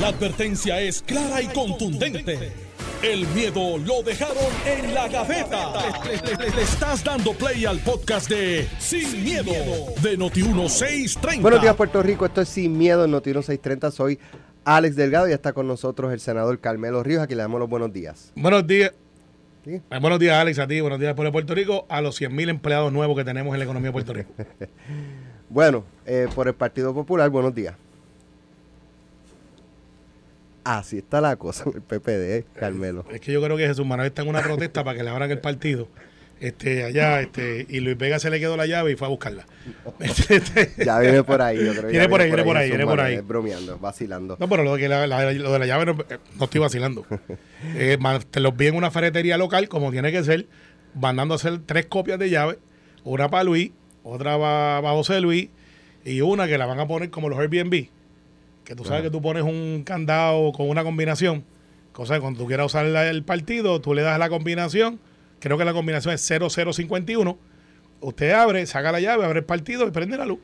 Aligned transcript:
La 0.00 0.08
advertencia 0.08 0.80
es 0.80 1.02
clara 1.02 1.40
y 1.40 1.46
contundente. 1.48 2.52
El 3.02 3.26
miedo 3.28 3.78
lo 3.78 4.02
dejaron 4.02 4.36
en 4.66 4.94
la 4.94 5.08
gaveta. 5.08 5.72
Le, 6.04 6.36
le- 6.36 6.50
le 6.56 6.62
estás 6.62 7.04
dando 7.04 7.32
play 7.34 7.64
al 7.66 7.78
podcast 7.80 8.28
de 8.30 8.66
Sin, 8.78 9.22
miedo, 9.22 9.52
de 10.02 10.18
Noti1630. 10.18 11.40
Buenos 11.42 11.60
días, 11.62 11.76
Puerto 11.76 12.02
Rico. 12.02 12.24
Esto 12.26 12.40
es 12.40 12.48
Sin 12.48 12.76
Miedo 12.76 13.04
en 13.04 13.10
Noticiero 13.10 13.42
630. 13.42 13.90
Soy 13.90 14.18
Alex 14.64 14.96
Delgado 14.96 15.28
y 15.28 15.32
está 15.32 15.52
con 15.52 15.66
nosotros 15.66 16.12
el 16.12 16.20
senador 16.20 16.58
Carmelo 16.60 17.02
Ríos. 17.02 17.22
Aquí 17.22 17.34
le 17.34 17.42
damos 17.42 17.60
los 17.60 17.68
buenos 17.68 17.92
días. 17.92 18.32
Buenos 18.34 18.66
días. 18.66 18.92
¿Sí? 19.64 19.80
Eh, 19.90 19.98
buenos 20.00 20.18
días, 20.18 20.36
Alex, 20.36 20.58
a 20.58 20.66
ti. 20.66 20.80
Buenos 20.80 20.98
días, 20.98 21.14
por 21.14 21.30
Puerto 21.30 21.54
Rico. 21.54 21.86
A 21.88 22.00
los 22.00 22.20
100.000 22.20 22.48
empleados 22.48 22.92
nuevos 22.92 23.16
que 23.16 23.24
tenemos 23.24 23.52
en 23.54 23.58
la 23.58 23.64
economía 23.64 23.88
de 23.88 23.92
Puerto 23.92 24.12
Rico. 24.12 24.30
Bueno, 25.50 25.84
eh, 26.06 26.26
por 26.34 26.48
el 26.48 26.54
Partido 26.54 26.92
Popular, 26.94 27.28
buenos 27.30 27.54
días. 27.54 27.76
Así 30.64 30.98
está 30.98 31.20
la 31.20 31.36
cosa 31.36 31.64
en 31.68 31.74
el 31.76 31.82
PPD, 31.82 32.08
eh, 32.38 32.44
Carmelo. 32.58 33.04
es 33.12 33.20
que 33.20 33.32
yo 33.32 33.42
creo 33.42 33.56
que 33.56 33.66
Jesús 33.66 33.84
Manuel 33.86 34.08
está 34.08 34.22
en 34.22 34.28
una 34.28 34.40
protesta 34.42 34.82
para 34.82 34.96
que 34.96 35.04
le 35.04 35.10
abran 35.10 35.30
el 35.30 35.38
partido. 35.40 35.88
Este, 36.40 36.82
allá, 36.84 37.20
este, 37.20 37.64
y 37.68 37.80
Luis 37.80 37.96
Vega 37.96 38.18
se 38.18 38.28
le 38.28 38.40
quedó 38.40 38.56
la 38.56 38.66
llave 38.66 38.92
y 38.92 38.96
fue 38.96 39.06
a 39.06 39.10
buscarla. 39.10 39.46
Ya 40.84 40.98
viene 40.98 41.22
por 41.22 41.40
ahí, 41.40 41.64
yo 41.64 41.72
creo. 41.74 41.90
Viene 41.90 42.08
por 42.08 42.20
ahí, 42.20 42.28
viene 42.28 42.44
por 42.44 42.56
ahí, 42.56 42.68
viene 42.68 42.84
por 42.86 43.00
ahí. 43.00 43.20
bromeando, 43.20 43.78
vacilando. 43.78 44.36
No, 44.40 44.48
pero 44.48 44.62
lo 44.64 44.76
de, 44.76 44.88
la, 44.88 45.06
la- 45.06 45.32
lo 45.32 45.52
de 45.52 45.58
la 45.58 45.66
llave 45.66 45.86
no, 45.86 45.92
eh, 46.08 46.18
no 46.38 46.44
estoy 46.44 46.60
vacilando. 46.60 47.06
Eh, 47.76 47.96
te 48.30 48.40
los 48.40 48.54
vi 48.54 48.66
en 48.66 48.76
una 48.76 48.90
ferretería 48.90 49.38
local, 49.38 49.70
como 49.70 49.90
tiene 49.90 50.12
que 50.12 50.22
ser, 50.22 50.46
mandando 50.94 51.32
a 51.32 51.36
hacer 51.36 51.60
tres 51.64 51.86
copias 51.86 52.18
de 52.18 52.28
llave, 52.28 52.58
una 53.04 53.30
para 53.30 53.42
Luis, 53.44 53.70
otra 54.02 54.38
para 54.38 54.90
José 54.90 55.22
Luis, 55.22 55.48
y 56.04 56.20
una 56.20 56.46
que 56.46 56.58
la 56.58 56.66
van 56.66 56.78
a 56.78 56.86
poner 56.86 57.08
como 57.08 57.30
los 57.30 57.38
Airbnb, 57.38 57.86
que 58.64 58.74
tú 58.74 58.84
sabes 58.84 59.02
que 59.02 59.10
tú 59.10 59.20
pones 59.22 59.42
un 59.42 59.82
candado 59.84 60.52
con 60.52 60.68
una 60.68 60.82
combinación, 60.84 61.44
cosa 61.92 62.14
que 62.14 62.20
cuando 62.20 62.40
tú 62.40 62.46
quieras 62.46 62.66
usar 62.66 62.86
el 62.86 63.22
partido, 63.24 63.80
tú 63.80 63.94
le 63.94 64.02
das 64.02 64.18
la 64.18 64.28
combinación, 64.28 64.98
creo 65.40 65.58
que 65.58 65.64
la 65.64 65.72
combinación 65.72 66.14
es 66.14 66.22
0051, 66.26 67.38
usted 68.00 68.30
abre, 68.32 68.64
saca 68.66 68.90
la 68.92 69.00
llave, 69.00 69.24
abre 69.24 69.40
el 69.40 69.44
partido 69.44 69.86
y 69.86 69.90
prende 69.90 70.16
la 70.16 70.26
luz. 70.26 70.38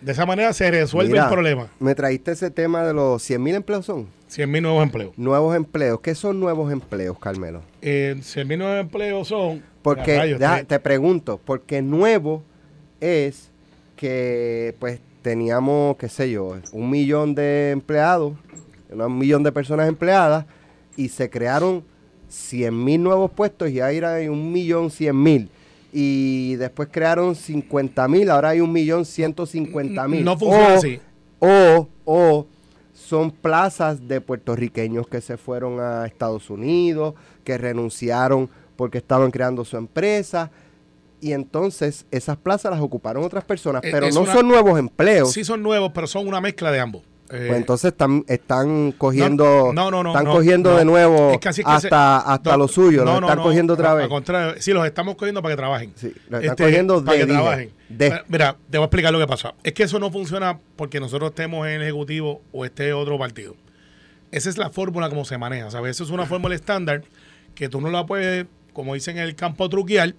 De 0.00 0.12
esa 0.12 0.26
manera 0.26 0.52
se 0.52 0.70
resuelve 0.70 1.10
Mm. 1.10 1.12
Mira, 1.12 1.24
el 1.24 1.30
problema. 1.32 1.68
Me 1.80 1.94
traíste 1.94 2.32
ese 2.32 2.50
tema 2.50 2.84
de 2.84 2.92
los 2.94 3.22
100 3.22 3.42
mil 3.42 3.54
empleos 3.54 3.86
son. 3.86 4.08
100 4.28 4.50
mil 4.50 4.62
nuevos 4.62 4.82
empleos. 4.82 5.12
Nuevos 5.16 5.56
empleos. 5.56 6.00
¿Qué 6.00 6.14
son 6.14 6.38
nuevos 6.40 6.72
empleos, 6.72 7.18
Carmelo? 7.18 7.62
Eh, 7.80 8.16
100 8.20 8.46
mil 8.48 8.58
nuevos 8.58 8.78
empleos 8.80 9.28
son. 9.28 9.62
Porque, 9.82 10.16
rayos, 10.16 10.40
te- 10.40 10.64
te 10.64 10.80
pregunto, 10.80 11.40
porque 11.44 11.80
nuevo 11.82 12.42
es 13.00 13.50
que 13.96 14.74
pues 14.80 15.00
teníamos, 15.30 15.96
qué 15.96 16.08
sé 16.08 16.30
yo, 16.30 16.54
un 16.70 16.88
millón 16.88 17.34
de 17.34 17.72
empleados, 17.72 18.34
un 18.92 19.18
millón 19.18 19.42
de 19.42 19.50
personas 19.50 19.88
empleadas 19.88 20.46
y 20.96 21.08
se 21.08 21.28
crearon 21.28 21.82
100 22.28 22.84
mil 22.84 23.02
nuevos 23.02 23.32
puestos 23.32 23.68
y 23.70 23.80
ahora 23.80 24.14
hay 24.14 24.28
un 24.28 24.52
millón 24.52 24.88
100 24.88 25.20
mil. 25.20 25.50
Y 25.92 26.54
después 26.56 26.90
crearon 26.92 27.34
50 27.34 28.06
mil, 28.06 28.30
ahora 28.30 28.50
hay 28.50 28.60
un 28.60 28.70
millón 28.70 29.04
150 29.04 30.06
mil. 30.06 30.24
No 30.24 30.38
funciona 30.38 30.68
O- 30.74 30.76
así. 30.78 31.00
O, 31.40 31.88
o 32.04 32.46
son 32.94 33.32
plazas 33.32 34.06
de 34.06 34.20
puertorriqueños 34.20 35.08
que 35.08 35.20
se 35.20 35.36
fueron 35.36 35.80
a 35.80 36.06
Estados 36.06 36.50
Unidos, 36.50 37.14
que 37.42 37.58
renunciaron 37.58 38.48
porque 38.76 38.98
estaban 38.98 39.32
creando 39.32 39.64
su 39.64 39.76
empresa. 39.76 40.52
Y 41.26 41.32
entonces 41.32 42.06
esas 42.12 42.36
plazas 42.36 42.70
las 42.70 42.80
ocuparon 42.80 43.24
otras 43.24 43.42
personas, 43.44 43.82
Eh, 43.84 43.88
pero 43.90 44.06
es 44.06 44.14
no 44.14 44.20
una- 44.22 44.32
son 44.32 44.46
nuevos 44.46 44.78
empleos. 44.78 45.32
Sí 45.32 45.42
son 45.44 45.62
nuevos, 45.62 45.90
pero 45.92 46.06
son 46.06 46.28
una 46.28 46.40
mezcla 46.40 46.70
de 46.70 46.78
ambos. 46.80 47.02
Eh, 47.28 47.46
Pues 47.48 47.56
entonces 47.56 47.90
están, 47.90 48.24
están 48.28 48.92
cogiendo, 48.92 49.72
no, 49.74 49.90
no, 49.90 50.04
no, 50.04 50.10
están 50.10 50.26
cogiendo 50.26 50.76
de 50.76 50.84
nuevo 50.84 51.32
Es 51.32 51.38
que 51.40 51.48
así 51.48 51.62
es 51.62 51.66
que 51.66 51.72
hasta, 51.72 52.18
hasta 52.18 52.56
lo 52.56 52.68
suyo, 52.68 53.04
no, 53.04 53.20
los 53.20 53.28
están 53.28 53.42
cogiendo 53.42 53.74
otra 53.74 53.90
al 53.90 53.98
vez. 53.98 54.06
contrario, 54.08 54.54
sí, 54.62 54.72
los 54.72 54.86
estamos 54.86 55.16
cogiendo 55.16 55.42
para 55.42 55.54
que 55.54 55.56
trabajen. 55.56 55.92
Sí, 55.96 56.12
los 56.28 56.40
están 56.40 56.44
Este, 56.52 56.62
cogiendo 56.62 57.04
para 57.04 57.18
de, 57.18 57.26
que 57.26 57.32
trabajen. 57.32 57.70
de. 57.88 58.10
Mira, 58.10 58.24
Mira, 58.28 58.56
te 58.70 58.78
voy 58.78 58.84
a 58.84 58.86
explicar 58.86 59.12
lo 59.12 59.18
que 59.18 59.26
pasa. 59.26 59.54
Es 59.64 59.72
que 59.72 59.82
eso 59.82 59.98
no 59.98 60.12
funciona 60.12 60.60
porque 60.76 61.00
nosotros 61.00 61.30
estemos 61.30 61.66
en 61.66 61.72
el 61.74 61.82
Ejecutivo 61.82 62.42
o 62.52 62.64
esté 62.64 62.92
otro 62.92 63.18
partido. 63.18 63.56
Esa 64.30 64.48
es 64.48 64.56
la 64.56 64.70
fórmula 64.70 65.08
como 65.08 65.24
se 65.24 65.36
maneja, 65.36 65.68
¿sabes? 65.72 65.96
Eso 65.96 66.04
es 66.04 66.10
una 66.10 66.26
fórmula 66.26 66.54
estándar 66.54 67.02
que 67.56 67.68
tú 67.68 67.80
no 67.80 67.90
la 67.90 68.06
puedes, 68.06 68.46
como 68.72 68.94
dicen 68.94 69.16
en 69.18 69.24
el 69.24 69.34
campo, 69.34 69.68
truquear, 69.68 70.14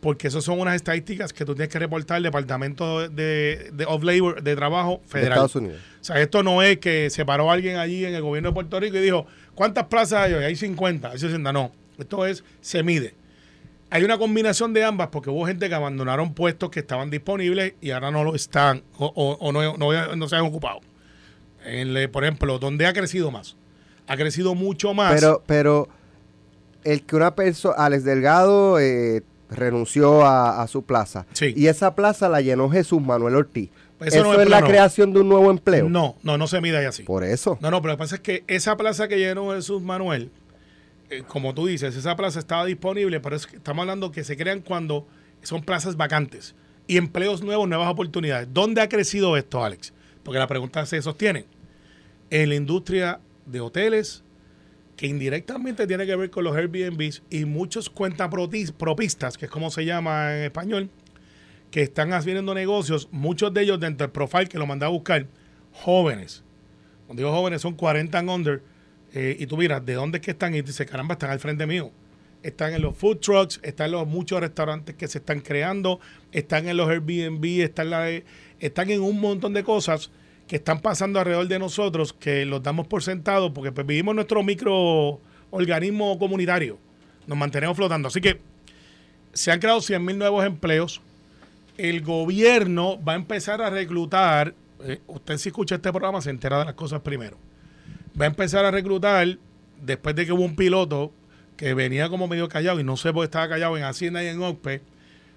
porque 0.00 0.28
eso 0.28 0.40
son 0.40 0.58
unas 0.60 0.76
estadísticas 0.76 1.32
que 1.32 1.44
tú 1.44 1.54
tienes 1.54 1.68
que 1.70 1.78
reportar 1.78 2.16
al 2.18 2.22
Departamento 2.22 3.08
de, 3.08 3.70
de 3.72 3.84
of 3.86 4.02
Labor 4.02 4.42
de 4.42 4.56
Trabajo 4.56 5.00
de 5.02 5.08
Federal. 5.08 5.32
Estados 5.32 5.56
Unidos. 5.56 5.80
O 6.00 6.04
sea, 6.04 6.20
esto 6.20 6.42
no 6.42 6.62
es 6.62 6.78
que 6.78 7.10
se 7.10 7.24
paró 7.26 7.50
alguien 7.50 7.76
allí 7.76 8.04
en 8.04 8.14
el 8.14 8.22
gobierno 8.22 8.50
de 8.50 8.54
Puerto 8.54 8.80
Rico 8.80 8.96
y 8.96 9.00
dijo, 9.00 9.26
¿cuántas 9.54 9.84
plazas 9.86 10.20
hay 10.24 10.32
hoy? 10.32 10.44
Hay 10.44 10.56
50, 10.56 11.10
hay 11.10 11.18
60. 11.18 11.52
No, 11.52 11.70
esto 11.98 12.24
es, 12.26 12.42
se 12.62 12.82
mide. 12.82 13.14
Hay 13.90 14.04
una 14.04 14.16
combinación 14.18 14.72
de 14.72 14.84
ambas 14.84 15.08
porque 15.08 15.30
hubo 15.30 15.44
gente 15.46 15.68
que 15.68 15.74
abandonaron 15.74 16.32
puestos 16.32 16.70
que 16.70 16.80
estaban 16.80 17.10
disponibles 17.10 17.74
y 17.80 17.90
ahora 17.90 18.10
no 18.10 18.22
lo 18.24 18.34
están 18.34 18.82
o, 18.96 19.06
o- 19.06 19.36
o 19.40 19.52
no, 19.52 19.76
no- 19.76 20.16
no 20.16 20.28
se 20.28 20.36
han 20.36 20.42
ocupado. 20.42 20.80
En 21.64 21.92
le- 21.92 22.08
por 22.08 22.24
ejemplo, 22.24 22.58
¿dónde 22.58 22.86
ha 22.86 22.92
crecido 22.92 23.30
más? 23.30 23.56
Ha 24.06 24.16
crecido 24.16 24.54
mucho 24.54 24.94
más. 24.94 25.12
Pero, 25.14 25.42
pero 25.46 25.88
el 26.84 27.02
que 27.02 27.16
una 27.16 27.34
persona, 27.34 27.74
Alex 27.78 28.04
Delgado 28.04 28.78
eh, 28.78 29.22
renunció 29.50 30.24
a, 30.24 30.62
a 30.62 30.66
su 30.68 30.82
plaza 30.82 31.26
Sí. 31.32 31.52
y 31.56 31.66
esa 31.66 31.94
plaza 31.94 32.28
la 32.28 32.40
llenó 32.40 32.70
Jesús 32.70 33.00
Manuel 33.02 33.34
Ortiz. 33.34 33.70
Eso 34.00 34.16
Eso, 34.20 34.24
no 34.24 34.32
es 34.34 34.40
es 34.40 34.48
la 34.48 34.62
creación 34.62 35.12
de 35.12 35.20
un 35.20 35.28
nuevo 35.28 35.50
empleo. 35.50 35.88
no, 35.88 36.16
no, 36.22 36.38
no 36.38 36.46
se 36.46 36.60
mide 36.62 36.78
ahí 36.78 36.86
así. 36.86 37.02
Por 37.02 37.22
eso. 37.22 37.58
No, 37.60 37.70
no, 37.70 37.82
pero 37.82 37.92
lo 37.92 37.96
que 37.98 38.02
pasa 38.02 38.14
es 38.14 38.20
que 38.22 38.44
esa 38.46 38.76
plaza 38.78 39.08
que 39.08 39.18
llenó 39.18 39.52
Jesús 39.52 39.82
Manuel, 39.82 40.30
eh, 41.10 41.22
como 41.28 41.52
tú 41.52 41.66
dices, 41.66 41.94
esa 41.96 42.16
plaza 42.16 42.38
estaba 42.38 42.64
disponible, 42.64 43.20
pero 43.20 43.36
es 43.36 43.46
que 43.46 43.56
estamos 43.56 43.82
hablando 43.82 44.10
que 44.10 44.24
se 44.24 44.36
crean 44.38 44.60
cuando 44.62 45.06
son 45.42 45.62
plazas 45.62 45.96
vacantes 45.98 46.54
y 46.86 46.96
empleos 46.96 47.42
nuevos, 47.42 47.68
nuevas 47.68 47.88
oportunidades. 47.90 48.48
¿Dónde 48.52 48.80
ha 48.80 48.88
crecido 48.88 49.36
esto, 49.36 49.62
Alex? 49.62 49.92
Porque 50.22 50.38
la 50.38 50.46
pregunta 50.46 50.86
se 50.86 51.02
sostiene. 51.02 51.44
En 52.30 52.48
la 52.48 52.54
industria 52.54 53.20
de 53.44 53.60
hoteles, 53.60 54.22
que 55.00 55.06
indirectamente 55.06 55.86
tiene 55.86 56.04
que 56.04 56.14
ver 56.14 56.28
con 56.28 56.44
los 56.44 56.54
Airbnbs 56.54 57.22
y 57.30 57.46
muchos 57.46 57.88
cuentapropistas, 57.88 59.38
que 59.38 59.46
es 59.46 59.50
como 59.50 59.70
se 59.70 59.86
llama 59.86 60.36
en 60.36 60.44
español, 60.44 60.90
que 61.70 61.80
están 61.80 62.12
haciendo 62.12 62.52
negocios, 62.54 63.08
muchos 63.10 63.54
de 63.54 63.62
ellos 63.62 63.80
dentro 63.80 64.06
del 64.06 64.12
profile 64.12 64.46
que 64.46 64.58
lo 64.58 64.66
mandé 64.66 64.84
a 64.84 64.90
buscar, 64.90 65.26
jóvenes. 65.72 66.44
Cuando 67.06 67.22
digo 67.22 67.32
jóvenes 67.34 67.62
son 67.62 67.74
40 67.76 68.18
and 68.18 68.28
under. 68.28 68.62
eh, 69.14 69.36
y 69.40 69.46
tú 69.46 69.56
miras 69.56 69.84
de 69.86 69.94
dónde 69.94 70.20
que 70.20 70.32
están 70.32 70.54
y 70.54 70.60
dices, 70.60 70.86
caramba, 70.88 71.14
están 71.14 71.30
al 71.30 71.40
frente 71.40 71.66
mío. 71.66 71.90
Están 72.42 72.74
en 72.74 72.82
los 72.82 72.94
food 72.96 73.20
trucks, 73.20 73.58
están 73.62 73.86
en 73.86 73.92
los 73.92 74.06
muchos 74.06 74.38
restaurantes 74.40 74.94
que 74.96 75.08
se 75.08 75.16
están 75.18 75.40
creando, 75.40 75.98
están 76.30 76.68
en 76.68 76.76
los 76.76 76.88
Airbnb, 76.90 77.62
están, 77.62 77.88
la- 77.88 78.08
están 78.60 78.90
en 78.90 79.00
un 79.00 79.18
montón 79.18 79.52
de 79.54 79.64
cosas 79.64 80.10
que 80.50 80.56
están 80.56 80.80
pasando 80.80 81.20
alrededor 81.20 81.46
de 81.46 81.60
nosotros 81.60 82.12
que 82.12 82.44
los 82.44 82.60
damos 82.60 82.88
por 82.88 83.04
sentado 83.04 83.54
porque 83.54 83.70
pues, 83.70 83.86
vivimos 83.86 84.16
nuestro 84.16 84.42
microorganismo 84.42 86.18
comunitario. 86.18 86.76
Nos 87.28 87.38
mantenemos 87.38 87.76
flotando. 87.76 88.08
Así 88.08 88.20
que 88.20 88.40
se 89.32 89.52
han 89.52 89.60
creado 89.60 89.80
100 89.80 90.04
mil 90.04 90.18
nuevos 90.18 90.44
empleos. 90.44 91.02
El 91.78 92.00
gobierno 92.00 93.00
va 93.00 93.12
a 93.12 93.14
empezar 93.14 93.62
a 93.62 93.70
reclutar. 93.70 94.52
eh, 94.82 94.98
usted 95.06 95.38
si 95.38 95.50
escucha 95.50 95.76
este 95.76 95.92
programa 95.92 96.20
se 96.20 96.30
entera 96.30 96.58
de 96.58 96.64
las 96.64 96.74
cosas 96.74 97.00
primero. 97.00 97.36
Va 98.20 98.24
a 98.24 98.28
empezar 98.28 98.64
a 98.64 98.72
reclutar 98.72 99.38
después 99.80 100.16
de 100.16 100.26
que 100.26 100.32
hubo 100.32 100.42
un 100.42 100.56
piloto 100.56 101.12
que 101.56 101.74
venía 101.74 102.08
como 102.08 102.26
medio 102.26 102.48
callado 102.48 102.80
y 102.80 102.82
no 102.82 102.96
sé 102.96 103.12
por 103.12 103.22
qué 103.22 103.26
estaba 103.26 103.48
callado 103.50 103.76
en 103.78 103.84
Hacienda 103.84 104.24
y 104.24 104.26
en 104.26 104.42
OCPE. 104.42 104.82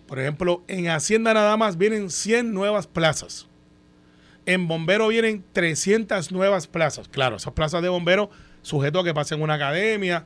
Por 0.07 0.17
ejemplo, 0.17 0.63
en 0.67 0.87
Hacienda 0.87 1.35
nada 1.35 1.55
más 1.55 1.77
vienen 1.77 2.09
100 2.09 2.51
nuevas 2.51 2.87
plazas. 2.87 3.47
En 4.45 4.67
bombero 4.67 5.07
vienen 5.07 5.43
300 5.53 6.31
nuevas 6.31 6.67
plazas. 6.67 7.07
Claro, 7.07 7.37
esas 7.37 7.53
plazas 7.53 7.81
de 7.81 7.89
bombero 7.89 8.29
sujeto 8.61 8.99
a 8.99 9.03
que 9.03 9.13
pasen 9.13 9.41
una 9.41 9.53
academia. 9.55 10.25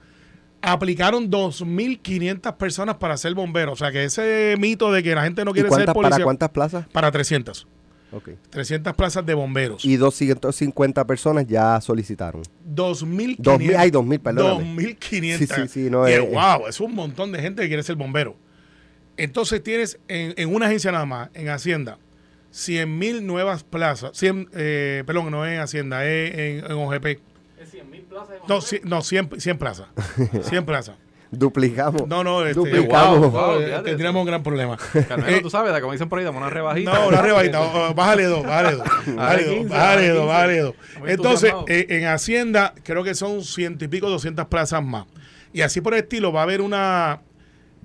Aplicaron 0.61 1.29
2.500 1.29 2.57
personas 2.57 2.95
para 2.95 3.15
ser 3.17 3.33
bombero. 3.35 3.73
O 3.73 3.75
sea 3.75 3.91
que 3.91 4.03
ese 4.03 4.55
mito 4.57 4.91
de 4.91 5.03
que 5.03 5.13
la 5.13 5.23
gente 5.23 5.45
no 5.45 5.51
¿Y 5.51 5.53
quiere 5.55 5.69
ser 5.69 5.85
policía. 5.93 6.09
para 6.11 6.23
cuántas 6.23 6.49
plazas? 6.49 6.87
Para 6.91 7.11
300. 7.11 7.67
Ok. 8.11 8.29
300 8.49 8.95
plazas 8.95 9.25
de 9.25 9.33
bomberos. 9.33 9.83
Y 9.85 9.97
250 9.97 11.05
personas 11.05 11.45
ya 11.45 11.79
solicitaron. 11.81 12.41
2.500. 12.73 13.35
2000, 13.37 13.75
ay, 13.75 13.91
2000, 13.91 14.19
perdóname. 14.19 14.75
2.500. 14.83 15.37
Sí, 15.37 15.45
sí, 15.47 15.67
sí, 15.67 15.89
no 15.91 16.07
Y, 16.09 16.13
es- 16.13 16.21
wow, 16.31 16.67
es 16.67 16.79
un 16.79 16.95
montón 16.95 17.31
de 17.31 17.41
gente 17.41 17.61
que 17.61 17.67
quiere 17.67 17.83
ser 17.83 17.95
bombero. 17.95 18.35
Entonces 19.17 19.61
tienes 19.63 19.99
en, 20.07 20.33
en 20.37 20.53
una 20.53 20.67
agencia 20.67 20.91
nada 20.91 21.05
más, 21.05 21.29
en 21.33 21.49
Hacienda, 21.49 21.97
100 22.51 22.97
mil 22.97 23.25
nuevas 23.25 23.63
plazas. 23.63 24.11
100, 24.13 24.49
eh, 24.53 25.03
perdón, 25.05 25.31
no 25.31 25.45
es 25.45 25.53
en 25.53 25.59
Hacienda, 25.59 26.05
es 26.05 26.33
en, 26.33 26.65
en 26.65 26.71
OGP. 26.71 27.05
Es 27.61 27.69
100 27.71 27.89
mil 27.91 28.01
plazas. 28.03 28.29
de 28.29 28.35
No, 28.47 28.55
Monterrey. 28.55 28.81
ci- 28.81 28.83
no 28.83 29.01
100, 29.01 29.29
100 29.41 29.57
plazas. 29.57 29.87
100 30.43 30.65
plazas. 30.65 30.95
Duplicamos. 31.29 32.07
No, 32.07 32.23
no, 32.23 32.45
este, 32.45 32.53
Duplicamos. 32.57 33.19
wow, 33.19 33.29
Wow, 33.31 33.59
eh, 33.59 33.81
tendríamos 33.83 34.21
un 34.21 34.27
gran 34.27 34.43
problema. 34.43 34.77
Carmelo, 35.09 35.35
Eh, 35.37 35.41
tú 35.41 35.49
sabes, 35.49 35.77
como 35.81 35.91
dicen 35.91 36.07
por 36.07 36.19
ahí, 36.19 36.25
dame 36.25 36.37
una 36.37 36.49
rebajita. 36.49 36.93
No, 36.93 37.09
una 37.09 37.21
rebajita. 37.21 37.59
Bájale 37.93 38.23
dos, 38.23 38.43
bájale 38.45 38.75
dos. 38.77 38.87
Bájale 39.15 39.43
dos, 39.43 39.53
15, 39.55 39.69
bájale 39.73 40.07
dos, 40.07 40.17
15. 40.21 40.27
bájale 40.27 40.59
dos. 40.59 40.75
Entonces, 41.05 41.53
eh, 41.67 41.85
en 41.89 42.05
Hacienda 42.07 42.73
creo 42.83 43.03
que 43.03 43.13
son 43.13 43.43
ciento 43.43 43.83
y 43.83 43.89
pico, 43.89 44.09
200 44.09 44.45
plazas 44.47 44.81
más. 44.81 45.05
Y 45.51 45.61
así 45.61 45.81
por 45.81 45.93
el 45.95 45.99
estilo 46.01 46.31
va 46.31 46.39
a 46.41 46.43
haber 46.43 46.61
una... 46.61 47.19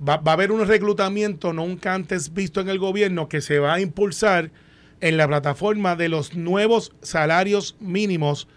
Va, 0.07 0.17
va 0.17 0.31
a 0.31 0.33
haber 0.33 0.51
un 0.51 0.67
reclutamiento 0.67 1.53
nunca 1.53 1.93
antes 1.93 2.33
visto 2.33 2.59
en 2.59 2.69
el 2.69 2.79
gobierno 2.79 3.29
que 3.29 3.41
se 3.41 3.59
va 3.59 3.75
a 3.75 3.79
impulsar 3.79 4.51
en 5.01 5.17
la 5.17 5.27
plataforma 5.27 5.95
de 5.95 6.09
los 6.09 6.33
nuevos 6.33 6.93
salarios 7.01 7.75
mínimos 7.79 8.47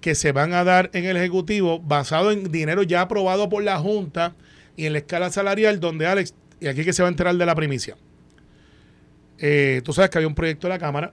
que 0.00 0.14
se 0.14 0.32
van 0.32 0.52
a 0.54 0.64
dar 0.64 0.90
en 0.94 1.04
el 1.04 1.16
Ejecutivo 1.16 1.78
basado 1.78 2.30
en 2.30 2.50
dinero 2.50 2.82
ya 2.82 3.02
aprobado 3.02 3.48
por 3.48 3.62
la 3.62 3.78
Junta 3.78 4.34
y 4.76 4.86
en 4.86 4.94
la 4.94 5.00
escala 5.00 5.30
salarial 5.30 5.78
donde 5.78 6.06
Alex, 6.06 6.34
y 6.58 6.68
aquí 6.68 6.84
que 6.84 6.92
se 6.92 7.02
va 7.02 7.08
a 7.08 7.10
enterar 7.10 7.36
de 7.36 7.46
la 7.46 7.54
primicia. 7.54 7.96
Eh, 9.38 9.82
tú 9.84 9.92
sabes 9.92 10.10
que 10.10 10.18
había 10.18 10.28
un 10.28 10.34
proyecto 10.34 10.66
de 10.66 10.74
la 10.74 10.78
Cámara 10.78 11.12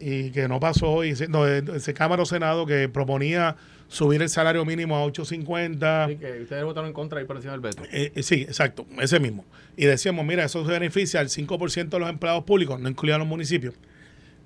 y 0.00 0.30
que 0.30 0.48
no 0.48 0.58
pasó, 0.58 1.04
y 1.04 1.14
se, 1.14 1.28
ese 1.74 1.94
Cámara 1.94 2.22
o 2.22 2.26
Senado 2.26 2.66
que 2.66 2.88
proponía 2.88 3.56
subir 3.92 4.22
el 4.22 4.30
salario 4.30 4.64
mínimo 4.64 4.96
a 4.96 5.04
8.50. 5.04 6.08
Sí, 6.08 6.16
que 6.16 6.42
ustedes 6.42 6.64
votaron 6.64 6.88
en 6.88 6.94
contra 6.94 7.20
ahí 7.20 7.26
por 7.26 7.36
encima 7.36 7.52
del 7.52 7.60
veto. 7.60 7.82
Eh, 7.92 8.10
eh, 8.14 8.22
sí, 8.22 8.42
exacto, 8.42 8.86
ese 8.98 9.20
mismo. 9.20 9.44
Y 9.76 9.84
decíamos, 9.84 10.24
mira, 10.24 10.44
eso 10.44 10.64
se 10.64 10.72
beneficia 10.72 11.20
al 11.20 11.28
5% 11.28 11.88
de 11.90 11.98
los 11.98 12.08
empleados 12.08 12.44
públicos, 12.44 12.80
no 12.80 12.88
incluían 12.88 13.18
los 13.18 13.28
municipios. 13.28 13.74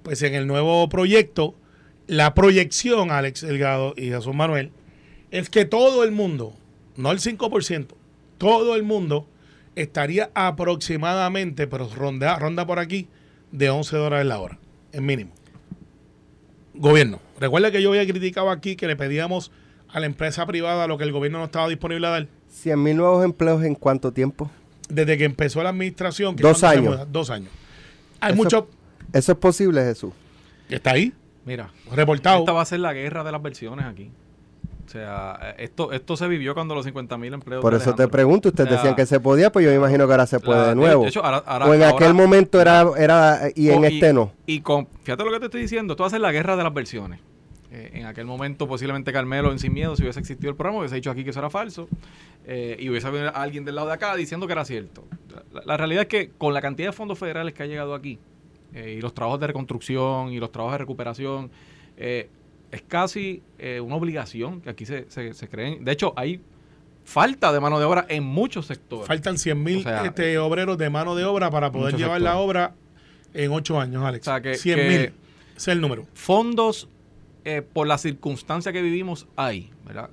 Pues 0.02 0.20
en 0.22 0.34
el 0.34 0.48
nuevo 0.48 0.88
proyecto, 0.88 1.54
la 2.08 2.34
proyección, 2.34 3.12
Alex 3.12 3.42
Delgado 3.42 3.94
y 3.96 4.08
Jesús 4.08 4.34
Manuel, 4.34 4.72
es 5.30 5.48
que 5.48 5.64
todo 5.64 6.02
el 6.02 6.10
mundo, 6.10 6.54
no 6.96 7.12
el 7.12 7.20
5%, 7.20 7.86
todo 8.38 8.74
el 8.74 8.82
mundo 8.82 9.28
estaría 9.76 10.30
aproximadamente, 10.34 11.68
pero 11.68 11.88
ronda, 11.88 12.36
ronda 12.38 12.66
por 12.66 12.80
aquí, 12.80 13.06
de 13.52 13.70
11 13.70 13.96
dólares 13.96 14.26
la 14.26 14.40
hora, 14.40 14.58
en 14.92 15.06
mínimo. 15.06 15.30
Gobierno. 16.74 17.25
Recuerda 17.38 17.70
que 17.70 17.82
yo 17.82 17.90
había 17.90 18.06
criticado 18.06 18.50
aquí 18.50 18.76
que 18.76 18.86
le 18.86 18.96
pedíamos 18.96 19.50
a 19.88 20.00
la 20.00 20.06
empresa 20.06 20.46
privada 20.46 20.86
lo 20.86 20.98
que 20.98 21.04
el 21.04 21.12
gobierno 21.12 21.38
no 21.38 21.44
estaba 21.44 21.68
disponible 21.68 22.06
a 22.06 22.10
dar 22.10 22.26
100 22.50 22.82
mil 22.82 22.96
nuevos 22.96 23.24
empleos 23.24 23.62
en 23.64 23.74
cuánto 23.74 24.12
tiempo? 24.12 24.50
desde 24.88 25.18
que 25.18 25.24
empezó 25.24 25.62
la 25.64 25.70
administración. 25.70 26.36
que 26.36 26.42
Dos 26.44 26.62
años. 26.62 26.84
muda, 26.94 27.04
dos 27.06 27.28
años. 27.30 27.50
Hay 28.20 28.34
Eso- 28.34 28.42
mucho. 28.42 28.68
¿Eso 29.12 29.32
es 29.32 29.38
posible, 29.38 29.82
Jesús? 29.82 30.12
Está 30.68 30.92
ahí, 30.92 31.12
Mira, 31.44 31.70
reportado. 31.92 32.38
esta 32.40 32.52
va 32.52 32.62
a 32.62 32.64
ser 32.64 32.78
la 32.80 32.92
guerra 32.92 33.24
de 33.24 33.32
las 33.32 33.42
versiones 33.42 33.84
aquí. 33.84 34.10
O 34.86 34.88
sea, 34.88 35.38
eh, 35.42 35.54
esto, 35.64 35.90
esto 35.92 36.16
se 36.16 36.28
vivió 36.28 36.54
cuando 36.54 36.74
los 36.74 36.84
50 36.84 37.18
mil 37.18 37.34
empleos. 37.34 37.60
Por 37.60 37.74
eso 37.74 37.94
te 37.94 38.06
pregunto, 38.06 38.50
ustedes 38.50 38.70
decían 38.70 38.94
que 38.94 39.04
se 39.04 39.18
podía, 39.18 39.50
pues 39.50 39.64
yo 39.64 39.70
me 39.72 39.76
imagino 39.76 40.06
que 40.06 40.12
ahora 40.12 40.26
se 40.26 40.38
puede 40.38 40.60
la- 40.60 40.68
de 40.68 40.74
nuevo. 40.76 41.02
de 41.02 41.08
hecho, 41.08 41.24
ahora- 41.24 41.42
ahora- 41.44 41.66
o 41.66 41.74
en 41.74 41.82
ahora- 41.82 41.96
aquel 41.96 42.14
momento 42.14 42.60
era, 42.60 42.84
era 42.96 43.40
y 43.54 43.70
en 43.70 43.82
o- 43.82 43.84
este 43.84 44.12
no. 44.12 44.32
Y 44.46 44.60
con, 44.60 44.86
fíjate 45.02 45.24
lo 45.24 45.32
que 45.32 45.40
te 45.40 45.44
estoy 45.46 45.62
diciendo, 45.62 45.94
esto 45.94 46.04
va 46.04 46.06
a 46.06 46.10
ser 46.10 46.20
la 46.20 46.30
guerra 46.32 46.56
de 46.56 46.62
las 46.62 46.72
versiones. 46.72 47.18
Eh, 47.72 47.90
en 47.94 48.06
aquel 48.06 48.26
momento 48.26 48.68
posiblemente 48.68 49.12
Carmelo 49.12 49.50
en 49.50 49.58
Sin 49.58 49.72
Miedo, 49.74 49.96
si 49.96 50.02
hubiese 50.04 50.20
existido 50.20 50.50
el 50.50 50.56
programa, 50.56 50.78
hubiese 50.78 50.94
dicho 50.94 51.10
aquí 51.10 51.24
que 51.24 51.30
eso 51.30 51.40
era 51.40 51.50
falso 51.50 51.88
eh, 52.46 52.76
y 52.78 52.88
hubiese 52.88 53.08
habido 53.08 53.34
alguien 53.34 53.64
del 53.64 53.74
lado 53.74 53.88
de 53.88 53.94
acá 53.94 54.14
diciendo 54.14 54.46
que 54.46 54.52
era 54.52 54.64
cierto. 54.64 55.04
La, 55.52 55.62
la 55.64 55.76
realidad 55.76 56.02
es 56.02 56.08
que 56.08 56.30
con 56.38 56.54
la 56.54 56.62
cantidad 56.62 56.88
de 56.90 56.92
fondos 56.92 57.18
federales 57.18 57.52
que 57.54 57.64
ha 57.64 57.66
llegado 57.66 57.92
aquí 57.92 58.20
eh, 58.72 58.94
y 58.98 59.00
los 59.00 59.12
trabajos 59.14 59.40
de 59.40 59.48
reconstrucción 59.48 60.30
y 60.32 60.38
los 60.38 60.52
trabajos 60.52 60.74
de 60.74 60.78
recuperación, 60.78 61.50
eh, 61.96 62.28
es 62.70 62.82
casi 62.82 63.42
eh, 63.58 63.80
una 63.80 63.96
obligación 63.96 64.60
que 64.60 64.70
aquí 64.70 64.86
se, 64.86 65.10
se, 65.10 65.34
se 65.34 65.48
creen. 65.48 65.84
De 65.84 65.92
hecho, 65.92 66.12
hay 66.16 66.40
falta 67.04 67.52
de 67.52 67.60
mano 67.60 67.78
de 67.78 67.84
obra 67.84 68.06
en 68.08 68.24
muchos 68.24 68.66
sectores. 68.66 69.06
Faltan 69.06 69.38
100 69.38 69.62
mil 69.62 69.78
O 69.78 69.82
sea, 69.82 70.04
este, 70.04 70.38
obreros 70.38 70.76
de 70.78 70.90
mano 70.90 71.14
de 71.14 71.24
obra 71.24 71.50
para 71.50 71.70
poder 71.70 71.96
llevar 71.96 72.20
la 72.20 72.36
obra 72.38 72.74
en 73.34 73.52
ocho 73.52 73.80
años, 73.80 74.04
Alex. 74.04 74.26
O 74.26 74.30
sea, 74.30 74.40
que- 74.40 74.54
100 74.56 74.76
que- 74.78 74.88
mil. 74.88 75.00
Ese 75.00 75.12
es 75.56 75.68
el 75.68 75.80
número. 75.80 76.06
fondos 76.14 76.88
eh, 77.44 77.62
por 77.62 77.86
la 77.86 77.96
circunstancia 77.96 78.72
que 78.72 78.82
vivimos 78.82 79.26
hay, 79.36 79.70
¿verdad? 79.86 80.10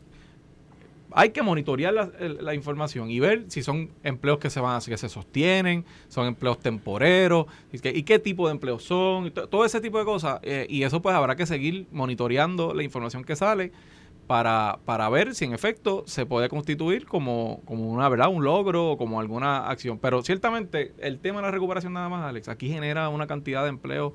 Hay 1.16 1.30
que 1.30 1.42
monitorear 1.42 1.94
la, 1.94 2.54
información 2.56 3.10
y 3.12 3.20
ver 3.20 3.46
si 3.50 3.62
son 3.64 3.92
empleos 4.04 4.40
que 4.40 4.50
se 4.50 4.60
van 4.60 4.78
a, 4.82 4.84
que 4.84 4.98
se 4.98 5.10
sostienen, 5.10 5.86
son 6.08 6.28
empleos 6.28 6.60
temporeros 6.60 7.46
y, 7.72 7.80
que- 7.80 7.92
y 7.96 8.04
qué 8.04 8.20
tipo 8.20 8.48
de 8.48 8.54
empleos 8.54 8.84
son, 8.84 9.28
y 9.28 9.32
to- 9.32 9.48
todo 9.48 9.66
ese 9.66 9.80
tipo 9.82 10.00
de 10.00 10.06
cosas. 10.06 10.40
eh, 10.44 10.66
y 10.70 10.84
eso 10.84 11.02
pues 11.02 11.16
habrá 11.16 11.36
que 11.36 11.46
seguir 11.46 11.88
monitoreando 11.92 12.74
la 12.74 12.84
información 12.84 13.24
que 13.24 13.36
sale 13.36 13.72
para, 14.28 14.80
para 14.86 15.10
ver 15.10 15.36
si 15.36 15.46
en 15.46 15.54
efecto 15.54 16.04
se 16.08 16.26
puede 16.26 16.48
constituir 16.50 17.06
como, 17.06 17.62
como 17.66 17.90
una 17.92 18.08
verdad, 18.10 18.30
un 18.30 18.44
logro 18.44 18.92
o 18.92 18.98
como 18.98 19.20
alguna 19.20 19.68
acción. 19.68 20.00
Pero 20.00 20.22
ciertamente 20.24 20.94
el 21.00 21.20
tema 21.20 21.38
de 21.40 21.44
la 21.44 21.52
recuperación 21.52 21.94
nada 21.94 22.10
más, 22.10 22.24
Alex, 22.24 22.48
aquí 22.48 22.70
genera 22.70 23.10
una 23.10 23.28
cantidad 23.28 23.64
de 23.64 23.70
empleo 23.70 24.14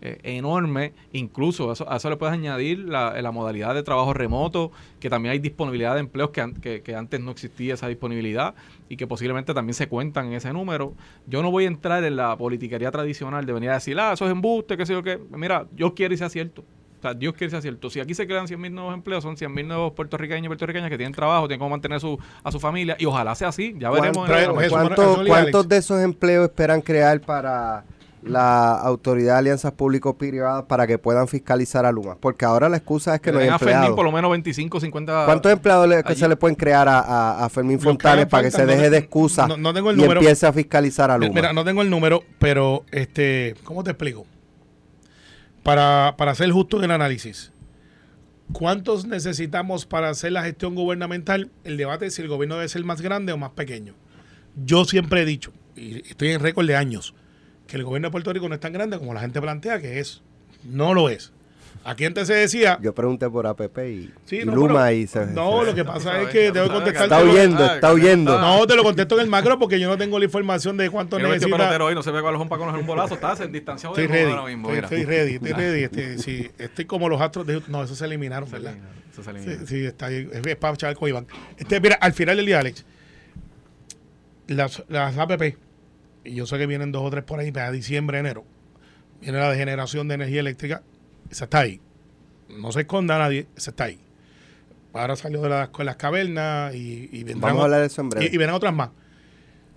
eh, 0.00 0.18
enorme, 0.22 0.92
incluso 1.12 1.70
a 1.70 1.72
eso, 1.72 1.90
a 1.90 1.96
eso 1.96 2.08
le 2.10 2.16
puedes 2.16 2.32
añadir 2.32 2.78
la, 2.80 3.20
la 3.20 3.30
modalidad 3.32 3.74
de 3.74 3.82
trabajo 3.82 4.14
remoto, 4.14 4.70
que 5.00 5.10
también 5.10 5.32
hay 5.32 5.38
disponibilidad 5.40 5.94
de 5.94 6.00
empleos 6.00 6.30
que, 6.30 6.40
an- 6.40 6.54
que, 6.54 6.82
que 6.82 6.94
antes 6.94 7.20
no 7.20 7.30
existía 7.32 7.74
esa 7.74 7.88
disponibilidad 7.88 8.54
y 8.88 8.96
que 8.96 9.06
posiblemente 9.06 9.54
también 9.54 9.74
se 9.74 9.88
cuentan 9.88 10.26
en 10.26 10.34
ese 10.34 10.52
número. 10.52 10.94
Yo 11.26 11.42
no 11.42 11.50
voy 11.50 11.64
a 11.64 11.68
entrar 11.68 12.04
en 12.04 12.16
la 12.16 12.36
politiquería 12.36 12.90
tradicional 12.90 13.44
de 13.44 13.52
venir 13.52 13.70
a 13.70 13.74
decir, 13.74 13.98
ah, 13.98 14.12
eso 14.12 14.24
es 14.26 14.30
embuste, 14.32 14.76
qué 14.76 14.86
sé 14.86 14.92
yo 14.92 15.02
qué. 15.02 15.18
Mira, 15.30 15.66
yo 15.76 15.94
quiero 15.94 16.14
y 16.14 16.16
sea 16.16 16.28
cierto. 16.28 16.64
O 16.98 17.00
sea, 17.00 17.14
Dios 17.14 17.32
quiere 17.34 17.50
sea 17.52 17.60
cierto. 17.62 17.90
Si 17.90 18.00
aquí 18.00 18.12
se 18.12 18.26
crean 18.26 18.48
100 18.48 18.60
mil 18.60 18.74
nuevos 18.74 18.92
empleos, 18.92 19.22
son 19.22 19.36
100 19.36 19.54
mil 19.54 19.68
nuevos 19.68 19.92
puertorriqueños 19.92 20.46
y 20.46 20.48
puertorriqueñas 20.48 20.90
que 20.90 20.96
tienen 20.96 21.12
trabajo, 21.14 21.46
tienen 21.46 21.60
cómo 21.60 21.70
mantener 21.70 22.00
su, 22.00 22.18
a 22.42 22.50
su 22.50 22.58
familia 22.58 22.96
y 22.98 23.04
ojalá 23.04 23.36
sea 23.36 23.48
así. 23.48 23.72
Ya 23.78 23.88
veremos. 23.90 24.28
en 24.28 24.34
el 24.34 24.46
¿Cuánto- 24.46 24.54
programa. 24.56 24.64
eso, 24.64 24.74
¿Cuántos, 24.96 25.26
cuántos 25.28 25.68
de 25.68 25.76
esos 25.76 26.00
empleos 26.02 26.48
esperan 26.48 26.80
crear 26.80 27.20
para 27.20 27.84
la 28.22 28.72
Autoridad 28.74 29.34
de 29.34 29.38
Alianzas 29.38 29.72
Público-Privadas 29.72 30.64
para 30.64 30.86
que 30.86 30.98
puedan 30.98 31.28
fiscalizar 31.28 31.86
a 31.86 31.92
Luma? 31.92 32.16
Porque 32.20 32.44
ahora 32.44 32.68
la 32.68 32.76
excusa 32.78 33.14
es 33.14 33.20
que 33.20 33.32
no 33.32 33.38
hay 33.38 33.48
empleados. 33.48 33.90
por 33.96 34.04
lo 34.04 34.12
menos 34.12 34.30
25, 34.30 34.80
50. 34.80 35.24
¿Cuántos 35.24 35.52
empleados 35.52 35.88
le- 35.88 36.02
que 36.02 36.14
se 36.14 36.28
le 36.28 36.36
pueden 36.36 36.54
crear 36.56 36.88
a, 36.88 36.98
a- 37.00 37.44
a 37.44 37.48
Fermín 37.48 37.78
que 37.78 37.94
para 38.26 38.42
que 38.42 38.50
se 38.50 38.66
deje 38.66 38.90
de 38.90 38.98
excusa 38.98 39.46
no- 39.46 39.56
no 39.56 39.72
tengo 39.74 39.90
el 39.90 39.98
y 39.98 40.02
número. 40.02 40.20
empiece 40.20 40.46
a 40.46 40.52
fiscalizar 40.52 41.10
a 41.10 41.18
Luma? 41.18 41.32
Mira, 41.34 41.52
no 41.52 41.64
tengo 41.64 41.82
el 41.82 41.90
número, 41.90 42.22
pero 42.38 42.84
este, 42.90 43.54
¿cómo 43.64 43.84
te 43.84 43.90
explico? 43.90 44.26
Para, 45.62 46.14
para 46.16 46.34
ser 46.34 46.50
justo 46.50 46.78
en 46.78 46.84
el 46.84 46.90
análisis, 46.92 47.52
¿cuántos 48.52 49.06
necesitamos 49.06 49.84
para 49.86 50.08
hacer 50.08 50.32
la 50.32 50.42
gestión 50.42 50.74
gubernamental? 50.74 51.50
El 51.64 51.76
debate 51.76 52.06
es 52.06 52.14
si 52.14 52.22
el 52.22 52.28
gobierno 52.28 52.56
debe 52.56 52.68
ser 52.68 52.84
más 52.84 53.00
grande 53.02 53.32
o 53.32 53.36
más 53.36 53.50
pequeño. 53.50 53.94
Yo 54.64 54.84
siempre 54.84 55.22
he 55.22 55.24
dicho, 55.24 55.52
y 55.76 55.98
estoy 56.08 56.28
en 56.30 56.40
récord 56.40 56.66
de 56.66 56.76
años, 56.76 57.14
que 57.68 57.76
el 57.76 57.84
gobierno 57.84 58.08
de 58.08 58.12
Puerto 58.12 58.32
Rico 58.32 58.48
no 58.48 58.54
es 58.56 58.60
tan 58.60 58.72
grande 58.72 58.98
como 58.98 59.14
la 59.14 59.20
gente 59.20 59.40
plantea 59.40 59.78
que 59.80 60.00
es. 60.00 60.22
No 60.64 60.92
lo 60.94 61.08
es. 61.08 61.32
Aquí 61.84 62.04
antes 62.04 62.26
se 62.26 62.34
decía, 62.34 62.76
Yo 62.82 62.92
pregunté 62.92 63.30
por 63.30 63.46
APP 63.46 63.78
y, 63.88 64.12
Sí, 64.24 64.40
y 64.40 64.44
no, 64.44 64.54
Luma 64.56 64.86
pero- 64.86 64.92
y 64.92 65.06
se... 65.06 65.26
no, 65.26 65.60
se- 65.60 65.66
lo 65.66 65.74
que 65.74 65.84
pasa 65.84 66.20
es 66.22 66.28
que 66.30 66.50
debo 66.50 66.68
contestar. 66.72 67.04
Está 67.04 67.22
huyendo, 67.22 67.64
Ah, 67.64 67.74
está 67.76 67.92
huyendo. 67.92 68.38
No, 68.40 68.66
te 68.66 68.74
lo 68.74 68.82
contesto 68.82 69.14
en 69.14 69.20
el 69.22 69.26
macro 69.28 69.58
porque 69.58 69.78
yo 69.78 69.88
no 69.88 69.96
tengo 69.96 70.18
la 70.18 70.24
información 70.24 70.76
de 70.76 70.90
cuánto 70.90 71.16
metió 71.16 71.28
necesita. 71.32 71.56
pelotero 71.56 71.84
hoy, 71.86 71.94
no 71.94 72.02
se 72.02 72.10
ve 72.10 72.20
cuál 72.20 72.34
es 72.34 72.40
un 72.40 72.48
para 72.48 72.64
coger 72.64 72.80
un 72.80 72.86
bolazo, 72.86 73.14
estás 73.14 73.40
en 73.40 73.52
distanciado 73.52 73.94
Estoy 73.94 74.08
de 74.08 74.12
ready. 74.24 74.32
ahora 74.32 74.44
mismo. 74.50 74.70
estoy, 74.72 75.04
ready, 75.04 75.34
estoy 75.36 75.52
ready. 75.52 75.82
Este, 75.84 76.18
sí, 76.18 76.50
estoy 76.58 76.84
como 76.84 77.08
los 77.08 77.20
astros 77.20 77.46
de 77.46 77.62
No, 77.68 77.84
eso 77.84 77.94
se 77.94 78.04
eliminaron, 78.04 78.48
Se 78.48 78.56
¿verdad? 78.58 78.74
eso 79.12 79.22
se 79.22 79.30
Sí, 79.30 79.36
elimina. 79.38 79.66
sí, 79.66 79.84
está 79.86 80.06
ahí. 80.06 80.28
Es, 80.32 80.44
es 80.46 80.56
para 80.56 80.74
echar 80.74 80.94
con 80.96 81.08
Iván. 81.08 81.26
Este, 81.56 81.80
mira, 81.80 81.96
al 82.00 82.12
final 82.12 82.36
del 82.36 82.46
día, 82.46 82.58
Alex, 82.58 82.84
las, 84.48 84.82
las 84.88 85.16
APP, 85.16 85.56
y 86.28 86.34
yo 86.34 86.46
sé 86.46 86.58
que 86.58 86.66
vienen 86.66 86.92
dos 86.92 87.02
o 87.02 87.10
tres 87.10 87.24
por 87.24 87.40
ahí 87.40 87.50
para 87.50 87.70
diciembre, 87.70 88.18
enero, 88.18 88.44
viene 89.20 89.38
la 89.38 89.50
de 89.50 89.56
generación 89.56 90.08
de 90.08 90.14
energía 90.14 90.40
eléctrica, 90.40 90.82
esa 91.30 91.44
está 91.44 91.60
ahí. 91.60 91.80
No 92.48 92.72
se 92.72 92.80
esconda 92.80 93.16
a 93.16 93.18
nadie, 93.18 93.46
esa 93.56 93.70
está 93.70 93.84
ahí. 93.84 93.98
Ahora 94.92 95.16
salió 95.16 95.42
de 95.42 95.48
las, 95.50 95.70
las 95.78 95.96
cavernas 95.96 96.74
y, 96.74 97.08
y 97.12 97.24
vendrán 97.24 97.50
Vamos 97.52 97.60
a 97.60 97.64
hablar 97.64 97.80
de 97.80 97.86
eso 97.86 98.00
en 98.00 98.06
y, 98.06 98.10
breve. 98.10 98.30
y 98.32 98.36
verán 98.36 98.54
otras 98.54 98.74
más. 98.74 98.90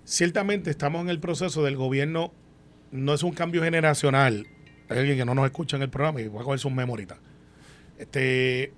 Ciertamente 0.06 0.70
estamos 0.70 1.02
en 1.02 1.10
el 1.10 1.20
proceso 1.20 1.64
del 1.64 1.76
gobierno, 1.76 2.34
no 2.92 3.14
es 3.14 3.24
un 3.24 3.32
cambio 3.32 3.64
generacional. 3.64 4.48
Hay 4.90 4.98
alguien 4.98 5.18
que 5.18 5.26
no 5.26 5.36
nos 5.36 5.46
escucha 5.46 5.78
en 5.78 5.84
el 5.84 5.90
programa 5.90 6.22
y 6.22 6.28
voy 6.28 6.42
a 6.42 6.44
coger 6.44 6.60
sus 6.60 6.72
memoritas. 6.72 7.18
Este, 7.98 8.74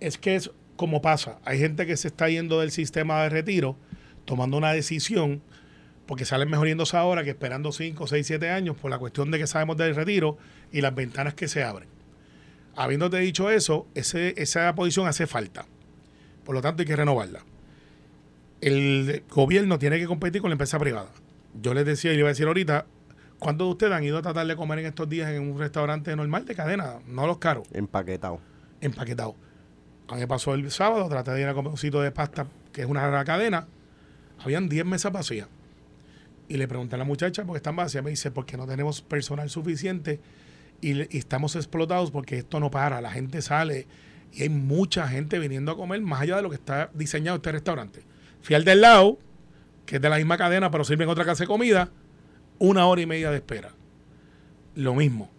es 0.00 0.18
que 0.18 0.36
es 0.36 0.50
como 0.76 1.00
pasa. 1.00 1.38
Hay 1.44 1.58
gente 1.58 1.86
que 1.86 1.96
se 1.96 2.08
está 2.08 2.28
yendo 2.28 2.60
del 2.60 2.70
sistema 2.70 3.22
de 3.22 3.30
retiro, 3.30 3.76
tomando 4.24 4.56
una 4.56 4.72
decisión, 4.72 5.42
porque 6.06 6.24
salen 6.24 6.48
mejoriéndose 6.50 6.96
ahora 6.96 7.24
que 7.24 7.30
esperando 7.30 7.72
5, 7.72 8.06
6, 8.06 8.26
7 8.26 8.50
años 8.50 8.76
por 8.76 8.90
la 8.90 8.98
cuestión 8.98 9.30
de 9.30 9.38
que 9.38 9.46
sabemos 9.46 9.76
del 9.76 9.94
retiro 9.94 10.38
y 10.72 10.80
las 10.80 10.94
ventanas 10.94 11.34
que 11.34 11.48
se 11.48 11.64
abren. 11.64 11.88
Habiéndote 12.76 13.18
dicho 13.18 13.50
eso, 13.50 13.86
ese, 13.94 14.34
esa 14.40 14.74
posición 14.74 15.08
hace 15.08 15.26
falta. 15.26 15.66
Por 16.44 16.54
lo 16.54 16.60
tanto, 16.62 16.82
hay 16.82 16.86
que 16.86 16.94
renovarla. 16.96 17.40
El 18.60 19.24
gobierno 19.30 19.78
tiene 19.78 19.98
que 19.98 20.06
competir 20.06 20.40
con 20.40 20.50
la 20.50 20.54
empresa 20.54 20.78
privada. 20.78 21.10
Yo 21.60 21.74
les 21.74 21.84
decía 21.86 22.12
y 22.12 22.14
le 22.14 22.20
iba 22.20 22.28
a 22.28 22.32
decir 22.32 22.46
ahorita, 22.46 22.86
¿cuántos 23.38 23.66
de 23.66 23.70
ustedes 23.72 23.92
han 23.92 24.04
ido 24.04 24.18
a 24.18 24.22
tratar 24.22 24.46
de 24.46 24.56
comer 24.56 24.78
en 24.80 24.86
estos 24.86 25.08
días 25.08 25.30
en 25.30 25.42
un 25.50 25.58
restaurante 25.58 26.14
normal 26.14 26.44
de 26.44 26.54
cadena? 26.54 26.96
No 27.06 27.26
los 27.26 27.38
caros 27.38 27.66
Empaquetado. 27.72 28.40
empaquetado. 28.80 29.34
A 30.08 30.14
mí 30.16 30.26
pasó 30.26 30.54
el 30.54 30.70
sábado, 30.70 31.08
traté 31.08 31.32
de 31.32 31.42
ir 31.42 31.48
a 31.48 31.54
comer 31.54 31.72
un 31.72 31.78
sitio 31.78 32.00
de 32.00 32.12
pasta 32.12 32.46
que 32.72 32.82
es 32.82 32.86
una 32.86 33.00
rara 33.02 33.24
cadena. 33.24 33.66
habían 34.38 34.68
10 34.68 34.84
mesas 34.84 35.12
vacías. 35.12 35.48
Y 36.48 36.56
le 36.56 36.68
pregunté 36.68 36.94
a 36.94 36.98
la 36.98 37.04
muchacha 37.04 37.44
porque 37.44 37.58
están 37.58 37.76
vacías. 37.76 38.04
Me 38.04 38.10
dice, 38.10 38.30
porque 38.30 38.56
no 38.56 38.66
tenemos 38.66 39.02
personal 39.02 39.50
suficiente 39.50 40.20
y, 40.80 41.16
estamos 41.16 41.56
explotados 41.56 42.10
porque 42.10 42.38
esto 42.38 42.60
no 42.60 42.70
para. 42.70 43.00
La 43.00 43.10
gente 43.10 43.42
sale 43.42 43.86
y 44.32 44.42
hay 44.42 44.48
mucha 44.48 45.08
gente 45.08 45.38
viniendo 45.38 45.72
a 45.72 45.76
comer 45.76 46.00
más 46.00 46.20
allá 46.20 46.36
de 46.36 46.42
lo 46.42 46.50
que 46.50 46.56
está 46.56 46.90
diseñado 46.94 47.36
este 47.36 47.52
restaurante. 47.52 48.02
Fui 48.42 48.54
al 48.54 48.64
del 48.64 48.80
lado, 48.80 49.18
que 49.86 49.96
es 49.96 50.02
de 50.02 50.08
la 50.08 50.16
misma 50.16 50.36
cadena, 50.36 50.70
pero 50.70 50.84
sirven 50.84 51.08
otra 51.08 51.24
casa 51.24 51.44
de 51.44 51.48
comida, 51.48 51.90
una 52.58 52.86
hora 52.86 53.00
y 53.00 53.06
media 53.06 53.30
de 53.30 53.36
espera. 53.36 53.72
Lo 54.74 54.94
mismo. 54.94 55.30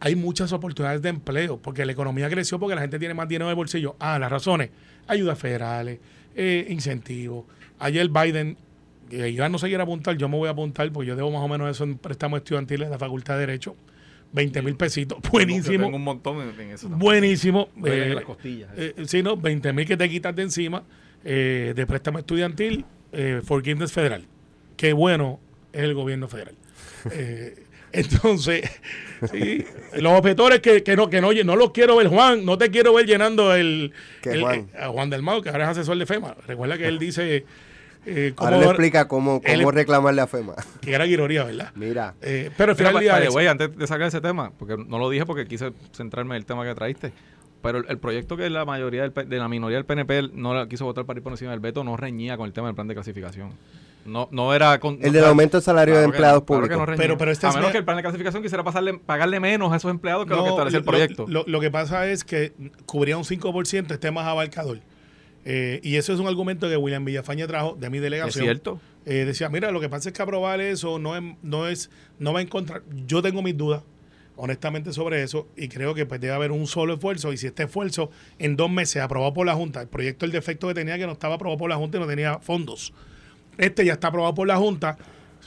Hay 0.00 0.16
muchas 0.16 0.52
oportunidades 0.52 1.00
de 1.00 1.08
empleo 1.08 1.58
porque 1.58 1.86
la 1.86 1.92
economía 1.92 2.28
creció 2.28 2.58
porque 2.58 2.74
la 2.74 2.82
gente 2.82 2.98
tiene 2.98 3.14
más 3.14 3.28
dinero 3.28 3.46
en 3.46 3.50
el 3.50 3.56
bolsillo. 3.56 3.96
Ah, 3.98 4.18
las 4.18 4.30
razones. 4.30 4.70
Ayudas 5.06 5.38
federales, 5.38 6.00
eh, 6.34 6.66
incentivos. 6.68 7.44
Ayer 7.78 8.08
Biden, 8.08 8.58
Iván 9.10 9.52
no 9.52 9.58
se 9.58 9.68
quiere 9.68 9.82
apuntar, 9.82 10.16
yo 10.16 10.28
me 10.28 10.36
voy 10.36 10.48
a 10.48 10.52
apuntar 10.52 10.90
porque 10.92 11.08
yo 11.08 11.16
debo 11.16 11.30
más 11.30 11.42
o 11.42 11.48
menos 11.48 11.70
eso 11.70 11.84
en 11.84 11.98
préstamos 11.98 12.38
estudiantiles 12.38 12.88
de 12.88 12.92
la 12.92 12.98
Facultad 12.98 13.34
de 13.34 13.40
Derecho. 13.40 13.76
20 14.32 14.62
mil 14.62 14.74
pesitos. 14.76 15.18
Buenísimo. 15.30 15.84
Tengo 15.84 15.96
un 15.96 16.02
montón 16.02 16.40
en, 16.40 16.70
eso. 16.70 16.88
también. 16.88 16.98
Buenísimo. 16.98 17.68
Eh, 17.84 18.12
las 18.14 18.24
costillas. 18.24 18.68
eh, 18.76 18.94
sí, 19.06 19.22
no, 19.22 19.36
20 19.36 19.72
mil 19.72 19.86
que 19.86 19.96
te 19.96 20.08
quitas 20.08 20.34
de 20.34 20.42
encima 20.42 20.82
eh, 21.24 21.72
de 21.74 21.86
préstamo 21.86 22.18
estudiantil, 22.18 22.84
eh, 23.12 23.40
forgiveness 23.44 23.92
federal. 23.92 24.24
Qué 24.76 24.92
bueno 24.92 25.38
es 25.72 25.82
el 25.82 25.94
gobierno 25.94 26.26
federal. 26.26 26.56
Eh, 27.12 27.62
entonces, 27.92 28.68
sí, 29.30 29.64
los 30.00 30.12
objetores 30.18 30.58
que, 30.58 30.82
que 30.82 30.96
no 30.96 31.08
que 31.08 31.20
no, 31.20 31.32
no 31.32 31.54
los 31.54 31.70
quiero 31.70 31.96
ver, 31.96 32.08
Juan, 32.08 32.44
no 32.44 32.58
te 32.58 32.70
quiero 32.70 32.92
ver 32.92 33.06
llenando 33.06 33.54
el, 33.54 33.92
¿Qué 34.20 34.30
el- 34.32 34.40
Juan? 34.40 34.68
a 34.76 34.88
Juan 34.88 35.10
del 35.10 35.22
Mau, 35.22 35.40
que 35.42 35.50
ahora 35.50 35.64
es 35.64 35.70
asesor 35.78 35.96
de 35.96 36.06
FEMA. 36.06 36.34
Recuerda 36.46 36.76
que 36.76 36.88
él 36.88 36.98
dice 36.98 37.44
eh, 38.06 38.32
cómo- 38.34 38.48
Ahora 38.48 38.60
le 38.60 38.66
explica 38.66 39.08
cómo, 39.08 39.40
él- 39.44 39.58
cómo 39.60 39.70
reclamarle 39.70 40.20
a 40.20 40.26
FEMA. 40.26 40.54
que 40.80 40.92
era 40.92 41.04
guiroría, 41.04 41.44
¿verdad? 41.44 41.70
Mira, 41.74 42.14
Eh, 42.22 42.50
pero 42.56 42.72
al 42.72 42.76
final 42.76 42.98
día, 43.00 43.50
antes 43.50 43.76
de 43.76 43.86
sacar 43.86 44.08
ese 44.08 44.20
tema, 44.20 44.52
porque 44.58 44.76
no 44.76 44.98
lo 44.98 45.08
dije 45.10 45.24
porque 45.26 45.46
quise 45.46 45.72
centrarme 45.92 46.34
en 46.34 46.40
el 46.40 46.46
tema 46.46 46.64
que 46.64 46.74
traíste, 46.74 47.12
pero 47.62 47.78
el, 47.78 47.86
el 47.88 47.98
proyecto 47.98 48.36
que 48.36 48.50
la 48.50 48.64
mayoría 48.64 49.08
del, 49.08 49.28
de 49.28 49.38
la 49.38 49.48
minoría 49.48 49.76
del 49.78 49.86
PNP 49.86 50.30
no 50.34 50.52
la 50.54 50.68
quiso 50.68 50.84
votar 50.84 51.04
para 51.06 51.18
ir 51.18 51.22
por 51.22 51.32
encima 51.32 51.50
del 51.52 51.60
veto 51.60 51.82
no 51.84 51.96
reñía 51.96 52.36
con 52.36 52.46
el 52.46 52.52
tema 52.52 52.68
del 52.68 52.74
plan 52.74 52.88
de 52.88 52.94
clasificación. 52.94 53.52
No, 54.04 54.28
no 54.32 54.52
era 54.52 54.78
con, 54.80 54.96
el 55.00 55.06
no- 55.06 55.12
del 55.12 55.24
aumento 55.24 55.56
del 55.56 55.64
salario 55.64 55.94
de 55.94 56.00
Claro 56.02 56.12
empleados 56.12 56.40
no, 56.42 56.44
claro 56.46 56.62
que 56.64 56.68
públicos. 56.74 56.88
no. 56.90 56.96
Pero- 57.02 57.16
pero 57.16 57.30
este 57.30 57.46
a 57.46 57.48
es 57.48 57.54
menos 57.54 57.68
me- 57.68 57.72
que 57.72 57.78
el 57.78 57.84
plan 57.86 57.96
de 57.96 58.02
clasificación 58.02 58.42
quisiera 58.42 58.62
pasarle, 58.62 58.98
pagarle 58.98 59.40
menos 59.40 59.72
a 59.72 59.76
esos 59.76 59.90
empleados 59.90 60.26
que 60.26 60.34
lo 60.34 60.44
que 60.44 60.50
establece 60.50 60.76
el 60.76 60.84
proyecto. 60.84 61.24
Lo, 61.26 61.44
lo 61.46 61.58
que 61.58 61.70
pasa 61.70 62.06
es 62.06 62.22
que 62.22 62.52
cubría 62.84 63.16
un 63.16 63.24
5%, 63.24 63.94
esté 63.94 64.10
más 64.10 64.26
abarcador. 64.26 64.80
Eh, 65.44 65.80
y 65.82 65.96
eso 65.96 66.12
es 66.12 66.20
un 66.20 66.26
argumento 66.26 66.68
que 66.68 66.76
William 66.76 67.04
Villafañe 67.04 67.46
trajo 67.46 67.76
de 67.78 67.90
mi 67.90 67.98
es 67.98 68.02
delegación. 68.02 68.44
cierto. 68.44 68.80
Eh, 69.04 69.24
decía, 69.26 69.48
mira, 69.48 69.70
lo 69.70 69.80
que 69.80 69.88
pasa 69.88 70.08
es 70.08 70.14
que 70.14 70.22
aprobar 70.22 70.60
eso 70.60 70.98
no 70.98 71.16
es, 71.16 71.22
no 71.42 71.68
es, 71.68 71.90
no 72.18 72.32
va 72.32 72.38
a 72.38 72.42
encontrar. 72.42 72.82
Yo 73.06 73.20
tengo 73.20 73.42
mis 73.42 73.56
dudas, 73.56 73.82
honestamente, 74.36 74.92
sobre 74.92 75.22
eso, 75.22 75.46
y 75.56 75.68
creo 75.68 75.94
que 75.94 76.06
pues, 76.06 76.20
debe 76.20 76.32
haber 76.32 76.52
un 76.52 76.66
solo 76.66 76.94
esfuerzo. 76.94 77.32
Y 77.32 77.36
si 77.36 77.46
este 77.46 77.64
esfuerzo 77.64 78.10
en 78.38 78.56
dos 78.56 78.70
meses 78.70 79.02
aprobado 79.02 79.34
por 79.34 79.46
la 79.46 79.54
Junta, 79.54 79.82
el 79.82 79.88
proyecto 79.88 80.24
el 80.24 80.32
defecto 80.32 80.68
que 80.68 80.74
tenía 80.74 80.96
que 80.96 81.06
no 81.06 81.12
estaba 81.12 81.34
aprobado 81.34 81.58
por 81.58 81.68
la 81.68 81.76
Junta 81.76 81.98
y 81.98 82.00
no 82.00 82.06
tenía 82.06 82.38
fondos. 82.38 82.94
Este 83.58 83.84
ya 83.84 83.92
está 83.94 84.08
aprobado 84.08 84.34
por 84.34 84.48
la 84.48 84.56
Junta, 84.56 84.96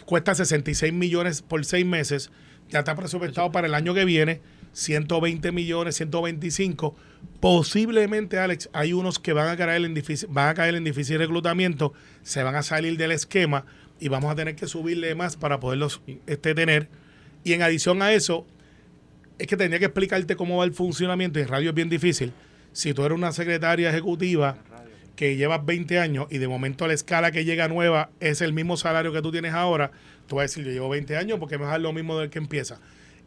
cuesta 0.05 0.35
66 0.35 0.93
millones 0.93 1.41
por 1.41 1.65
seis 1.65 1.85
meses, 1.85 2.31
ya 2.69 2.79
está 2.79 2.95
presupuestado 2.95 3.51
para 3.51 3.67
el 3.67 3.73
año 3.73 3.93
que 3.93 4.05
viene, 4.05 4.41
120 4.77 5.51
millones, 5.51 5.96
125. 5.96 6.96
Posiblemente, 7.39 8.38
Alex, 8.38 8.69
hay 8.74 8.93
unos 8.93 9.17
que 9.17 9.34
van 9.34 9.50
a 9.50 9.57
caer 9.57 9.84
en 9.84 9.96
difícil, 9.96 10.29
van 10.31 10.50
a 10.50 10.53
caer 10.53 10.75
en 10.75 10.84
difícil 10.84 11.17
reclutamiento, 11.17 11.93
se 12.22 12.43
van 12.43 12.53
a 12.53 12.62
salir 12.62 12.96
del 12.96 13.12
esquema 13.12 13.65
y 14.00 14.07
vamos 14.10 14.31
a 14.31 14.36
tener 14.36 14.55
que 14.55 14.67
subirle 14.67 15.15
más 15.15 15.36
para 15.36 15.60
poderlos 15.60 16.01
este, 16.27 16.53
tener. 16.53 16.89
Y 17.43 17.53
en 17.53 17.63
adición 17.63 18.03
a 18.03 18.13
eso, 18.13 18.46
es 19.39 19.48
que 19.48 19.57
tendría 19.57 19.79
que 19.79 19.86
explicarte 19.86 20.36
cómo 20.36 20.57
va 20.57 20.65
el 20.65 20.74
funcionamiento 20.74 21.39
y 21.39 21.41
en 21.41 21.48
radio 21.48 21.69
es 21.69 21.75
bien 21.75 21.89
difícil. 21.89 22.31
Si 22.72 22.93
tú 22.93 23.03
eres 23.03 23.17
una 23.17 23.31
secretaria 23.31 23.89
ejecutiva 23.89 24.57
que 25.15 25.38
llevas 25.38 25.65
20 25.65 25.98
años 25.98 26.27
y 26.29 26.38
de 26.38 26.48
momento 26.48 26.86
la 26.86 26.93
escala 26.93 27.31
que 27.31 27.46
llega 27.46 27.67
nueva 27.67 28.12
es 28.19 28.41
el 28.41 28.53
mismo 28.53 28.77
salario 28.77 29.12
que 29.12 29.24
tú 29.24 29.31
tienes 29.31 29.53
ahora, 29.53 29.89
tú 30.27 30.36
vas 30.36 30.43
a 30.43 30.46
decir, 30.46 30.65
yo 30.65 30.72
llevo 30.72 30.89
20 30.89 31.17
años 31.17 31.39
porque 31.39 31.57
me 31.57 31.63
vas 31.63 31.69
a 31.69 31.72
dar 31.74 31.81
lo 31.81 31.93
mismo 31.93 32.19
del 32.19 32.29
que 32.29 32.38
empieza. 32.38 32.79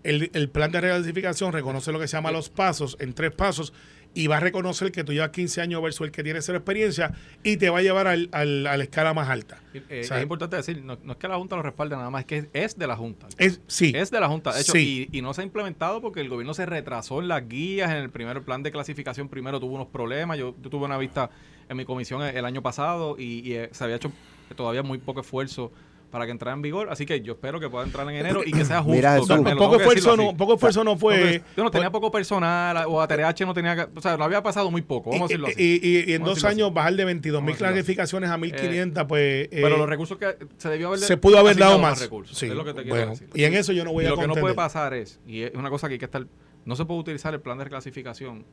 El, 0.02 0.30
el 0.34 0.48
plan 0.48 0.70
de 0.72 0.80
reclasificación 0.80 1.52
reconoce 1.52 1.92
lo 1.92 1.98
que 2.00 2.08
se 2.08 2.16
llama 2.16 2.30
los 2.32 2.48
pasos 2.48 2.96
en 3.00 3.12
tres 3.12 3.32
pasos 3.32 3.72
y 4.12 4.26
va 4.26 4.38
a 4.38 4.40
reconocer 4.40 4.90
que 4.90 5.04
tú 5.04 5.12
llevas 5.12 5.30
15 5.30 5.60
años 5.60 5.80
versus 5.82 6.04
el 6.06 6.10
que 6.10 6.24
tiene 6.24 6.42
cero 6.42 6.58
experiencia 6.58 7.12
y 7.44 7.58
te 7.58 7.70
va 7.70 7.78
a 7.78 7.82
llevar 7.82 8.08
al- 8.08 8.28
al- 8.32 8.66
a 8.66 8.76
la 8.76 8.82
escala 8.82 9.14
más 9.14 9.28
alta. 9.28 9.62
Eh, 9.72 10.00
O 10.02 10.04
sea, 10.04 10.16
es 10.16 10.22
importante 10.24 10.56
decir, 10.56 10.82
no, 10.82 10.98
no 11.04 11.12
es 11.12 11.18
que 11.18 11.28
la 11.28 11.36
Junta 11.36 11.54
lo 11.54 11.62
respalde 11.62 11.94
nada 11.94 12.10
más, 12.10 12.22
es 12.22 12.26
que 12.26 12.48
es 12.52 12.76
de 12.76 12.86
la 12.88 12.96
Junta. 12.96 13.28
Es, 13.38 13.60
sí, 13.68 13.92
Es 13.94 14.10
de 14.10 14.18
la 14.18 14.26
Junta, 14.28 14.52
de 14.52 14.62
hecho, 14.62 14.72
Sí. 14.72 15.08
y, 15.12 15.18
y 15.18 15.22
no 15.22 15.32
se 15.32 15.42
ha 15.42 15.44
implementado 15.44 16.00
porque 16.00 16.20
el 16.20 16.28
gobierno 16.28 16.54
se 16.54 16.66
retrasó 16.66 17.20
en 17.20 17.28
las 17.28 17.46
guías, 17.48 17.90
en 17.90 17.98
el 17.98 18.10
primer 18.10 18.42
plan 18.42 18.64
de 18.64 18.72
clasificación 18.72 19.28
primero 19.28 19.60
tuvo 19.60 19.74
unos 19.76 19.86
problemas, 19.88 20.38
yo, 20.38 20.56
yo 20.60 20.70
tuve 20.70 20.86
una 20.86 20.98
vista 20.98 21.30
en 21.68 21.76
mi 21.76 21.84
comisión 21.84 22.20
el, 22.22 22.36
el 22.36 22.44
año 22.44 22.62
pasado 22.62 23.14
y, 23.16 23.48
y, 23.48 23.52
eh, 23.54 23.68
se 23.70 23.84
había 23.84 23.94
hecho 23.96 24.10
todavía 24.56 24.82
muy 24.82 24.98
poco 24.98 25.20
esfuerzo 25.20 25.70
para 26.10 26.24
que 26.26 26.32
entrara 26.32 26.54
en 26.54 26.62
vigor, 26.62 26.88
así 26.90 27.06
que 27.06 27.20
yo 27.20 27.34
espero 27.34 27.60
que 27.60 27.68
pueda 27.70 27.84
entrar 27.84 28.08
en 28.10 28.16
enero 28.16 28.42
y 28.44 28.50
que 28.52 28.64
sea 28.64 28.78
justo. 28.82 28.92
Mira. 28.96 29.18
Carmelo, 29.26 29.56
poco, 29.56 29.76
esfuerzo 29.76 30.16
no, 30.16 30.36
poco 30.36 30.54
esfuerzo 30.54 30.82
no 30.82 30.96
fue... 30.96 31.40
Yo 31.56 31.62
no 31.62 31.70
tenía 31.70 31.90
poco 31.90 32.10
personal, 32.10 32.84
o 32.88 33.00
ATRH 33.00 33.46
no 33.46 33.54
tenía, 33.54 33.88
o 33.94 34.00
sea, 34.00 34.16
lo 34.16 34.24
había 34.24 34.42
pasado 34.42 34.70
muy 34.70 34.82
poco, 34.82 35.10
vamos 35.10 35.26
a 35.26 35.28
decirlo 35.28 35.48
y, 35.48 35.52
así. 35.52 35.80
y- 35.82 35.88
y- 35.88 36.10
y 36.10 36.14
en 36.14 36.22
a 36.22 36.24
dos 36.26 36.38
así. 36.38 36.46
años 36.48 36.74
bajar 36.74 36.94
de 36.94 37.04
22 37.04 37.42
mil 37.42 37.54
a 37.54 37.58
clasificaciones 37.58 38.28
a 38.30 38.36
1500, 38.36 39.04
pues... 39.04 39.22
eh, 39.44 39.48
Pero 39.52 39.76
los 39.76 39.88
recursos 39.88 40.18
que 40.18 40.36
se 40.56 40.68
debió 40.68 40.88
haber 40.88 40.98
se 41.00 41.16
pudo 41.16 41.38
haber 41.38 41.56
dado 41.56 41.78
más. 41.78 42.00
recursos, 42.00 42.36
Sí, 42.36 42.46
es 42.46 42.54
lo 42.54 42.64
que 42.64 42.74
te 42.74 42.82
quiero 42.82 42.96
bueno, 42.96 43.10
decir. 43.12 43.28
y 43.34 43.44
en 43.44 43.54
eso 43.54 43.72
yo 43.72 43.84
no 43.84 43.92
voy 43.92 44.04
Y 44.04 44.06
a 44.08 44.10
lo 44.10 44.18
que 44.18 44.26
no 44.26 44.34
puede 44.34 44.54
pasar 44.54 44.94
es, 44.94 45.20
y 45.26 45.42
es 45.42 45.54
una 45.54 45.70
cosa 45.70 45.86
que 45.86 45.94
hay 45.94 45.98
que 46.00 46.06
estar, 46.06 46.26
no 46.64 46.74
se 46.76 46.84
puede 46.86 47.00
utilizar 47.00 47.32
el 47.34 47.40
plan 47.40 47.56
de 47.58 47.64
reclasificación 47.64 48.44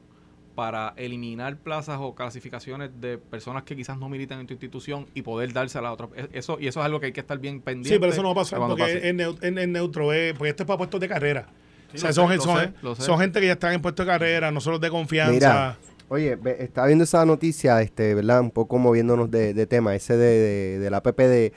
para 0.58 0.96
eliminar 0.98 1.56
plazas 1.58 2.00
o 2.02 2.16
clasificaciones 2.16 2.90
de 3.00 3.20
personas 3.20 3.62
que 3.62 3.76
quizás 3.76 3.96
no 4.00 4.10
militan 4.10 4.40
en 4.40 4.48
tu 4.48 4.54
institución 4.56 5.06
y 5.14 5.22
poder 5.22 5.54
dársela 5.54 5.82
a 5.82 5.84
la 5.84 5.94
otra. 5.94 6.08
Es- 6.16 6.30
Eso, 6.34 6.58
y 6.60 6.66
eso 6.66 6.80
es 6.80 6.86
algo 6.88 7.00
que 7.00 7.06
hay 7.06 7.12
que 7.12 7.20
estar 7.20 7.38
bien 7.38 7.62
pendiente. 7.62 7.90
Sí, 7.94 8.00
pero 8.00 8.12
eso 8.12 8.24
no 8.24 8.30
va 8.30 8.42
a 8.42 8.44
pasar 8.44 8.58
porque 8.58 8.82
pase. 8.82 9.08
es 9.08 9.68
neutro, 9.70 10.12
es- 10.14 10.34
porque 10.34 10.50
esto 10.50 10.64
es 10.64 10.68
para 10.68 10.78
puestos 10.80 11.00
de 11.00 11.08
carrera. 11.08 11.46
Sí, 11.92 11.98
o 11.98 12.00
sea, 12.00 12.10
lo 12.10 12.14
son, 12.16 12.26
sé, 12.26 12.30
gen- 12.32 12.38
lo 12.38 12.44
son, 12.44 12.58
sé, 12.60 12.74
lo 12.82 12.96
sé. 12.96 13.02
son 13.04 13.20
gente 13.20 13.40
que 13.40 13.46
ya 13.46 13.54
están 13.54 13.74
en 13.74 13.84
puestos 13.84 14.04
de 14.04 14.12
carrera, 14.12 14.50
no 14.52 14.60
solo 14.60 14.80
de 14.80 14.90
confianza. 14.90 15.32
Mira, 15.32 15.78
oye, 16.10 16.36
ve- 16.38 16.58
estaba 16.60 16.88
viendo 16.88 17.04
esa 17.04 17.24
noticia, 17.24 17.80
este, 17.84 18.16
¿verdad? 18.16 18.42
Un 18.42 18.50
poco 18.50 18.80
moviéndonos 18.80 19.30
de, 19.30 19.54
de 19.54 19.68
tema, 19.68 19.94
ese 19.94 20.18
de, 20.18 20.26
de, 20.40 20.80
de 20.80 20.90
la 20.90 21.04
PPD, 21.04 21.54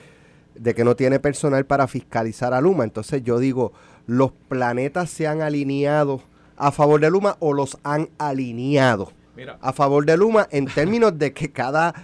de 0.57 0.75
que 0.75 0.85
no 0.85 0.95
tiene 0.95 1.19
personal 1.21 1.65
para 1.65 1.89
fiscalizar 1.89 2.53
a 2.53 2.61
Luma. 2.61 2.85
Entonces 2.85 3.23
yo 3.23 3.39
digo, 3.39 3.73
¿los 4.07 4.31
planetas 4.51 5.09
se 5.09 5.27
han 5.27 5.41
alineado 5.41 6.21
a 6.61 6.71
favor 6.73 7.01
de 7.01 7.11
Luma 7.11 7.37
o 7.41 7.53
los 7.53 7.77
han 7.85 8.09
alineado 8.19 9.13
Mira, 9.37 9.59
a 9.61 9.73
favor 9.73 10.05
de 10.05 10.17
Luma 10.17 10.47
en 10.51 10.67
términos 10.67 11.19
de 11.19 11.33
que 11.33 11.51
cada 11.51 11.95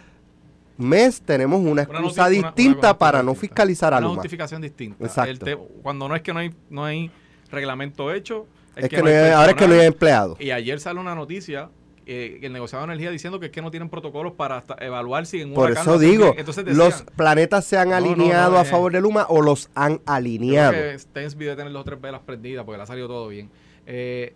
mes 0.79 1.21
tenemos 1.23 1.61
una 1.61 1.71
Una 1.71 1.83
excusa 1.83 2.23
una- 2.29 2.39
una 2.39 2.49
distinta 2.53 2.99
para 2.99 3.23
no 3.23 3.35
fiscalizar 3.35 3.95
a 3.95 3.99
una 3.99 4.07
Luma? 4.09 4.17
justificación 4.17 4.61
distinta. 4.63 5.05
Exacto. 5.05 5.69
Cuando 5.83 6.09
no 6.09 6.15
es 6.17 6.23
que 6.23 6.33
no 6.33 6.41
hay, 6.41 6.55
no 6.71 6.85
hay 6.85 7.11
reglamento 7.51 8.13
hecho, 8.13 8.47
Es 8.75 8.89
que 8.89 8.99
no 9.01 9.07
hay- 9.09 9.31
ahora 9.31 9.51
es 9.53 9.57
que 9.57 9.67
no 9.69 9.75
hay 9.75 9.87
empleados. 9.87 10.39
Y 10.41 10.51
ayer 10.51 10.79
sale 10.81 11.01
una 11.01 11.15
noticia 11.15 11.71
eh, 12.09 12.37
que 12.41 12.47
el 12.47 12.53
negociado 12.53 12.87
de 12.87 12.93
energía 12.93 13.11
diciendo 13.11 13.41
que 13.41 13.47
es 13.47 13.53
que 13.53 13.61
no 13.61 13.73
tienen 13.73 13.89
protocolos 13.89 14.35
para 14.35 14.59
hasta 14.59 14.77
evaluar 14.79 15.27
si 15.27 15.41
en 15.41 15.49
un 15.49 15.55
Por 15.55 15.73
eso 15.73 15.99
digo. 15.99 16.35
Entonces 16.39 16.65
decían, 16.65 16.79
¿los 16.79 17.03
planetas 17.17 17.65
se 17.65 17.77
han 17.79 17.89
No, 17.89 17.99
no, 17.99 18.07
alineado 18.07 18.53
no, 18.53 18.59
a 18.59 18.63
eh. 18.63 18.65
favor 18.67 18.93
de 18.93 19.01
Luma 19.01 19.27
o 19.29 19.43
los 19.43 19.71
han 19.75 19.95
yo 19.95 19.99
creo 20.05 20.15
alineado? 20.15 20.73
que 20.73 20.99
Stensby 21.01 21.47
debe 21.47 21.57
tener 21.57 21.73
las 21.73 21.85
tres 21.85 22.01
velas 22.01 22.21
prendidas 22.25 22.65
porque 22.65 22.77
le 22.77 22.83
ha 22.85 22.87
salido 22.87 23.09
todo 23.09 23.27
bien. 23.27 23.51
Eh, 23.87 24.35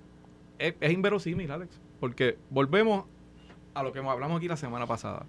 es, 0.61 0.93
inverosímil, 0.93 1.50
Alex, 1.50 1.81
porque 1.99 2.38
volvemos 2.50 3.05
a 3.75 3.83
lo 3.83 3.93
que 3.93 4.00
hablamos 4.00 4.38
aquí 4.38 4.49
la 4.49 4.57
semana 4.57 4.87
pasada. 4.87 5.26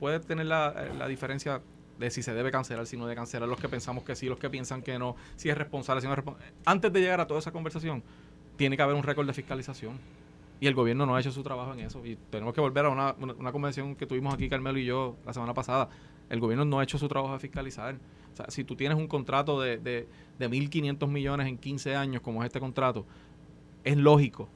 Puede 0.00 0.20
tener 0.20 0.46
la, 0.46 0.90
la 0.98 1.06
diferencia 1.06 1.62
de 1.98 2.10
si 2.10 2.22
se 2.22 2.34
debe 2.34 2.50
cancelar, 2.50 2.86
si 2.86 2.96
no 2.96 3.04
debe 3.04 3.16
cancelar, 3.16 3.48
los 3.48 3.60
que 3.60 3.68
pensamos 3.68 4.02
que 4.04 4.16
sí, 4.16 4.28
los 4.28 4.38
que 4.38 4.50
piensan 4.50 4.82
que 4.82 4.98
no, 4.98 5.14
si 5.36 5.50
es 5.50 5.56
responsable, 5.56 6.00
si 6.00 6.06
no 6.06 6.12
es 6.14 6.16
responsable. 6.16 6.52
Antes 6.64 6.92
de 6.92 7.00
llegar 7.00 7.20
a 7.20 7.26
toda 7.26 7.40
esa 7.40 7.52
conversación, 7.52 8.02
tiene 8.56 8.76
que 8.76 8.82
haber 8.82 8.96
un 8.96 9.02
récord 9.02 9.26
de 9.26 9.32
fiscalización. 9.32 9.98
Y 10.60 10.68
el 10.68 10.74
gobierno 10.74 11.06
no 11.06 11.16
ha 11.16 11.20
hecho 11.20 11.32
su 11.32 11.42
trabajo 11.42 11.72
en 11.72 11.80
eso. 11.80 12.04
Y 12.06 12.16
tenemos 12.30 12.54
que 12.54 12.60
volver 12.60 12.86
a 12.86 12.88
una, 12.88 13.14
una, 13.18 13.32
una 13.34 13.52
conversación 13.52 13.96
que 13.96 14.06
tuvimos 14.06 14.32
aquí, 14.32 14.48
Carmelo 14.48 14.78
y 14.78 14.84
yo, 14.84 15.16
la 15.26 15.32
semana 15.32 15.54
pasada. 15.54 15.88
El 16.30 16.38
gobierno 16.38 16.64
no 16.64 16.78
ha 16.78 16.84
hecho 16.84 16.98
su 16.98 17.08
trabajo 17.08 17.34
de 17.34 17.40
fiscalizar. 17.40 17.96
O 18.32 18.36
sea, 18.36 18.46
si 18.48 18.62
tú 18.62 18.76
tienes 18.76 18.96
un 18.96 19.08
contrato 19.08 19.60
de, 19.60 19.78
de, 19.78 20.08
de 20.38 20.50
1.500 20.50 21.08
millones 21.08 21.48
en 21.48 21.58
15 21.58 21.96
años, 21.96 22.22
como 22.22 22.42
es 22.42 22.46
este 22.46 22.60
contrato, 22.60 23.04
es 23.82 23.96
lógico 23.96 24.48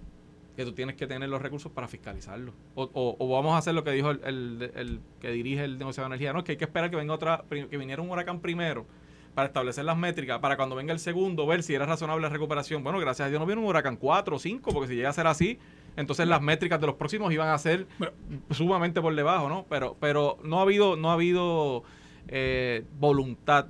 que 0.56 0.64
tú 0.64 0.72
tienes 0.72 0.96
que 0.96 1.06
tener 1.06 1.28
los 1.28 1.40
recursos 1.42 1.70
para 1.70 1.86
fiscalizarlo. 1.86 2.52
O, 2.74 2.84
o- 2.92 3.16
o 3.18 3.28
vamos 3.34 3.54
a 3.54 3.58
hacer 3.58 3.74
lo 3.74 3.84
que 3.84 3.90
dijo 3.92 4.10
el, 4.10 4.20
el- 4.24 4.70
el 4.74 5.00
que 5.20 5.30
dirige 5.30 5.64
el 5.64 5.78
negociado 5.78 6.08
de 6.08 6.14
energía. 6.14 6.32
No, 6.32 6.38
es 6.40 6.44
que 6.46 6.52
hay 6.52 6.58
que 6.58 6.64
esperar 6.64 6.90
que 6.90 6.96
venga 6.96 7.12
otra, 7.14 7.44
que 7.48 7.76
viniera 7.76 8.00
un 8.02 8.10
huracán 8.10 8.40
primero 8.40 8.86
para 9.34 9.48
establecer 9.48 9.84
las 9.84 9.98
métricas, 9.98 10.38
para 10.38 10.56
cuando 10.56 10.74
venga 10.76 10.94
el 10.94 10.98
segundo, 10.98 11.46
ver 11.46 11.62
si 11.62 11.74
era 11.74 11.84
razonable 11.84 12.22
la 12.22 12.30
recuperación. 12.30 12.82
Bueno, 12.82 12.98
gracias 12.98 13.26
a 13.26 13.28
Dios 13.28 13.38
no 13.38 13.44
viene 13.44 13.60
un 13.60 13.68
huracán 13.68 13.96
4 13.96 14.36
o 14.36 14.38
5, 14.38 14.70
porque 14.72 14.88
si 14.88 14.94
llega 14.96 15.10
a 15.10 15.12
ser 15.12 15.26
así, 15.26 15.58
entonces 15.94 16.26
las 16.26 16.40
métricas 16.40 16.80
de 16.80 16.86
los 16.86 16.96
próximos 16.96 17.30
iban 17.34 17.48
a 17.50 17.58
ser 17.58 17.86
Bueno. 17.98 18.14
sumamente 18.50 19.02
por 19.02 19.14
debajo, 19.14 19.50
¿no? 19.50 19.66
Pero, 19.68 19.94
pero 20.00 20.38
no 20.42 20.58
ha 20.60 20.62
habido, 20.62 20.96
no 20.96 21.10
ha 21.10 21.14
habido 21.14 21.82
eh, 22.28 22.84
voluntad 22.98 23.66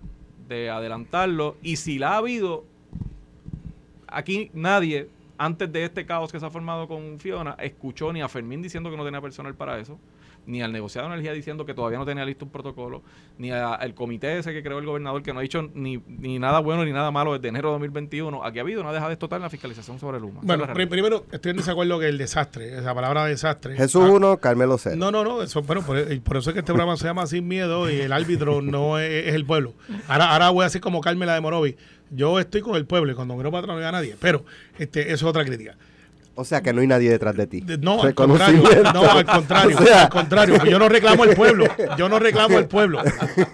de 0.49 0.71
adelantarlo. 0.71 1.57
Y 1.63 1.77
si 1.77 1.99
la 1.99 2.13
ha 2.13 2.17
habido, 2.19 2.65
aquí 4.07 4.51
nadie, 4.55 5.09
antes 5.39 5.73
de 5.73 5.85
este 5.85 6.07
caos 6.07 6.33
que 6.33 6.41
se 6.41 6.47
ha 6.47 6.51
formado 6.51 6.89
con 6.89 7.19
Fiona, 7.19 7.57
escuchó 7.59 8.13
ni 8.13 8.23
a 8.23 8.29
Fermín 8.29 8.63
diciendo 8.63 8.91
que 8.91 8.97
no 8.97 9.05
tenía 9.05 9.21
personal 9.21 9.55
para 9.55 9.79
eso 9.79 9.99
ni 10.47 10.63
al 10.63 10.73
negociado 10.73 11.09
de 11.09 11.15
energía 11.15 11.33
diciendo 11.33 11.67
que 11.67 11.75
todavía 11.75 11.99
no 11.99 12.07
tenía 12.07 12.25
listo 12.25 12.45
un 12.45 12.51
protocolo, 12.51 13.03
ni 13.39 13.51
al 13.51 13.95
comité 13.95 14.39
ese 14.39 14.53
que 14.53 14.63
creó 14.63 14.79
el 14.79 14.87
gobernador 14.87 15.23
que 15.23 15.33
no 15.33 15.41
ha 15.41 15.43
dicho 15.43 15.69
ni, 15.75 15.99
ni 16.07 16.39
nada 16.39 16.61
bueno 16.61 16.85
ni 16.85 16.93
nada 16.93 17.11
malo 17.11 17.35
desde 17.35 17.49
enero 17.49 17.69
de 17.69 17.73
2021. 17.75 18.45
Aquí 18.45 18.59
ha 18.59 18.63
habido 18.63 18.81
una 18.81 18.93
dejadez 18.93 19.19
total 19.19 19.39
en 19.39 19.43
la 19.43 19.51
fiscalización 19.51 19.99
sobre 19.99 20.19
el 20.19 20.25
humo. 20.25 20.41
Bueno, 20.43 20.67
primero 20.73 21.27
estoy 21.31 21.51
en 21.51 21.57
desacuerdo 21.57 21.99
que 21.99 22.09
el 22.09 22.19
desastre, 22.19 22.79
esa 22.79 22.95
palabra 22.95 23.25
desastre. 23.25 23.77
Jesús 23.77 24.09
1, 24.09 24.31
ah, 24.31 24.41
Carmelo 24.41 24.79
0. 24.79 24.97
No, 24.97 25.11
no, 25.11 25.25
no, 25.25 25.43
eso, 25.43 25.63
bueno, 25.63 25.83
por, 25.83 25.99
eso 25.99 26.51
es 26.51 26.55
que 26.55 26.61
este 26.61 26.73
programa 26.73 26.97
se 26.97 27.07
llama 27.07 27.27
Sin 27.27 27.47
Miedo 27.47 27.91
y 27.91 28.01
el 28.01 28.13
árbitro 28.13 28.63
no 28.63 28.99
es, 28.99 29.35
el 29.35 29.45
pueblo. 29.45 29.75
Ahora, 30.09 30.33
ahora 30.33 30.51
voy 30.51 30.65
a 30.65 30.67
hacer 30.67 30.81
como 30.81 31.01
Carmela 31.01 31.35
de 31.35 31.41
Morovi. 31.41 31.77
Yo 32.11 32.39
estoy 32.39 32.61
con 32.61 32.77
el 32.77 32.87
pueblo 32.87 33.13
y 33.13 33.15
cuando 33.15 33.37
miro 33.37 33.51
para 33.51 33.67
no 33.67 33.75
a 33.75 33.93
nadie, 33.93 34.17
pero 34.21 34.45
este, 34.79 35.03
eso 35.03 35.15
es 35.15 35.23
otra 35.25 35.45
crítica. 35.45 35.77
O 36.39 36.45
sea 36.45 36.61
que 36.61 36.71
no 36.75 36.83
hay 36.83 36.87
nadie 36.87 37.11
detrás 37.11 37.35
de 37.35 37.47
ti. 37.47 37.65
No, 37.81 38.03
al 38.03 38.15
contrario, 38.15 38.63
no, 38.95 39.11
al 39.11 39.25
contrario, 39.25 39.79
al 39.79 40.09
contrario. 40.11 40.65
Yo 40.67 40.79
no 40.79 40.87
reclamo 40.87 41.25
el 41.25 41.35
pueblo. 41.35 41.65
Yo 41.97 42.11
no 42.11 42.19
reclamo 42.19 42.59
el 42.59 42.67
pueblo. 42.67 43.03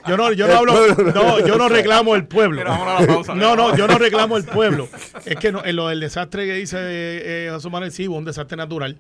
Yo 0.09 0.17
no, 0.17 0.33
yo 0.33 0.49
no 0.49 0.55
hablo, 0.55 0.75
no, 1.15 1.47
yo 1.47 1.57
no 1.57 1.69
reclamo 1.69 2.17
el 2.17 2.27
pueblo. 2.27 2.65
No, 2.65 3.55
no, 3.55 3.77
yo 3.77 3.87
no 3.87 3.99
reclamo 3.99 4.37
el 4.37 4.45
pueblo. 4.45 4.89
Es 5.25 5.37
que 5.37 5.49
en 5.65 5.77
lo 5.77 5.89
del 5.89 6.01
desastre 6.01 6.45
que 6.45 6.55
dice 6.55 6.77
eh, 6.81 7.51
José 7.53 7.71
Manuel 7.71 7.93
sí, 7.93 8.09
un 8.09 8.25
desastre 8.25 8.57
natural. 8.57 8.99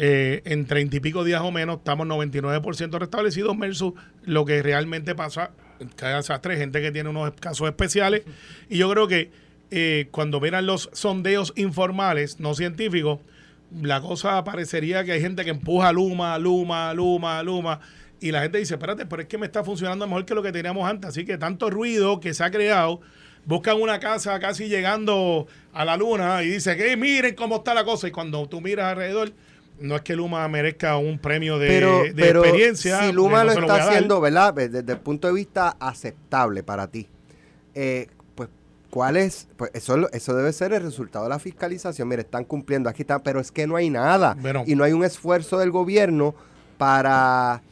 Eh, 0.00 0.42
en 0.44 0.64
treinta 0.64 0.96
y 0.96 1.00
pico 1.00 1.24
días 1.24 1.42
o 1.42 1.50
menos 1.50 1.78
estamos 1.78 2.06
99% 2.06 2.98
restablecidos 2.98 3.58
versus 3.58 3.94
lo 4.24 4.44
que 4.44 4.62
realmente 4.62 5.16
pasa 5.16 5.50
desastre, 5.78 6.56
gente 6.56 6.80
que 6.80 6.90
tiene 6.92 7.08
unos 7.08 7.32
casos 7.32 7.68
especiales. 7.68 8.22
Y 8.68 8.78
yo 8.78 8.90
creo 8.90 9.08
que 9.08 9.30
eh, 9.70 10.08
cuando 10.10 10.40
verán 10.40 10.66
los 10.66 10.90
sondeos 10.92 11.52
informales, 11.56 12.40
no 12.40 12.54
científicos, 12.54 13.20
la 13.82 14.00
cosa 14.00 14.42
parecería 14.44 15.04
que 15.04 15.12
hay 15.12 15.20
gente 15.20 15.44
que 15.44 15.50
empuja 15.50 15.92
Luma, 15.92 16.38
Luma, 16.38 16.94
Luma, 16.94 17.42
Luma. 17.42 17.80
Y 18.20 18.32
la 18.32 18.42
gente 18.42 18.58
dice, 18.58 18.74
espérate, 18.74 19.06
pero 19.06 19.22
es 19.22 19.28
que 19.28 19.38
me 19.38 19.46
está 19.46 19.62
funcionando 19.62 20.06
mejor 20.06 20.24
que 20.24 20.34
lo 20.34 20.42
que 20.42 20.52
teníamos 20.52 20.88
antes. 20.88 21.10
Así 21.10 21.24
que 21.24 21.38
tanto 21.38 21.70
ruido 21.70 22.18
que 22.18 22.34
se 22.34 22.42
ha 22.42 22.50
creado, 22.50 23.00
buscan 23.44 23.80
una 23.80 24.00
casa 24.00 24.38
casi 24.40 24.68
llegando 24.68 25.46
a 25.72 25.84
la 25.84 25.96
luna 25.96 26.42
y 26.42 26.48
dice 26.48 26.76
que 26.76 26.96
miren 26.96 27.34
cómo 27.34 27.56
está 27.56 27.74
la 27.74 27.84
cosa. 27.84 28.08
Y 28.08 28.10
cuando 28.10 28.48
tú 28.48 28.60
miras 28.60 28.86
alrededor, 28.86 29.32
no 29.80 29.96
es 29.96 30.02
que 30.02 30.16
Luma 30.16 30.46
merezca 30.48 30.96
un 30.96 31.18
premio 31.18 31.58
de, 31.58 32.08
experiencia. 32.08 33.00
Si 33.00 33.12
Luma 33.12 33.44
lo 33.44 33.52
está 33.52 33.86
haciendo, 33.88 34.20
¿verdad? 34.20 34.54
Desde 34.54 34.92
el 34.92 35.00
punto 35.00 35.28
de 35.28 35.34
vista 35.34 35.76
aceptable 35.80 36.62
para 36.62 36.88
ti. 36.88 37.08
Eh, 37.74 38.08
¿Cuál 38.90 39.16
es? 39.18 39.48
Pues 39.56 39.70
eso, 39.74 40.08
eso 40.12 40.34
debe 40.34 40.52
ser 40.52 40.72
el 40.72 40.82
resultado 40.82 41.24
de 41.26 41.28
la 41.28 41.38
fiscalización. 41.38 42.08
Mire, 42.08 42.22
están 42.22 42.44
cumpliendo, 42.44 42.88
aquí 42.88 43.02
están, 43.02 43.20
pero 43.22 43.38
es 43.38 43.52
que 43.52 43.66
no 43.66 43.76
hay 43.76 43.90
nada. 43.90 44.36
y 44.66 44.74
no 44.74 44.84
hay 44.84 44.92
un 44.92 45.04
esfuerzo 45.04 45.58
del 45.58 45.70
gobierno 45.70 46.34
para 46.78 47.62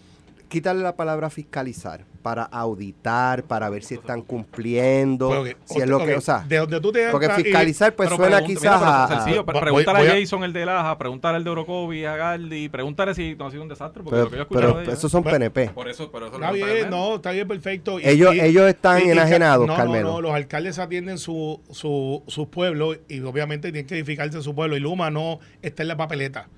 quitarle 0.48 0.82
la 0.82 0.96
palabra 0.96 1.30
fiscalizar 1.30 2.04
para 2.22 2.42
auditar, 2.42 3.44
para 3.44 3.70
ver 3.70 3.84
si 3.84 3.94
están 3.94 4.22
cumpliendo, 4.22 5.28
pues, 5.28 5.56
si 5.64 5.78
es 5.78 5.88
lo 5.88 6.04
que, 6.04 6.16
o 6.16 6.20
sea, 6.20 6.44
de 6.48 6.56
donde 6.56 6.80
tú 6.80 6.90
te 6.90 7.08
porque 7.10 7.28
fiscalizar 7.30 7.94
pues 7.94 8.10
suena 8.10 8.42
quizás 8.42 8.82
a, 8.82 9.08
sencillo, 9.08 9.46
preguntar 9.46 9.96
a, 9.96 10.04
Jason 10.04 10.42
el 10.42 10.52
de 10.52 10.66
Laja, 10.66 10.98
preguntar 10.98 11.36
al 11.36 11.44
de 11.44 11.50
Orocovi, 11.50 12.04
a 12.04 12.16
Galdi, 12.16 12.68
preguntarle 12.68 13.14
si 13.14 13.36
no 13.36 13.46
ha 13.46 13.50
sido 13.50 13.62
un 13.62 13.68
desastre, 13.68 14.02
porque 14.02 14.16
pero, 14.16 14.24
lo 14.24 14.30
que 14.30 14.36
yo 14.36 14.42
escuchado 14.42 14.74
pero 14.74 14.92
esos 14.92 15.10
son 15.10 15.22
PNP. 15.22 15.68
Por 15.68 15.88
eso, 15.88 16.10
pero 16.10 16.26
eso 16.26 16.34
está 16.34 16.50
bien, 16.50 16.90
no, 16.90 17.16
está 17.16 17.30
bien 17.30 17.46
perfecto. 17.46 17.98
ellos, 18.02 18.34
ellos 18.34 18.68
están 18.68 19.02
enajenados, 19.02 19.66
no, 19.66 19.76
Carmelo. 19.76 20.08
No, 20.08 20.14
no, 20.14 20.20
los 20.22 20.34
alcaldes 20.34 20.80
atienden 20.80 21.18
su, 21.18 21.60
su, 21.70 22.24
sus 22.26 22.48
pueblos 22.48 22.98
y 23.08 23.20
obviamente 23.20 23.70
tienen 23.70 23.86
que 23.86 23.94
edificarse 23.94 24.36
en 24.36 24.42
su 24.42 24.54
pueblo 24.54 24.76
y 24.76 24.80
Luma 24.80 25.10
no 25.10 25.38
está 25.62 25.82
en 25.82 25.88
la 25.88 25.96
papeleta. 25.96 26.48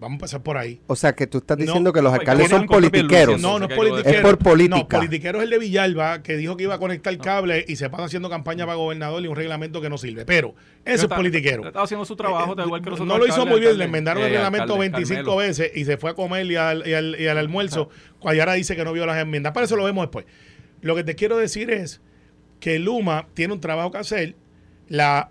Vamos 0.00 0.14
a 0.14 0.16
empezar 0.18 0.42
por 0.44 0.56
ahí. 0.56 0.80
O 0.86 0.94
sea, 0.94 1.12
que 1.14 1.26
tú 1.26 1.38
estás 1.38 1.56
diciendo 1.56 1.92
que 1.92 2.00
los 2.00 2.12
alcaldes 2.12 2.48
son 2.48 2.66
politiqueros. 2.66 3.40
No, 3.40 3.58
no 3.58 3.66
es 3.66 3.74
politiquero. 3.74 4.16
Es 4.16 4.22
por 4.22 4.38
política. 4.38 4.76
No, 4.78 4.88
politiquero 4.88 5.38
es 5.38 5.44
el 5.44 5.50
de 5.50 5.58
Villalba, 5.58 6.22
que 6.22 6.36
dijo 6.36 6.56
que 6.56 6.62
iba 6.64 6.76
a 6.76 6.78
conectar 6.78 7.12
el 7.12 7.18
cable 7.18 7.64
y 7.66 7.74
se 7.74 7.90
pasa 7.90 8.04
haciendo 8.04 8.30
campaña 8.30 8.64
para 8.64 8.76
gobernador 8.76 9.24
y 9.24 9.26
un 9.26 9.34
reglamento 9.34 9.80
que 9.80 9.90
no 9.90 9.98
sirve. 9.98 10.24
Pero 10.24 10.54
eso 10.84 11.06
es 11.06 11.12
politiquero. 11.12 11.66
Estaba 11.66 11.84
haciendo 11.84 12.04
su 12.04 12.14
trabajo, 12.14 12.54
eh, 12.56 12.62
igual 12.64 12.80
que 12.80 12.90
los 12.90 13.00
No 13.00 13.18
lo 13.18 13.26
hizo 13.26 13.44
muy 13.44 13.58
bien, 13.58 13.76
le 13.76 13.84
enmendaron 13.84 14.22
el 14.22 14.30
reglamento 14.30 14.78
25 14.78 15.36
veces 15.36 15.72
y 15.74 15.84
se 15.84 15.96
fue 15.96 16.10
a 16.10 16.14
comer 16.14 16.46
y 16.46 16.54
al, 16.54 16.86
y 16.86 16.94
al, 16.94 17.16
y 17.18 17.26
al 17.26 17.38
almuerzo. 17.38 17.88
Cuando 18.20 18.52
dice 18.52 18.76
que 18.76 18.84
no 18.84 18.92
vio 18.92 19.04
las 19.04 19.18
enmiendas. 19.18 19.52
Para 19.52 19.66
eso 19.66 19.76
lo 19.76 19.84
vemos 19.84 20.04
después. 20.04 20.26
Lo 20.80 20.94
que 20.94 21.02
te 21.02 21.16
quiero 21.16 21.36
decir 21.36 21.70
es 21.70 22.00
que 22.60 22.78
Luma 22.78 23.26
tiene 23.34 23.52
un 23.52 23.60
trabajo 23.60 23.90
que 23.90 23.98
hacer, 23.98 24.36
la 24.88 25.30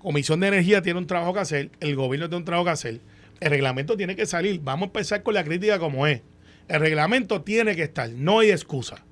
Comisión 0.00 0.40
de 0.40 0.48
Energía 0.48 0.82
tiene 0.82 0.98
un 0.98 1.06
trabajo 1.06 1.32
que 1.32 1.40
hacer, 1.40 1.70
el 1.80 1.96
gobierno 1.96 2.28
tiene 2.28 2.38
un 2.38 2.44
trabajo 2.44 2.66
que 2.66 2.72
hacer 2.72 3.00
el 3.42 3.50
reglamento 3.50 3.96
tiene 3.96 4.14
que 4.14 4.24
salir. 4.24 4.60
Vamos 4.62 4.84
a 4.84 4.86
empezar 4.86 5.24
con 5.24 5.34
la 5.34 5.42
crítica 5.42 5.80
como 5.80 6.06
es. 6.06 6.22
El 6.68 6.78
reglamento 6.78 7.42
tiene 7.42 7.74
que 7.74 7.82
estar, 7.82 8.08
no 8.08 8.38
hay 8.38 8.52
excusa. 8.52 9.04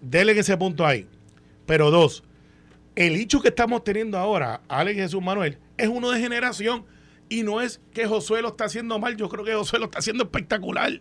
Dele 0.00 0.38
ese 0.38 0.56
punto 0.56 0.86
ahí. 0.86 1.08
Pero 1.66 1.90
dos, 1.90 2.22
el 2.94 3.16
hecho 3.16 3.42
que 3.42 3.48
estamos 3.48 3.82
teniendo 3.82 4.16
ahora, 4.16 4.60
Alex 4.68 4.96
Jesús 4.96 5.22
Manuel, 5.22 5.58
es 5.76 5.88
uno 5.88 6.12
de 6.12 6.20
generación 6.20 6.84
y 7.28 7.42
no 7.42 7.60
es 7.60 7.80
que 7.92 8.06
Josué 8.06 8.42
lo 8.42 8.48
está 8.48 8.66
haciendo 8.66 8.96
mal, 9.00 9.16
yo 9.16 9.28
creo 9.28 9.44
que 9.44 9.54
Josué 9.54 9.80
lo 9.80 9.86
está 9.86 9.98
haciendo 9.98 10.22
espectacular. 10.22 11.00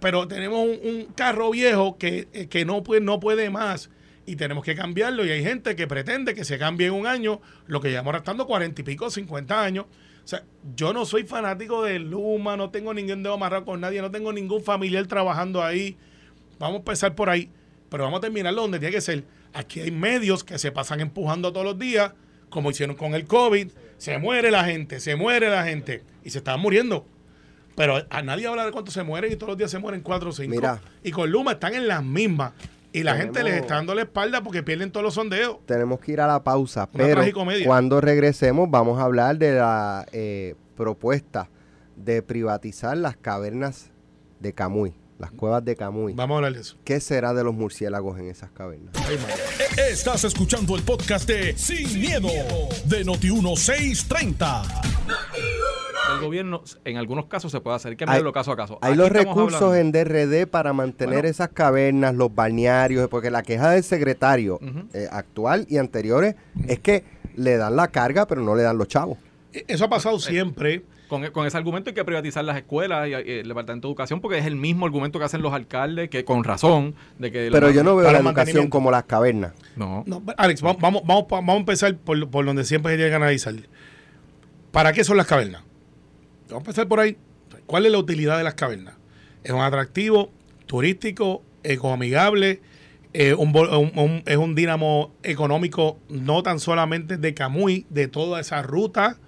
pero 0.00 0.26
tenemos 0.26 0.66
un, 0.82 1.12
carro 1.14 1.50
viejo 1.50 1.98
que, 1.98 2.28
eh, 2.32 2.46
que 2.46 2.64
no, 2.64 2.82
puede, 2.82 3.02
no 3.02 3.20
puede 3.20 3.50
más 3.50 3.90
y 4.24 4.36
tenemos 4.36 4.64
que 4.64 4.74
cambiarlo 4.74 5.26
y 5.26 5.30
hay 5.30 5.42
gente 5.42 5.76
que 5.76 5.86
pretende 5.86 6.34
que 6.34 6.44
se 6.44 6.58
cambie 6.58 6.86
en 6.86 6.94
un 6.94 7.06
año 7.06 7.42
lo 7.66 7.82
que 7.82 7.90
llevamos 7.90 8.14
restando 8.14 8.46
cuarenta 8.46 8.80
y 8.80 8.84
pico, 8.84 9.10
cincuenta 9.10 9.62
años 9.62 9.84
o 10.28 10.30
sea, 10.30 10.44
yo 10.76 10.92
no 10.92 11.06
soy 11.06 11.24
fanático 11.24 11.82
de 11.82 11.98
Luma, 11.98 12.54
no 12.54 12.68
tengo 12.68 12.92
ningún 12.92 13.22
dedo 13.22 13.32
amarrado 13.32 13.64
con 13.64 13.80
nadie, 13.80 14.02
no 14.02 14.10
tengo 14.10 14.30
ningún 14.30 14.62
familiar 14.62 15.06
trabajando 15.06 15.64
ahí. 15.64 15.96
Vamos 16.58 16.74
a 16.74 16.78
empezar 16.80 17.14
por 17.14 17.30
ahí, 17.30 17.48
pero 17.88 18.04
vamos 18.04 18.18
a 18.18 18.20
terminarlo 18.20 18.60
donde 18.60 18.78
tiene 18.78 18.94
que 18.94 19.00
ser. 19.00 19.24
Aquí 19.54 19.80
hay 19.80 19.90
medios 19.90 20.44
que 20.44 20.58
se 20.58 20.70
pasan 20.70 21.00
empujando 21.00 21.50
todos 21.50 21.64
los 21.64 21.78
días, 21.78 22.12
como 22.50 22.70
hicieron 22.70 22.94
con 22.94 23.14
el 23.14 23.24
COVID. 23.24 23.70
Se 23.96 24.18
muere 24.18 24.50
la 24.50 24.66
gente, 24.66 25.00
se 25.00 25.16
muere 25.16 25.48
la 25.48 25.64
gente 25.64 26.02
y 26.22 26.28
se 26.28 26.38
están 26.38 26.60
muriendo. 26.60 27.06
Pero 27.74 28.04
a 28.10 28.20
nadie 28.20 28.48
habla 28.48 28.66
de 28.66 28.70
cuánto 28.70 28.90
se 28.90 29.02
mueren 29.02 29.32
y 29.32 29.36
todos 29.36 29.52
los 29.52 29.56
días 29.56 29.70
se 29.70 29.78
mueren 29.78 30.02
cuatro 30.02 30.28
o 30.28 30.32
cinco. 30.34 30.78
Y 31.02 31.10
con 31.10 31.30
Luma 31.30 31.52
están 31.52 31.74
en 31.74 31.88
las 31.88 32.04
mismas. 32.04 32.52
Y 32.92 33.02
la 33.02 33.16
gente 33.16 33.42
les 33.44 33.54
está 33.54 33.74
dando 33.74 33.94
la 33.94 34.02
espalda 34.02 34.42
porque 34.42 34.62
pierden 34.62 34.90
todos 34.90 35.04
los 35.04 35.14
sondeos. 35.14 35.58
Tenemos 35.66 36.00
que 36.00 36.12
ir 36.12 36.20
a 36.20 36.26
la 36.26 36.42
pausa, 36.42 36.88
pero 36.90 37.22
cuando 37.64 38.00
regresemos 38.00 38.70
vamos 38.70 38.98
a 38.98 39.02
hablar 39.02 39.36
de 39.36 39.54
la 39.54 40.06
eh, 40.12 40.54
propuesta 40.76 41.50
de 41.96 42.22
privatizar 42.22 42.96
las 42.96 43.16
cavernas 43.16 43.90
de 44.40 44.52
Camuy, 44.52 44.94
las 45.18 45.30
cuevas 45.32 45.64
de 45.64 45.76
Camuy. 45.76 46.14
Vamos 46.14 46.36
a 46.36 46.38
hablar 46.38 46.52
de 46.54 46.60
eso. 46.60 46.76
¿Qué 46.84 47.00
será 47.00 47.34
de 47.34 47.44
los 47.44 47.54
murciélagos 47.54 48.18
en 48.18 48.28
esas 48.28 48.50
cavernas? 48.52 48.94
Estás 49.76 50.24
escuchando 50.24 50.76
el 50.76 50.82
podcast 50.82 51.28
de 51.28 51.56
Sin, 51.58 52.00
miedo, 52.00 52.28
de 52.86 53.04
Noti 53.04 53.30
1630 53.30 54.62
el 56.12 56.20
gobierno 56.20 56.62
en 56.84 56.96
algunos 56.96 57.26
casos 57.26 57.52
se 57.52 57.60
puede 57.60 57.76
hacer. 57.76 57.90
Hay 57.90 57.96
que 57.96 58.06
verlo 58.06 58.32
caso 58.32 58.52
a 58.52 58.56
caso. 58.56 58.78
Hay 58.80 58.94
los 58.94 59.10
recursos 59.10 59.76
en 59.76 59.92
DRD 59.92 60.46
para 60.46 60.72
mantener 60.72 61.26
esas 61.26 61.48
cavernas, 61.48 62.14
los 62.14 62.34
balnearios, 62.34 63.08
porque 63.08 63.30
la 63.30 63.42
queja 63.42 63.70
del 63.70 63.84
secretario 63.84 64.58
eh, 64.92 65.08
actual 65.10 65.66
y 65.68 65.78
anteriores 65.78 66.34
es 66.66 66.78
que 66.80 67.04
le 67.36 67.56
dan 67.56 67.76
la 67.76 67.88
carga, 67.88 68.26
pero 68.26 68.42
no 68.42 68.54
le 68.54 68.62
dan 68.62 68.78
los 68.78 68.88
chavos. 68.88 69.18
E, 69.52 69.64
eso 69.68 69.84
ha 69.84 69.88
pasado 69.88 70.18
siempre. 70.18 70.84
Con, 71.08 71.24
ese 71.46 71.56
argumento 71.56 71.88
hay 71.88 71.94
que 71.94 72.04
privatizar 72.04 72.44
las 72.44 72.58
escuelas 72.58 73.08
y, 73.08 73.14
el 73.14 73.48
Departamento 73.48 73.88
de 73.88 73.92
Educación 73.92 74.20
porque 74.20 74.36
es 74.36 74.44
el 74.44 74.56
mismo 74.56 74.84
argumento 74.84 75.18
que 75.18 75.24
hacen 75.24 75.40
los 75.40 75.54
alcaldes, 75.54 76.10
que 76.10 76.22
con 76.22 76.44
razón, 76.44 76.94
de 77.18 77.32
que... 77.32 77.48
Pero 77.50 77.70
yo 77.70 77.82
no 77.82 77.96
veo 77.96 78.12
la 78.12 78.18
educación 78.18 78.68
como 78.68 78.90
las 78.90 79.04
cavernas. 79.04 79.54
No. 79.74 80.04
Alex, 80.36 80.60
vamos, 80.60 80.82
vamos, 80.82 81.26
vamos, 81.30 81.54
a 81.54 81.58
empezar 81.58 81.96
por, 81.96 82.28
por 82.28 82.44
donde 82.44 82.64
siempre 82.64 82.92
se 82.92 82.96
tiene 82.98 83.10
que 83.10 83.16
analizar. 83.16 83.54
¿Para 84.70 84.92
qué 84.92 85.02
son 85.02 85.16
las 85.16 85.26
cavernas? 85.26 85.62
Vamos 86.48 86.62
a 86.62 86.70
empezar 86.70 86.88
por 86.88 87.00
ahí. 87.00 87.16
¿Cuál 87.66 87.86
es 87.86 87.92
la 87.92 87.98
utilidad 87.98 88.38
de 88.38 88.44
las 88.44 88.54
cavernas? 88.54 88.94
Es 89.44 89.52
un 89.52 89.60
atractivo 89.60 90.32
turístico, 90.66 91.42
ecoamigable, 91.62 92.60
es 93.12 93.34
un 93.34 94.54
dínamo 94.54 95.14
económico 95.22 95.98
no 96.08 96.42
tan 96.42 96.60
solamente 96.60 97.16
de 97.16 97.34
Camuy, 97.34 97.86
de 97.90 98.08
toda 98.08 98.40
esa 98.40 98.62
ruta, 98.62 99.18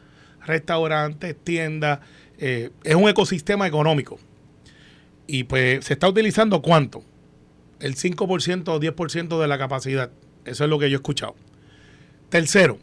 restaurantes, 0.46 1.37
tiendas, 1.42 2.00
eh, 2.38 2.70
es 2.85 2.94
un 2.94 3.09
ecosistema 3.09 3.66
económico. 3.66 4.18
Y 5.26 5.44
pues 5.44 5.85
se 5.85 5.92
está 5.94 6.09
utilizando 6.09 6.62
cuánto? 6.62 7.04
El 7.78 7.96
5% 7.96 8.68
o 8.68 8.80
10% 8.80 9.40
de 9.40 9.48
la 9.48 9.59
capacidad. 9.59 10.11
Eso 10.44 10.64
es 10.64 10.70
lo 10.70 10.78
que 10.78 10.90
yo 10.90 10.96
he 10.96 11.00
escuchado. 11.00 11.35
Tercero, 12.30 12.78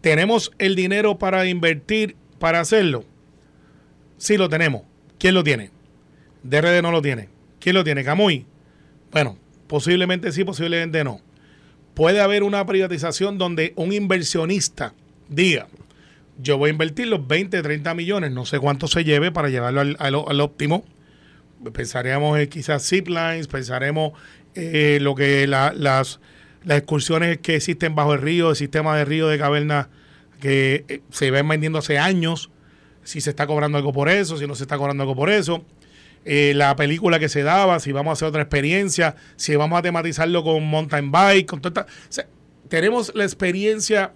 tenemos 0.00 0.52
el 0.58 0.74
dinero 0.74 1.18
para 1.18 1.46
invertir, 1.46 2.16
para 2.38 2.60
hacerlo. 2.60 3.04
Sí 4.24 4.38
lo 4.38 4.48
tenemos. 4.48 4.84
¿Quién 5.18 5.34
lo 5.34 5.44
tiene? 5.44 5.70
DRD 6.44 6.80
no 6.80 6.90
lo 6.90 7.02
tiene. 7.02 7.28
¿Quién 7.60 7.74
lo 7.74 7.84
tiene? 7.84 8.04
Camuy. 8.04 8.46
Bueno, 9.12 9.36
Posiblemente 9.66 10.32
sí, 10.32 10.44
posiblemente 10.44 11.04
no. 11.04 11.20
Puede 11.92 12.22
haber 12.22 12.42
una 12.42 12.64
privatización 12.64 13.36
donde 13.36 13.74
un 13.76 13.92
inversionista 13.92 14.94
diga, 15.28 15.66
yo 16.40 16.56
voy 16.56 16.68
a 16.68 16.72
invertir 16.72 17.08
los 17.08 17.26
20, 17.28 17.60
30 17.62 17.94
millones, 17.94 18.30
no 18.32 18.46
sé 18.46 18.58
cuánto 18.60 18.86
se 18.88 19.04
lleve 19.04 19.30
para 19.30 19.50
llevarlo 19.50 19.82
al, 19.82 19.96
al- 19.98 20.40
óptimo. 20.40 20.84
Pensaremos 21.74 22.38
en 22.38 22.48
quizás 22.48 22.86
ziplines, 22.88 23.46
pensaremos 23.48 24.12
eh, 24.54 24.98
lo 25.02 25.14
que 25.14 25.46
la- 25.46 25.74
las, 25.76 26.20
las 26.64 26.78
excursiones 26.78 27.38
que 27.38 27.56
existen 27.56 27.94
bajo 27.94 28.14
el 28.14 28.22
río, 28.22 28.48
el 28.50 28.56
sistema 28.56 28.96
de 28.96 29.04
río 29.04 29.28
de 29.28 29.38
caverna 29.38 29.90
que 30.40 30.86
eh, 30.88 31.00
se 31.10 31.30
ven 31.30 31.46
vendiendo 31.46 31.78
hace 31.78 31.98
años, 31.98 32.50
si 33.04 33.20
se 33.20 33.30
está 33.30 33.46
cobrando 33.46 33.78
algo 33.78 33.92
por 33.92 34.08
eso, 34.08 34.36
si 34.36 34.46
no 34.46 34.54
se 34.54 34.64
está 34.64 34.76
cobrando 34.76 35.02
algo 35.02 35.14
por 35.14 35.30
eso. 35.30 35.64
Eh, 36.24 36.52
la 36.56 36.74
película 36.74 37.18
que 37.18 37.28
se 37.28 37.42
daba, 37.42 37.78
si 37.80 37.92
vamos 37.92 38.10
a 38.10 38.12
hacer 38.14 38.28
otra 38.28 38.42
experiencia, 38.42 39.14
si 39.36 39.54
vamos 39.56 39.78
a 39.78 39.82
tematizarlo 39.82 40.42
con 40.42 40.66
mountain 40.66 41.12
bike, 41.12 41.46
con 41.46 41.60
toda 41.60 41.86
esta- 42.08 42.26
tenemos 42.68 43.14
la 43.14 43.24
experiencia 43.24 44.12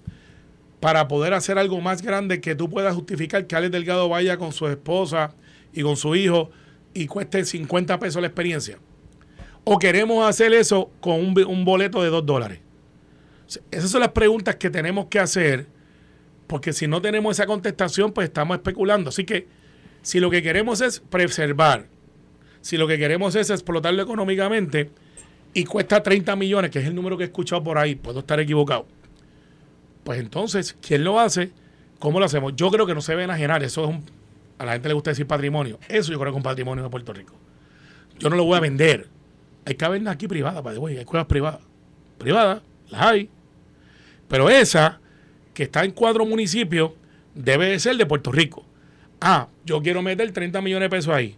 para 0.81 1.09
poder 1.09 1.35
hacer 1.35 1.59
algo 1.59 1.81
más 1.81 2.03
grande 2.03 2.41
que 2.41 2.55
tú 2.55 2.71
puedas 2.71 2.95
justificar 2.95 3.47
que 3.47 3.57
Alex 3.57 3.73
Delgado 3.73 4.09
vaya 4.09 4.37
con 4.37 4.53
su 4.53 4.67
esposa 4.69 5.35
y 5.73 5.83
con 5.83 5.97
su 5.97 6.15
hijo 6.15 6.51
y 6.95 7.07
cueste 7.07 7.45
50 7.45 7.99
pesos 7.99 8.21
la 8.23 8.29
experiencia. 8.29 8.79
O 9.65 9.79
queremos 9.79 10.27
hacer 10.27 10.53
eso 10.55 10.91
con 11.01 11.37
un, 11.37 11.65
boleto 11.65 12.03
de 12.03 12.09
2 12.09 12.25
dólares. 12.25 12.61
Esas 13.71 13.91
son 13.91 14.01
las 14.01 14.13
preguntas 14.13 14.57
que 14.57 14.71
tenemos 14.71 15.07
que 15.07 15.19
hacer, 15.19 15.67
porque 16.49 16.73
si 16.73 16.89
no 16.89 17.01
tenemos 17.01 17.37
esa 17.37 17.47
contestación, 17.47 18.13
pues 18.13 18.29
estamos 18.29 18.57
especulando. 18.57 19.11
Así 19.11 19.25
que 19.25 19.47
si 20.03 20.19
lo 20.19 20.31
que 20.31 20.43
queremos 20.43 20.81
es 20.81 20.99
preservar, 20.99 21.87
si 22.61 22.77
lo 22.77 22.89
que 22.89 22.99
queremos 22.99 23.37
es 23.37 23.51
explotarlo 23.51 24.03
económicamente 24.03 24.91
y 25.55 25.65
cuesta 25.65 26.03
30 26.03 26.35
millones, 26.35 26.71
que 26.71 26.81
es 26.81 26.87
el 26.87 26.95
número 26.95 27.17
que 27.17 27.25
he 27.25 27.27
escuchado 27.27 27.63
por 27.63 27.79
ahí, 27.79 27.95
puedo 27.95 28.21
estar 28.21 28.41
equivocado, 28.41 28.87
pues 30.03 30.19
entonces, 30.19 30.77
¿quién 30.81 31.05
lo 31.05 31.21
hace? 31.21 31.53
¿Cómo 31.99 32.19
lo 32.19 32.25
hacemos? 32.25 32.57
Yo 32.57 32.71
creo 32.71 32.87
que 32.87 32.95
no 32.95 33.03
se 33.03 33.13
debe 33.13 33.25
enajenar, 33.25 33.63
eso 33.63 33.85
es 33.85 33.91
un, 33.91 34.05
a 34.59 34.65
la 34.65 34.73
gente 34.73 34.89
le 34.89 34.95
gusta 34.95 35.11
decir 35.11 35.27
patrimonio, 35.27 35.79
eso 35.89 36.11
yo 36.11 36.19
creo 36.19 36.33
que 36.33 36.37
es 36.37 36.39
un 36.39 36.43
patrimonio 36.43 36.83
de 36.83 36.91
Puerto 36.91 37.13
Rico. 37.13 37.35
Yo 38.19 38.31
no 38.31 38.37
lo 38.37 38.45
voy 38.45 38.57
a 38.57 38.61
vender. 38.61 39.09
Hay 39.65 39.75
cavernas 39.75 40.15
aquí 40.15 40.27
privadas, 40.27 40.65
way, 40.79 40.97
hay 40.97 41.05
cuevas 41.05 41.27
privadas. 41.27 41.61
Privadas, 42.17 42.63
las 42.89 43.03
hay. 43.03 43.31
Pero 44.29 44.51
esa, 44.51 45.01
que 45.59 45.65
está 45.65 45.83
en 45.85 45.91
cuatro 45.91 46.25
municipios, 46.25 46.93
debe 47.35 47.67
de 47.71 47.81
ser 47.81 47.97
de 47.97 48.07
Puerto 48.07 48.31
Rico. 48.31 48.63
Ah, 49.21 49.49
yo 49.65 49.83
quiero 49.83 50.03
meter 50.03 50.31
30 50.31 50.61
millones 50.61 50.87
de 50.87 50.91
pesos 50.97 51.13
ahí. 51.13 51.37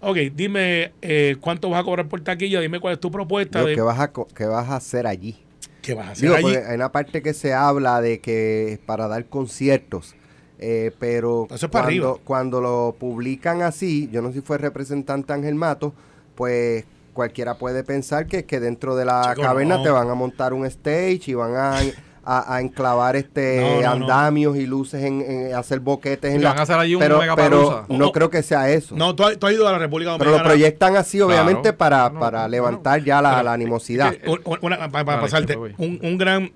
Ok, 0.00 0.16
dime 0.34 0.92
eh, 1.02 1.36
cuánto 1.38 1.68
vas 1.68 1.82
a 1.82 1.84
cobrar 1.84 2.08
por 2.08 2.22
taquilla, 2.22 2.62
dime 2.62 2.80
cuál 2.80 2.94
es 2.94 3.00
tu 3.00 3.10
propuesta 3.10 3.58
Digo, 3.58 3.68
de 3.68 3.74
¿qué, 3.74 3.82
vas 3.82 4.00
a, 4.00 4.10
qué 4.10 4.46
vas 4.46 4.70
a 4.70 4.76
hacer 4.76 5.06
allí? 5.06 5.36
qué 5.82 5.92
vas 5.92 6.06
a 6.06 6.10
hacer 6.12 6.22
Digo, 6.22 6.34
allí. 6.36 6.44
porque 6.44 6.66
hay 6.66 6.76
una 6.76 6.90
parte 6.92 7.20
que 7.20 7.34
se 7.34 7.52
habla 7.52 8.00
de 8.00 8.20
que 8.20 8.80
para 8.86 9.06
dar 9.06 9.26
conciertos, 9.26 10.14
eh, 10.58 10.90
pero 10.98 11.46
Eso 11.50 11.66
es 11.66 11.70
para 11.70 11.84
cuando, 11.88 12.08
arriba. 12.12 12.20
cuando 12.24 12.60
lo 12.62 12.96
publican 12.98 13.60
así, 13.60 14.08
yo 14.10 14.22
no 14.22 14.28
sé 14.28 14.36
si 14.36 14.40
fue 14.40 14.56
el 14.56 14.62
representante 14.62 15.34
Ángel 15.34 15.56
Mato, 15.56 15.92
pues 16.36 16.86
cualquiera 17.12 17.58
puede 17.58 17.84
pensar 17.84 18.26
que, 18.26 18.46
que 18.46 18.60
dentro 18.60 18.96
de 18.96 19.04
la 19.04 19.32
Chico, 19.34 19.42
caverna 19.46 19.76
no. 19.76 19.82
te 19.82 19.90
van 19.90 20.08
a 20.08 20.14
montar 20.14 20.54
un 20.54 20.64
stage 20.64 21.20
y 21.26 21.34
van 21.34 21.54
a, 21.54 21.80
a- 22.30 22.56
a 22.56 22.60
enclavar 22.60 23.16
este 23.16 23.60
No, 23.60 23.74
no, 23.76 23.80
no. 23.80 23.90
andamios 24.04 24.56
y 24.58 24.66
luces 24.66 25.02
en, 25.02 25.22
en 25.22 25.54
hacer 25.54 25.80
boquetes 25.80 26.30
en 26.34 26.40
Y 26.40 26.42
la 26.42 26.50
van 26.50 26.58
a 26.58 26.62
hacer 26.62 26.76
allí 26.78 26.94
un 26.94 27.00
pero, 27.00 27.20
pero 27.36 27.86
no 27.88 28.08
Oh. 28.08 28.12
creo 28.12 28.28
que 28.28 28.42
sea 28.42 28.70
eso. 28.70 28.94
No, 28.96 29.14
tú, 29.16 29.24
has- 29.24 29.38
tú 29.38 29.46
has 29.46 29.52
ido 29.54 29.66
a 29.66 29.72
la 29.72 29.78
República 29.78 30.12
pero 30.18 30.30
lo 30.32 30.36
Dominicana. 30.36 30.48
proyectan 30.54 30.96
así, 30.96 31.20
obviamente, 31.20 31.62
Claro. 31.74 31.78
para, 31.78 32.12
para 32.20 32.42
no, 32.42 32.48
levantar 32.48 33.02
ya 33.02 33.22
la, 33.22 33.30
Pero, 33.30 33.42
la 33.44 33.52
animosidad. 33.54 34.14
una- 34.60 34.76
para, 34.76 34.90
para 34.90 35.04
Dale, 35.04 35.20
pasarte, 35.22 35.56
un, 35.56 35.98
un 36.02 36.18
gran 36.18 36.52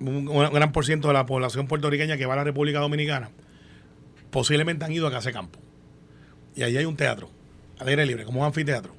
un, 0.00 0.28
un 0.28 0.52
gran 0.52 0.70
por 0.70 0.86
ciento 0.86 1.08
de 1.08 1.14
la 1.14 1.26
población 1.26 1.66
puertorriqueña 1.66 2.16
que 2.16 2.24
va 2.24 2.34
a 2.34 2.36
la 2.36 2.44
República 2.44 2.78
Dominicana 2.78 3.30
posiblemente 4.30 4.84
han 4.84 4.92
ido 4.92 5.06
a 5.06 5.10
Casa 5.10 5.32
Campo. 5.32 5.58
Y 6.54 6.62
allí 6.62 6.76
hay 6.76 6.84
un 6.84 6.96
teatro, 6.96 7.28
al 7.78 7.88
aire 7.88 8.04
libre, 8.06 8.24
como 8.24 8.40
un 8.40 8.46
anfiteatro. 8.46 8.92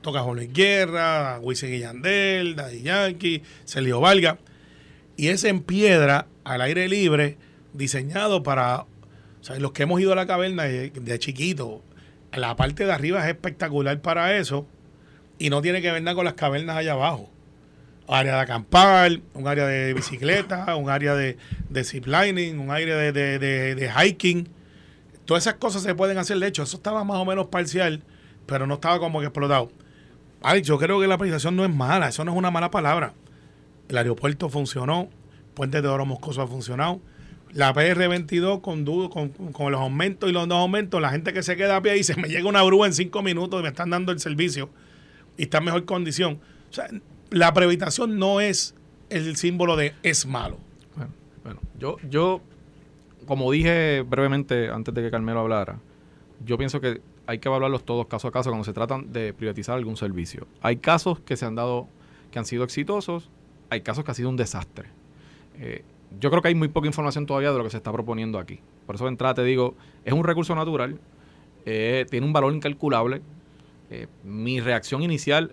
Toca 0.00 0.20
Jorge 0.20 0.48
Guerra, 0.52 1.38
Wisin 1.42 1.74
y 1.74 1.80
Yandel, 1.80 2.56
Daddy 2.56 2.82
Yankee, 2.82 3.42
Celio 3.66 4.00
Valga. 4.00 4.38
Y 5.22 5.28
es 5.28 5.44
en 5.44 5.60
piedra, 5.60 6.26
al 6.42 6.62
aire 6.62 6.88
libre, 6.88 7.38
diseñado 7.74 8.42
para... 8.42 8.80
O 8.80 8.86
sea, 9.44 9.56
los 9.60 9.70
que 9.70 9.84
hemos 9.84 10.00
ido 10.00 10.10
a 10.12 10.16
la 10.16 10.26
caverna 10.26 10.64
de, 10.64 10.90
de 10.90 11.18
chiquito, 11.20 11.80
la 12.32 12.56
parte 12.56 12.84
de 12.84 12.90
arriba 12.92 13.20
es 13.22 13.28
espectacular 13.28 14.00
para 14.02 14.36
eso 14.36 14.66
y 15.38 15.48
no 15.48 15.62
tiene 15.62 15.80
que 15.80 15.92
ver 15.92 16.02
nada 16.02 16.16
con 16.16 16.24
las 16.24 16.34
cavernas 16.34 16.76
allá 16.76 16.94
abajo. 16.94 17.30
Área 18.08 18.34
de 18.34 18.40
acampar, 18.40 19.20
un 19.34 19.46
área 19.46 19.64
de 19.64 19.94
bicicleta, 19.94 20.74
un 20.74 20.90
área 20.90 21.14
de, 21.14 21.36
de 21.68 21.84
ziplining, 21.84 22.58
un 22.58 22.72
área 22.72 22.96
de, 22.96 23.12
de- 23.12 23.38
de- 23.76 23.90
hiking. 24.04 24.48
Todas 25.24 25.44
esas 25.44 25.54
cosas 25.54 25.82
se 25.84 25.94
pueden 25.94 26.18
hacer. 26.18 26.36
De 26.40 26.48
hecho, 26.48 26.64
eso 26.64 26.78
estaba 26.78 27.04
más 27.04 27.18
o 27.18 27.24
menos 27.24 27.46
parcial, 27.46 28.02
pero 28.46 28.66
no 28.66 28.74
estaba 28.74 28.98
como 28.98 29.20
que 29.20 29.26
explotado. 29.26 29.70
Alex, 30.42 30.66
yo 30.66 30.78
creo 30.78 30.98
que 31.00 31.06
la 31.06 31.16
privatización 31.16 31.54
no 31.54 31.64
es 31.64 31.72
mala, 31.72 32.08
eso 32.08 32.24
no 32.24 32.32
es 32.32 32.36
una 32.38 32.50
mala 32.50 32.72
palabra. 32.72 33.14
El 33.92 33.98
aeropuerto 33.98 34.48
funcionó, 34.48 35.10
Puente 35.52 35.82
de 35.82 35.88
Oro 35.88 36.06
Moscoso 36.06 36.40
ha 36.40 36.46
funcionado. 36.46 37.02
La 37.52 37.74
PR22 37.74 38.62
con, 38.62 38.86
con, 39.10 39.28
con 39.52 39.70
los 39.70 39.80
aumentos 39.82 40.30
y 40.30 40.32
los 40.32 40.48
no 40.48 40.54
aumentos, 40.54 40.98
la 41.02 41.10
gente 41.10 41.34
que 41.34 41.42
se 41.42 41.58
queda 41.58 41.76
a 41.76 41.82
pie 41.82 41.92
dice, 41.92 42.16
me 42.16 42.28
llega 42.28 42.48
una 42.48 42.62
grúa 42.62 42.86
en 42.86 42.94
cinco 42.94 43.20
minutos 43.22 43.60
y 43.60 43.62
me 43.62 43.68
están 43.68 43.90
dando 43.90 44.10
el 44.10 44.18
servicio 44.18 44.70
y 45.36 45.42
está 45.42 45.58
en 45.58 45.64
mejor 45.64 45.84
condición. 45.84 46.40
O 46.70 46.72
sea, 46.72 46.88
la 47.28 47.52
privatización 47.52 48.18
no 48.18 48.40
es 48.40 48.74
el 49.10 49.36
símbolo 49.36 49.76
de 49.76 49.92
es 50.02 50.24
malo. 50.24 50.56
Bueno, 50.96 51.12
bueno, 51.44 51.60
yo, 51.78 51.98
yo, 52.08 52.40
como 53.26 53.52
dije 53.52 54.06
brevemente 54.08 54.70
antes 54.70 54.94
de 54.94 55.02
que 55.02 55.10
Carmelo 55.10 55.40
hablara, 55.40 55.80
yo 56.46 56.56
pienso 56.56 56.80
que 56.80 57.02
hay 57.26 57.40
que 57.40 57.48
evaluarlos 57.50 57.84
todos 57.84 58.06
caso 58.06 58.28
a 58.28 58.32
caso 58.32 58.48
cuando 58.48 58.64
se 58.64 58.72
tratan 58.72 59.12
de 59.12 59.34
privatizar 59.34 59.76
algún 59.76 59.98
servicio. 59.98 60.46
Hay 60.62 60.78
casos 60.78 61.20
que 61.20 61.36
se 61.36 61.44
han 61.44 61.56
dado, 61.56 61.88
que 62.30 62.38
han 62.38 62.46
sido 62.46 62.64
exitosos, 62.64 63.28
hay 63.72 63.80
casos 63.80 64.04
que 64.04 64.10
ha 64.10 64.14
sido 64.14 64.28
un 64.28 64.36
desastre. 64.36 64.88
Eh, 65.58 65.82
yo 66.20 66.28
creo 66.28 66.42
que 66.42 66.48
hay 66.48 66.54
muy 66.54 66.68
poca 66.68 66.86
información 66.86 67.24
todavía 67.24 67.52
de 67.52 67.58
lo 67.58 67.64
que 67.64 67.70
se 67.70 67.78
está 67.78 67.90
proponiendo 67.90 68.38
aquí. 68.38 68.60
Por 68.86 68.96
eso 68.96 69.04
de 69.04 69.10
entrada 69.10 69.34
te 69.34 69.44
digo, 69.44 69.74
es 70.04 70.12
un 70.12 70.24
recurso 70.24 70.54
natural, 70.54 70.98
eh, 71.64 72.04
tiene 72.10 72.26
un 72.26 72.34
valor 72.34 72.52
incalculable. 72.52 73.22
Eh, 73.90 74.08
mi 74.24 74.60
reacción 74.60 75.02
inicial 75.02 75.52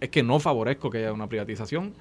es 0.00 0.08
que 0.08 0.22
no 0.22 0.40
favorezco 0.40 0.88
que 0.88 0.98
haya 0.98 1.12
una 1.12 1.28
privatización 1.28 1.92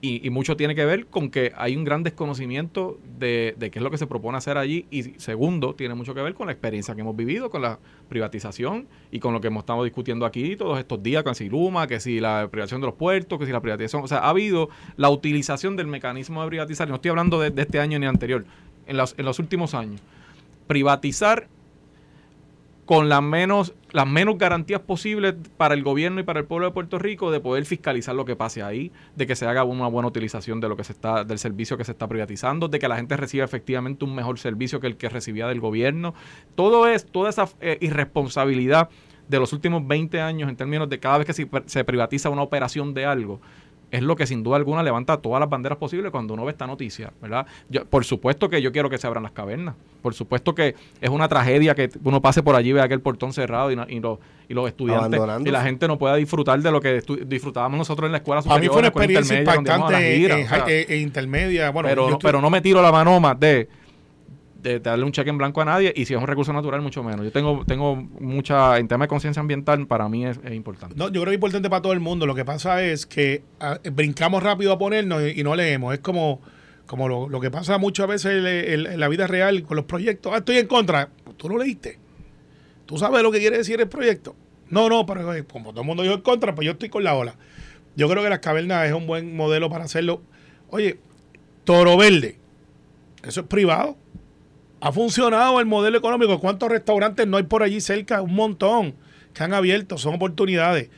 y, 0.00 0.26
y 0.26 0.30
mucho 0.30 0.56
tiene 0.56 0.74
que 0.74 0.84
ver 0.84 1.06
con 1.06 1.30
que 1.30 1.52
hay 1.56 1.74
un 1.76 1.84
gran 1.84 2.02
desconocimiento 2.02 2.98
de, 3.18 3.54
de 3.58 3.70
qué 3.70 3.78
es 3.78 3.82
lo 3.82 3.90
que 3.90 3.98
se 3.98 4.06
propone 4.06 4.36
hacer 4.38 4.58
allí 4.58 4.86
y 4.90 5.02
segundo, 5.18 5.74
tiene 5.74 5.94
mucho 5.94 6.14
que 6.14 6.20
ver 6.20 6.34
con 6.34 6.46
la 6.46 6.52
experiencia 6.52 6.94
que 6.94 7.00
hemos 7.00 7.16
vivido 7.16 7.50
con 7.50 7.62
la 7.62 7.78
privatización 8.08 8.86
y 9.10 9.20
con 9.20 9.32
lo 9.32 9.40
que 9.40 9.48
hemos 9.48 9.62
estado 9.62 9.84
discutiendo 9.84 10.26
aquí 10.26 10.56
todos 10.56 10.78
estos 10.78 11.02
días 11.02 11.22
con 11.22 11.34
Siluma, 11.34 11.86
que 11.86 11.98
si 12.00 12.20
la 12.20 12.48
privatización 12.50 12.82
de 12.82 12.88
los 12.88 12.96
puertos, 12.96 13.38
que 13.38 13.46
si 13.46 13.52
la 13.52 13.60
privatización, 13.60 14.04
o 14.04 14.08
sea, 14.08 14.18
ha 14.18 14.28
habido 14.28 14.68
la 14.96 15.08
utilización 15.08 15.76
del 15.76 15.86
mecanismo 15.86 16.42
de 16.42 16.48
privatizar, 16.48 16.88
no 16.88 16.96
estoy 16.96 17.10
hablando 17.10 17.40
de, 17.40 17.50
de 17.50 17.62
este 17.62 17.80
año 17.80 17.98
ni 17.98 18.06
anterior, 18.06 18.44
en 18.86 18.96
los, 18.96 19.14
en 19.18 19.24
los 19.24 19.38
últimos 19.38 19.74
años, 19.74 20.00
privatizar 20.66 21.48
con 22.86 23.08
las 23.08 23.22
menos, 23.22 23.74
las 23.90 24.06
menos 24.06 24.38
garantías 24.38 24.80
posibles 24.80 25.34
para 25.56 25.74
el 25.74 25.82
gobierno 25.82 26.20
y 26.20 26.22
para 26.22 26.38
el 26.38 26.46
pueblo 26.46 26.66
de 26.66 26.72
Puerto 26.72 27.00
Rico 27.00 27.32
de 27.32 27.40
poder 27.40 27.64
fiscalizar 27.66 28.14
lo 28.14 28.24
que 28.24 28.36
pase 28.36 28.62
ahí, 28.62 28.92
de 29.16 29.26
que 29.26 29.34
se 29.34 29.44
haga 29.44 29.64
una 29.64 29.88
buena 29.88 30.08
utilización 30.08 30.60
de 30.60 30.68
lo 30.68 30.76
que 30.76 30.84
se 30.84 30.92
está, 30.92 31.24
del 31.24 31.40
servicio 31.40 31.76
que 31.76 31.84
se 31.84 31.92
está 31.92 32.06
privatizando, 32.06 32.68
de 32.68 32.78
que 32.78 32.86
la 32.86 32.96
gente 32.96 33.16
reciba 33.16 33.44
efectivamente 33.44 34.04
un 34.04 34.14
mejor 34.14 34.38
servicio 34.38 34.78
que 34.78 34.86
el 34.86 34.96
que 34.96 35.08
recibía 35.08 35.48
del 35.48 35.60
gobierno. 35.60 36.14
Todo 36.54 36.86
es, 36.86 37.06
toda 37.06 37.28
esa 37.28 37.48
eh, 37.60 37.76
irresponsabilidad 37.80 38.88
de 39.28 39.40
los 39.40 39.52
últimos 39.52 39.84
20 39.84 40.20
años 40.20 40.48
en 40.48 40.54
términos 40.54 40.88
de 40.88 41.00
cada 41.00 41.18
vez 41.18 41.26
que 41.26 41.32
se, 41.32 41.48
se 41.66 41.84
privatiza 41.84 42.30
una 42.30 42.42
operación 42.42 42.94
de 42.94 43.04
algo, 43.04 43.40
es 43.90 44.02
lo 44.02 44.16
que 44.16 44.26
sin 44.26 44.42
duda 44.42 44.56
alguna 44.56 44.82
levanta 44.82 45.16
todas 45.18 45.38
las 45.40 45.48
banderas 45.48 45.78
posibles 45.78 46.10
cuando 46.10 46.34
uno 46.34 46.44
ve 46.44 46.50
esta 46.50 46.66
noticia, 46.66 47.12
¿verdad? 47.22 47.46
Yo, 47.68 47.84
por 47.84 48.04
supuesto 48.04 48.48
que 48.48 48.60
yo 48.60 48.72
quiero 48.72 48.90
que 48.90 48.98
se 48.98 49.06
abran 49.06 49.22
las 49.22 49.32
cavernas, 49.32 49.76
por 50.02 50.12
supuesto 50.12 50.54
que 50.54 50.74
es 51.00 51.08
una 51.10 51.28
tragedia 51.28 51.74
que 51.74 51.88
uno 52.02 52.20
pase 52.20 52.42
por 52.42 52.56
allí 52.56 52.70
y 52.70 52.72
vea 52.72 52.84
aquel 52.84 53.00
portón 53.00 53.32
cerrado 53.32 53.70
y, 53.70 53.76
no- 53.76 53.86
y, 53.88 54.00
los- 54.00 54.18
y 54.48 54.54
los 54.54 54.66
estudiantes 54.68 55.20
y 55.48 55.52
la 55.52 55.62
gente 55.62 55.86
no 55.88 55.98
pueda 55.98 56.16
disfrutar 56.16 56.60
de 56.60 56.70
lo 56.70 56.80
que 56.80 57.00
disfrutábamos 57.26 57.78
nosotros 57.78 58.06
en 58.06 58.12
la 58.12 58.18
escuela 58.18 58.42
Para 58.42 58.58
mí 58.60 58.66
superior, 58.66 58.72
fue 58.72 58.78
una 58.80 58.88
experiencia 58.88 59.36
a 59.36 59.38
impactante 59.40 60.16
gira, 60.16 60.38
en, 60.38 60.46
o 60.46 60.48
sea, 60.48 60.64
en- 60.68 60.92
en 60.92 61.00
intermedia. 61.02 61.70
Bueno, 61.70 61.88
pero, 61.88 62.10
no, 62.10 62.18
pero 62.18 62.40
no 62.40 62.50
me 62.50 62.60
tiro 62.60 62.82
la 62.82 62.90
manoma 62.92 63.34
de, 63.34 63.68
de 64.66 64.80
darle 64.80 65.04
un 65.04 65.12
cheque 65.12 65.30
en 65.30 65.38
blanco 65.38 65.60
a 65.60 65.64
nadie 65.64 65.92
y 65.94 66.04
si 66.04 66.14
es 66.14 66.20
un 66.20 66.26
recurso 66.26 66.52
natural 66.52 66.82
mucho 66.82 67.02
menos. 67.02 67.24
Yo 67.24 67.32
tengo 67.32 67.64
tengo 67.66 67.96
mucha, 67.96 68.78
en 68.78 68.88
tema 68.88 69.04
de 69.04 69.08
conciencia 69.08 69.40
ambiental, 69.40 69.86
para 69.86 70.08
mí 70.08 70.26
es, 70.26 70.38
importante. 70.50 70.96
No, 70.96 71.06
yo 71.06 71.20
creo 71.20 71.24
que 71.26 71.30
es 71.30 71.36
importante 71.36 71.70
para 71.70 71.82
todo 71.82 71.92
el 71.92 72.00
mundo. 72.00 72.26
Lo 72.26 72.34
que 72.34 72.44
pasa 72.44 72.82
es 72.82 73.06
que 73.06 73.42
ah, 73.60 73.78
brincamos 73.92 74.42
rápido 74.42 74.72
a 74.72 74.78
ponernos 74.78 75.22
y, 75.34 75.42
no 75.44 75.54
leemos. 75.54 75.94
Es 75.94 76.00
como, 76.00 76.40
como 76.86 77.08
lo, 77.08 77.28
lo 77.28 77.40
que 77.40 77.50
pasa 77.50 77.78
muchas 77.78 78.08
veces 78.08 78.44
en 78.44 78.98
la 78.98 79.08
vida 79.08 79.26
real 79.26 79.62
con 79.62 79.76
los 79.76 79.84
proyectos. 79.84 80.32
Ah, 80.34 80.38
estoy 80.38 80.58
en 80.58 80.66
contra. 80.66 81.10
Tú 81.36 81.48
lo 81.48 81.58
leíste. 81.58 81.98
Tú 82.86 82.98
sabes 82.98 83.22
lo 83.22 83.30
que 83.30 83.38
quiere 83.38 83.58
decir 83.58 83.80
el 83.80 83.88
proyecto. 83.88 84.34
No, 84.68 84.88
no, 84.88 85.06
pero 85.06 85.32
eh, 85.32 85.44
como 85.44 85.70
todo 85.70 85.82
el 85.82 85.86
mundo 85.86 86.02
dijo 86.02 86.14
en 86.14 86.22
contra, 86.22 86.54
pues 86.54 86.66
yo 86.66 86.72
estoy 86.72 86.88
con 86.88 87.04
la 87.04 87.14
ola. 87.14 87.36
Yo 87.94 88.08
creo 88.08 88.22
que 88.22 88.30
las 88.30 88.40
cavernas 88.40 88.86
es 88.86 88.92
un 88.92 89.06
buen 89.06 89.36
modelo 89.36 89.70
para 89.70 89.84
hacerlo. 89.84 90.22
Oye, 90.70 90.98
Toro 91.64 91.96
Verde, 91.96 92.38
eso 93.22 93.40
es 93.42 93.46
privado. 93.46 93.96
Ha 94.80 94.92
funcionado 94.92 95.58
el 95.60 95.66
modelo 95.66 95.96
económico. 95.98 96.38
¿Cuántos 96.38 96.70
restaurantes 96.70 97.26
no 97.26 97.36
hay 97.36 97.44
por 97.44 97.62
allí 97.62 97.80
cerca? 97.80 98.20
Un 98.22 98.34
montón 98.34 98.94
que 99.32 99.42
han 99.42 99.54
abierto, 99.54 99.98
son 99.98 100.14
oportunidades. 100.14 100.90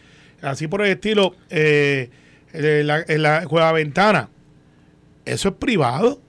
Así 0.42 0.68
por 0.68 0.82
el 0.82 0.92
estilo, 0.92 1.34
eh, 1.50 2.10
eh, 2.52 2.82
la, 2.84 3.04
en 3.06 3.22
la 3.22 3.72
Ventana, 3.72 4.30
eso 5.24 5.48
es 5.50 5.54
privado, 5.56 6.20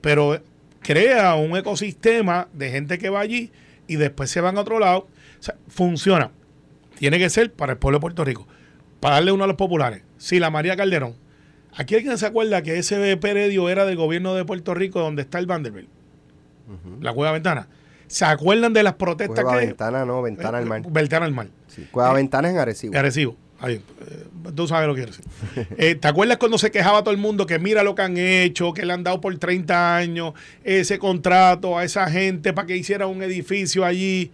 pero 0.00 0.40
crea 0.80 1.34
un 1.36 1.56
ecosistema 1.56 2.48
de 2.52 2.70
gente 2.70 2.98
que 2.98 3.08
va 3.08 3.20
allí 3.20 3.50
y 3.86 3.96
después 3.96 4.30
se 4.30 4.40
van 4.40 4.56
a 4.56 4.60
otro 4.60 4.78
lado. 4.78 5.08
O 5.38 5.42
sea, 5.42 5.56
funciona. 5.68 6.30
Tiene 6.98 7.18
que 7.18 7.30
ser 7.30 7.52
para 7.52 7.72
el 7.72 7.78
pueblo 7.78 7.98
de 7.98 8.02
Puerto 8.02 8.24
Rico. 8.24 8.46
Para 9.00 9.16
darle 9.16 9.32
uno 9.32 9.44
a 9.44 9.46
los 9.46 9.56
populares. 9.56 10.02
Si 10.18 10.38
la 10.38 10.50
María 10.50 10.76
Calderón. 10.76 11.14
Aquí 11.74 11.94
alguien 11.94 12.16
se 12.16 12.26
acuerda 12.26 12.62
que 12.62 12.78
ese 12.78 13.16
predio 13.18 13.68
era 13.68 13.84
del 13.84 13.96
gobierno 13.96 14.34
de 14.34 14.44
Puerto 14.44 14.74
Rico 14.74 15.00
donde 15.00 15.22
está 15.22 15.38
el 15.38 15.46
Vanderbilt. 15.46 15.95
La 17.00 17.12
Cueva 17.12 17.32
Ventana. 17.32 17.68
¿Se 18.08 18.24
acuerdan 18.24 18.72
de 18.72 18.82
las 18.82 18.94
protestas 18.94 19.44
Cueva 19.44 19.58
que 19.60 19.66
Ventana, 19.66 20.04
no, 20.04 20.22
Ventana 20.22 20.58
al 20.58 20.66
mar. 20.66 20.82
Ventana 20.88 21.26
al 21.26 21.32
mar. 21.32 21.48
Sí, 21.66 21.86
Cueva 21.90 22.12
Ventana 22.12 22.48
es 22.48 22.54
en 22.54 22.60
Arecibo. 22.60 22.96
Arecibo. 22.98 23.36
Ahí, 23.58 23.74
eh, 23.76 24.24
tú 24.54 24.68
sabes 24.68 24.86
lo 24.86 24.94
que 24.94 25.02
quiero 25.04 25.16
decir. 25.16 25.66
Eh, 25.78 25.94
¿Te 25.94 26.06
acuerdas 26.08 26.36
cuando 26.36 26.58
se 26.58 26.70
quejaba 26.70 27.02
todo 27.02 27.12
el 27.12 27.16
mundo 27.18 27.46
que 27.46 27.58
mira 27.58 27.82
lo 27.82 27.94
que 27.94 28.02
han 28.02 28.16
hecho, 28.18 28.72
que 28.72 28.84
le 28.84 28.92
han 28.92 29.02
dado 29.02 29.20
por 29.20 29.36
30 29.36 29.96
años 29.96 30.34
ese 30.62 30.98
contrato 30.98 31.76
a 31.78 31.84
esa 31.84 32.08
gente 32.10 32.52
para 32.52 32.66
que 32.66 32.76
hiciera 32.76 33.06
un 33.06 33.22
edificio 33.22 33.84
allí? 33.84 34.30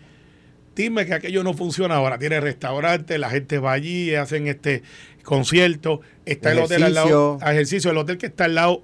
Dime 0.74 1.06
que 1.06 1.14
aquello 1.14 1.44
no 1.44 1.54
funciona 1.54 1.94
ahora. 1.96 2.18
Tiene 2.18 2.40
restaurante, 2.40 3.16
la 3.18 3.30
gente 3.30 3.58
va 3.58 3.72
allí, 3.72 4.14
hacen 4.14 4.48
este 4.48 4.82
concierto, 5.22 6.00
está 6.26 6.52
el 6.52 6.58
hotel 6.58 6.82
al 6.82 6.94
lado, 6.94 7.06
Ejercicio. 7.36 7.38
a 7.46 7.52
ejercicio, 7.52 7.90
el 7.90 7.96
hotel 7.98 8.18
que 8.18 8.26
está 8.26 8.44
al 8.46 8.54
lado 8.56 8.82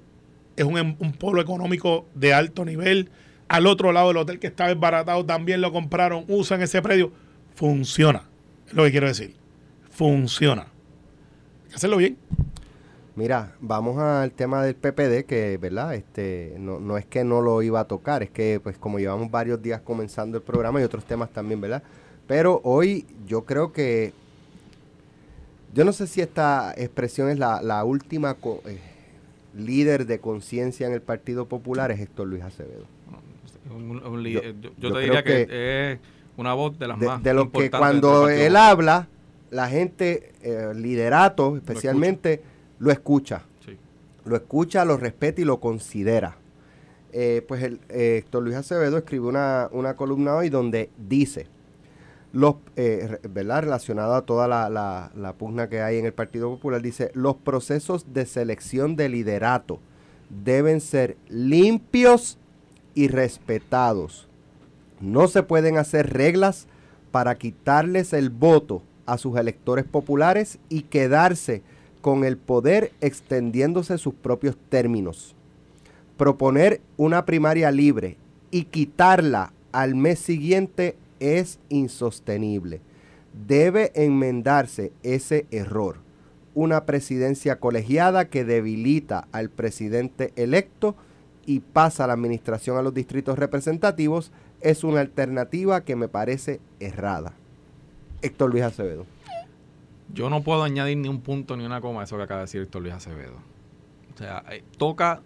es 0.55 0.63
un, 0.65 0.77
em- 0.77 0.95
un 0.99 1.13
polo 1.13 1.41
económico 1.41 2.07
de 2.15 2.33
alto 2.33 2.63
nivel. 2.65 3.09
Al 3.49 3.65
otro 3.65 3.91
lado, 3.91 4.11
el 4.11 4.17
hotel 4.17 4.39
que 4.39 4.47
estaba 4.47 4.69
desbaratado 4.69 5.25
también 5.25 5.59
lo 5.59 5.73
compraron, 5.73 6.23
usan 6.27 6.61
ese 6.61 6.81
predio. 6.83 7.11
Funciona, 7.55 8.23
es 8.67 8.73
lo 8.73 8.83
que 8.83 8.91
quiero 8.91 9.07
decir. 9.07 9.35
Funciona. 9.89 10.61
Hay 10.61 11.69
que 11.69 11.75
hacerlo 11.75 11.97
bien. 11.97 12.15
Mira, 13.15 13.55
vamos 13.59 13.97
al 13.97 14.31
tema 14.31 14.63
del 14.63 14.75
PPD, 14.75 15.25
que, 15.25 15.57
¿verdad? 15.59 15.95
Este, 15.95 16.55
no, 16.59 16.79
no 16.79 16.97
es 16.97 17.05
que 17.05 17.23
no 17.23 17.41
lo 17.41 17.61
iba 17.63 17.79
a 17.79 17.85
tocar, 17.85 18.23
es 18.23 18.29
que, 18.29 18.61
pues, 18.63 18.77
como 18.77 18.99
llevamos 18.99 19.29
varios 19.29 19.61
días 19.61 19.81
comenzando 19.81 20.37
el 20.37 20.43
programa 20.43 20.79
y 20.79 20.83
otros 20.83 21.03
temas 21.03 21.29
también, 21.31 21.59
¿verdad? 21.59 21.83
Pero 22.27 22.61
hoy 22.63 23.07
yo 23.25 23.45
creo 23.45 23.73
que, 23.73 24.13
yo 25.73 25.83
no 25.83 25.91
sé 25.91 26.05
si 26.05 26.21
esta 26.21 26.73
expresión 26.77 27.29
es 27.29 27.39
la, 27.39 27.83
última 27.83 28.37
eh, 28.67 28.79
líder 29.57 30.05
de 30.05 30.19
conciencia 30.19 30.85
en 30.85 30.93
el 30.93 31.01
Partido 31.01 31.47
Popular, 31.47 31.91
es 31.91 31.99
Héctor 31.99 32.27
Luis 32.27 32.43
Acevedo. 32.43 32.98
Un- 33.69 34.03
un 34.05 34.23
li- 34.23 34.33
Yo- 34.33 34.71
yo, 34.77 34.93
te 34.93 34.99
diría 34.99 35.23
que, 35.23 35.45
que 35.47 35.91
es 35.93 35.99
una 36.37 36.53
voz 36.53 36.77
de 36.79 36.87
las 36.87 36.99
De, 36.99 37.05
más 37.07 37.21
de 37.23 37.33
lo 37.33 37.41
que 37.51 37.65
importantes 37.65 37.79
cuando 37.79 38.25
del 38.25 38.35
Partido 38.37 38.47
él 38.47 38.55
habla, 38.55 39.07
la 39.51 39.67
gente, 39.67 40.31
eh, 40.41 40.73
liderato 40.75 41.55
especialmente, 41.57 42.41
lo 42.79 42.91
escucha. 42.91 43.43
Sí. 43.65 43.77
lo 44.25 44.35
escucha, 44.35 44.85
lo 44.85 44.97
respeta 44.97 45.41
y 45.41 45.45
lo 45.45 45.59
considera. 45.59 46.37
Eh, 47.11 47.43
pues 47.47 47.63
el, 47.63 47.79
eh, 47.89 48.17
Héctor 48.19 48.43
Luis 48.43 48.55
Acevedo 48.55 48.97
escribió 48.97 49.29
una, 49.29 49.67
una 49.71 49.95
columna 49.95 50.35
hoy 50.35 50.49
donde 50.49 50.91
dice, 50.97 51.47
los, 52.31 52.55
eh, 52.75 53.17
¿verdad? 53.27 53.63
relacionado 53.63 54.13
a 54.13 54.21
toda 54.23 54.47
la, 54.47 54.69
la- 54.69 55.11
la 55.15 55.33
pugna 55.33 55.67
que 55.69 55.81
hay 55.81 55.97
en 55.97 56.05
el 56.05 56.13
Partido 56.13 56.49
Popular, 56.51 56.79
dice, 56.81 57.09
los 57.15 57.35
procesos 57.37 58.13
de 58.13 58.27
selección 58.27 58.95
de 58.95 59.09
liderato 59.09 59.79
deben 60.29 60.79
ser 60.79 61.17
limpios 61.27 62.37
y 62.95 63.07
respetados. 63.07 64.27
No 65.01 65.27
se 65.27 65.43
pueden 65.43 65.77
hacer 65.77 66.13
reglas 66.13 66.67
para 67.11 67.35
quitarles 67.35 68.13
el 68.13 68.29
voto 68.29 68.83
a 69.05 69.17
sus 69.17 69.37
electores 69.37 69.85
populares 69.85 70.59
y 70.69 70.83
quedarse 70.83 71.63
con 72.01 72.23
el 72.23 72.37
poder 72.37 72.91
extendiéndose 73.01 73.97
sus 73.97 74.13
propios 74.13 74.57
términos. 74.69 75.35
Proponer 76.17 76.81
una 76.97 77.25
primaria 77.25 77.71
libre 77.71 78.17
y 78.51 78.65
quitarla 78.65 79.53
al 79.71 79.95
mes 79.95 80.19
siguiente 80.19 80.95
es 81.19 81.59
insostenible. 81.69 82.81
Debe 83.47 83.91
enmendarse 83.95 84.91
ese 85.03 85.45
error. 85.51 85.97
Una 86.55 86.85
presidencia 86.85 87.59
colegiada 87.59 88.29
que 88.29 88.43
debilita 88.43 89.27
al 89.31 89.49
presidente 89.49 90.33
electo 90.35 90.95
y 91.49 91.61
pasa 91.61 92.05
la 92.05 92.13
administración 92.13 92.77
a 92.77 92.83
los 92.83 92.93
distritos 92.93 93.39
representativos 93.39 94.31
es 94.61 94.83
una 94.83 94.99
alternativa 94.99 95.81
que 95.83 95.95
me 95.95 96.07
parece 96.07 96.59
errada. 96.79 97.33
Héctor 98.21 98.51
Luis 98.51 98.63
Acevedo. 98.63 99.07
Yo 100.13 100.29
no 100.29 100.43
puedo 100.43 100.61
añadir 100.61 100.97
ni 100.97 101.07
un 101.07 101.21
punto 101.21 101.57
ni 101.57 101.65
una 101.65 101.81
coma 101.81 102.01
a 102.01 102.03
eso 102.03 102.17
que 102.17 102.23
acaba 102.23 102.41
de 102.41 102.43
decir 102.43 102.61
Héctor 102.61 102.83
Luis 102.83 102.93
Acevedo. 102.93 103.33
O 104.13 104.17
sea, 104.19 104.43
eh, 104.51 104.63
toca, 104.77 105.21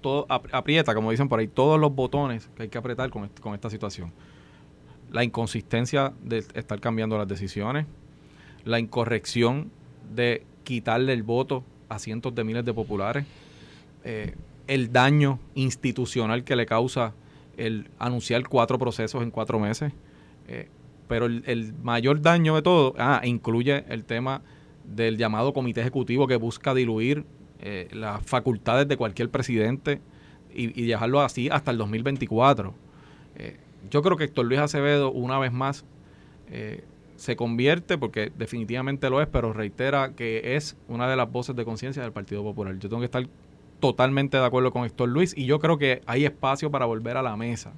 todo, 0.00 0.26
ap- 0.28 0.46
aprieta, 0.52 0.94
como 0.94 1.10
dicen 1.10 1.28
por 1.28 1.40
ahí, 1.40 1.48
todos 1.48 1.80
los 1.80 1.92
botones 1.92 2.48
que 2.54 2.62
hay 2.64 2.68
que 2.68 2.78
apretar 2.78 3.10
con, 3.10 3.28
con 3.40 3.54
esta 3.54 3.68
situación. 3.68 4.12
La 5.10 5.24
inconsistencia 5.24 6.12
de 6.22 6.38
estar 6.38 6.78
cambiando 6.78 7.18
las 7.18 7.26
decisiones, 7.26 7.86
la 8.64 8.78
incorrección 8.78 9.72
de 10.14 10.44
quitarle 10.62 11.14
el 11.14 11.24
voto 11.24 11.64
a 11.88 11.98
cientos 11.98 12.32
de 12.32 12.44
miles 12.44 12.64
de 12.64 12.72
populares, 12.72 13.24
eh, 14.04 14.34
el 14.66 14.92
daño 14.92 15.38
institucional 15.54 16.44
que 16.44 16.56
le 16.56 16.66
causa 16.66 17.12
el 17.56 17.88
anunciar 17.98 18.46
cuatro 18.48 18.78
procesos 18.78 19.22
en 19.22 19.30
cuatro 19.30 19.58
meses. 19.58 19.92
eh, 20.48 20.68
pero 21.06 21.26
el, 21.26 21.74
mayor 21.82 22.22
daño 22.22 22.54
de 22.54 22.62
todo 22.62 22.94
ah, 22.98 23.20
incluye 23.24 23.84
el 23.88 24.04
tema 24.04 24.40
del 24.84 25.18
llamado 25.18 25.52
comité 25.52 25.82
ejecutivo 25.82 26.26
que 26.26 26.36
busca 26.36 26.72
diluir 26.72 27.26
eh, 27.60 27.88
las 27.92 28.22
facultades 28.24 28.88
de 28.88 28.96
cualquier 28.96 29.28
presidente 29.28 30.00
y, 30.54 30.86
dejarlo 30.86 31.20
así 31.20 31.50
hasta 31.50 31.72
el 31.72 31.78
2024. 31.78 32.74
Eh, 33.36 33.58
yo 33.90 34.02
creo 34.02 34.16
que 34.16 34.24
Héctor 34.24 34.46
Luis 34.46 34.60
Acevedo, 34.60 35.10
una 35.12 35.38
vez 35.38 35.52
más, 35.52 35.84
se 37.16 37.36
convierte, 37.36 37.98
porque 37.98 38.30
definitivamente 38.36 39.10
lo 39.10 39.20
es, 39.20 39.26
pero 39.26 39.52
reitera 39.52 40.12
que 40.14 40.56
es 40.56 40.76
una 40.88 41.08
de 41.08 41.16
las 41.16 41.30
voces 41.30 41.56
de 41.56 41.64
conciencia 41.64 42.02
del 42.02 42.12
Partido 42.12 42.42
Popular. 42.42 42.78
Yo 42.78 42.88
tengo 42.88 43.00
que 43.00 43.06
estar 43.06 43.26
totalmente 43.84 44.38
de 44.38 44.44
acuerdo 44.46 44.70
con 44.72 44.86
Héctor 44.86 45.10
Luis 45.10 45.34
y 45.36 45.44
yo 45.44 45.58
creo 45.58 45.76
que 45.76 46.00
hay 46.06 46.24
espacio 46.24 46.70
para 46.70 46.86
volver 46.86 47.18
a 47.18 47.22
la 47.22 47.36
mesa. 47.36 47.74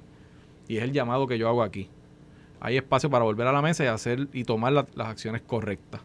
Y 0.65 0.77
es 0.77 0.83
el 0.83 0.93
llamado 0.93 1.27
que 1.27 1.37
yo 1.37 1.49
hago 1.49 1.61
aquí. 1.61 1.89
Hay 2.61 2.77
espacio 2.77 3.09
para 3.09 3.25
volver 3.25 3.45
a 3.45 3.51
la 3.51 3.61
mesa 3.61 3.83
y 3.83 3.87
hacer 3.87 4.29
y 4.31 4.45
tomar 4.45 4.71
la- 4.71 4.87
las 4.95 5.09
acciones 5.09 5.41
correctas. 5.41 5.99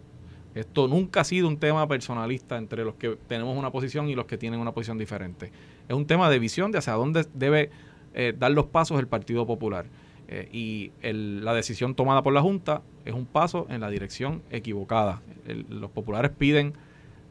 Esto 0.56 0.88
nunca 0.88 1.20
ha 1.20 1.24
sido 1.24 1.46
un 1.46 1.56
tema 1.56 1.86
personalista 1.86 2.58
entre 2.58 2.82
los 2.84 2.96
que 2.96 3.16
tenemos 3.28 3.56
una 3.56 3.70
posición 3.70 4.08
y 4.08 4.16
los 4.16 4.24
que 4.26 4.36
tienen 4.36 4.58
una 4.58 4.72
posición 4.72 4.98
diferente. 4.98 5.52
Es 5.88 5.94
un 5.94 6.04
tema 6.04 6.28
de 6.28 6.40
visión 6.40 6.72
de 6.72 6.78
hacia 6.78 6.94
dónde 6.94 7.24
debe 7.32 7.70
eh, 8.12 8.34
dar 8.36 8.50
los 8.50 8.66
pasos 8.66 8.98
el 8.98 9.06
Partido 9.06 9.46
Popular. 9.46 9.86
Eh, 10.26 10.48
y 10.52 10.90
la 11.04 11.54
decisión 11.54 11.94
tomada 11.94 12.24
por 12.24 12.32
la 12.32 12.42
Junta 12.42 12.82
es 13.04 13.14
un 13.14 13.24
paso 13.26 13.68
en 13.70 13.80
la 13.80 13.88
dirección 13.88 14.42
equivocada. 14.50 15.22
Los 15.68 15.92
populares 15.92 16.32
piden 16.36 16.72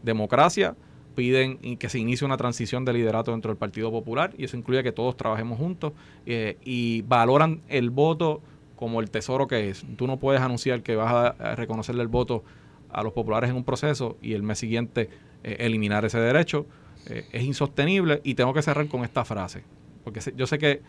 democracia, 0.03 0.75
piden 1.15 1.77
que 1.77 1.89
se 1.89 1.99
inicie 1.99 2.25
una 2.25 2.37
transición 2.37 2.85
de 2.85 2.93
liderato 2.93 3.31
dentro 3.31 3.49
del 3.49 3.57
Partido 3.57 3.91
Popular 3.91 4.33
y 4.37 4.45
eso 4.45 4.57
incluye 4.57 4.83
que 4.83 4.91
todos 4.91 5.15
trabajemos 5.17 5.57
juntos 5.57 5.93
eh, 6.25 6.57
y 6.63 7.01
valoran 7.03 7.61
el 7.67 7.89
voto 7.89 8.41
como 8.75 8.99
el 9.01 9.11
tesoro 9.11 9.47
que 9.47 9.69
es. 9.69 9.85
Tú 9.97 10.07
no 10.07 10.17
puedes 10.17 10.41
anunciar 10.41 10.81
que 10.81 10.95
vas 10.95 11.35
a, 11.39 11.55
reconocerle 11.55 12.01
el 12.01 12.07
voto 12.07 12.43
a 12.89 13.03
los 13.03 13.13
populares 13.13 13.49
en 13.49 13.55
un 13.55 13.63
proceso 13.63 14.17
y 14.21 14.33
el 14.33 14.43
mes 14.43 14.59
siguiente 14.59 15.09
eh, 15.43 15.57
eliminar 15.59 16.03
ese 16.05 16.19
derecho. 16.19 16.65
Eh, 17.07 17.25
es 17.31 17.43
insostenible 17.43 18.21
y 18.23 18.35
tengo 18.35 18.53
que 18.53 18.61
cerrar 18.61 18.87
con 18.87 19.03
esta 19.03 19.25
frase, 19.25 19.63
porque 20.03 20.19
yo 20.35 20.47
sé 20.47 20.57
que 20.57 20.81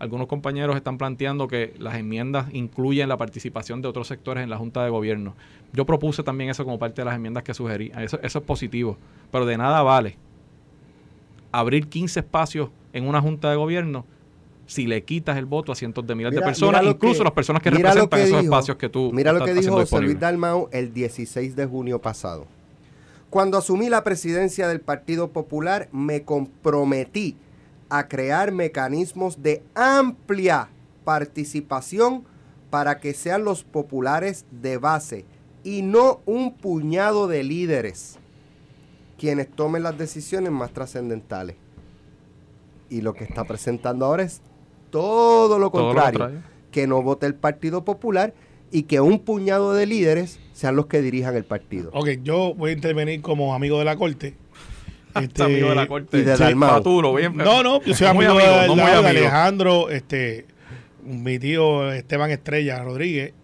algunos 0.00 0.26
compañeros 0.26 0.74
están 0.76 0.98
planteando 0.98 1.46
que 1.46 1.74
las 1.78 1.94
enmiendas 1.94 2.46
incluyen 2.52 3.08
la 3.08 3.16
participación 3.16 3.82
de 3.82 3.88
otros 3.88 4.08
sectores 4.08 4.42
en 4.42 4.50
la 4.50 4.56
Junta 4.56 4.82
de 4.82 4.90
Gobierno. 4.90 5.34
Yo 5.72 5.84
propuse 5.86 6.22
también 6.24 6.50
eso 6.50 6.64
como 6.64 6.78
parte 6.78 7.02
de 7.02 7.04
las 7.04 7.14
enmiendas 7.14 7.44
que 7.44 7.54
sugerí. 7.54 7.92
Eso, 7.96 8.18
eso 8.22 8.38
es 8.40 8.44
positivo, 8.44 8.96
pero 9.30 9.46
de 9.46 9.56
nada 9.58 9.82
vale 9.82 10.16
abrir 11.52 11.88
15 11.88 12.20
espacios 12.20 12.70
en 12.92 13.06
una 13.06 13.20
Junta 13.20 13.50
de 13.50 13.56
Gobierno 13.56 14.04
si 14.66 14.86
le 14.86 15.02
quitas 15.02 15.36
el 15.36 15.46
voto 15.46 15.72
a 15.72 15.74
cientos 15.74 16.06
de 16.06 16.14
miles 16.14 16.30
Mira- 16.32 16.42
de 16.42 16.46
personas, 16.46 16.82
incluso 16.84 17.18
que- 17.18 17.24
las 17.24 17.32
personas 17.32 17.62
que 17.62 17.70
representan 17.70 18.08
que 18.08 18.16
esos 18.24 18.28
dijo- 18.40 18.40
espacios 18.54 18.76
que 18.76 18.88
tú 18.88 19.10
Mira 19.12 19.32
lo 19.32 19.44
que 19.44 19.52
dijo 19.52 19.72
José 19.74 20.00
Luis. 20.00 20.18
Dalmau 20.20 20.68
el 20.72 20.94
16 20.94 21.56
de 21.56 21.66
junio 21.66 22.00
pasado. 22.00 22.46
Cuando 23.30 23.58
asumí 23.58 23.88
la 23.88 24.02
presidencia 24.04 24.66
del 24.68 24.80
Partido 24.80 25.28
Popular, 25.28 25.88
me 25.92 26.22
comprometí 26.22 27.36
a 27.90 28.08
crear 28.08 28.52
mecanismos 28.52 29.42
de 29.42 29.62
amplia 29.74 30.68
participación 31.04 32.24
para 32.70 33.00
que 33.00 33.14
sean 33.14 33.44
los 33.44 33.64
populares 33.64 34.44
de 34.50 34.78
base 34.78 35.24
y 35.64 35.82
no 35.82 36.20
un 36.24 36.54
puñado 36.54 37.26
de 37.28 37.42
líderes 37.42 38.18
quienes 39.18 39.50
tomen 39.50 39.82
las 39.82 39.98
decisiones 39.98 40.50
más 40.50 40.72
trascendentales. 40.72 41.56
Y 42.88 43.02
lo 43.02 43.12
que 43.12 43.24
está 43.24 43.44
presentando 43.44 44.06
ahora 44.06 44.22
es 44.22 44.40
todo 44.90 45.58
lo 45.58 45.70
Todo 45.70 45.80
lo 45.82 45.92
contrario. 45.92 46.20
contrario. 46.20 46.42
Que 46.72 46.86
no 46.86 47.02
vote 47.02 47.26
el 47.26 47.34
Partido 47.34 47.84
Popular 47.84 48.32
y 48.72 48.84
que 48.84 49.00
un 49.00 49.18
puñado 49.18 49.72
de 49.72 49.84
líderes 49.86 50.38
sean 50.52 50.76
los 50.76 50.86
que 50.86 51.02
dirijan 51.02 51.36
el 51.36 51.44
partido. 51.44 51.90
Ok, 51.92 52.08
yo 52.22 52.54
voy 52.54 52.70
a 52.70 52.74
intervenir 52.74 53.20
como 53.20 53.54
amigo 53.54 53.78
de 53.78 53.84
la 53.84 53.96
corte. 53.96 54.34
Este 55.20 55.42
amigo 55.42 55.68
de 55.70 55.74
la 55.74 55.86
corte. 55.86 56.18
y 56.18 56.22
de 56.22 56.36
Sí. 56.36 56.42
Paturo, 56.58 57.14
bien. 57.14 57.36
No, 57.36 57.62
no, 57.62 57.82
yo 57.82 57.94
soy 57.94 58.12
Muy 58.14 58.26
amigo, 58.26 58.38
de, 58.38 58.66
no 58.68 58.76
muy 58.76 58.84
de 58.84 58.90
amigo. 58.92 59.08
Alejandro, 59.08 59.90
este, 59.90 60.46
mi 61.04 61.38
tío 61.38 61.92
Esteban 61.92 62.30
Estrella 62.30 62.82
Rodríguez. 62.82 63.34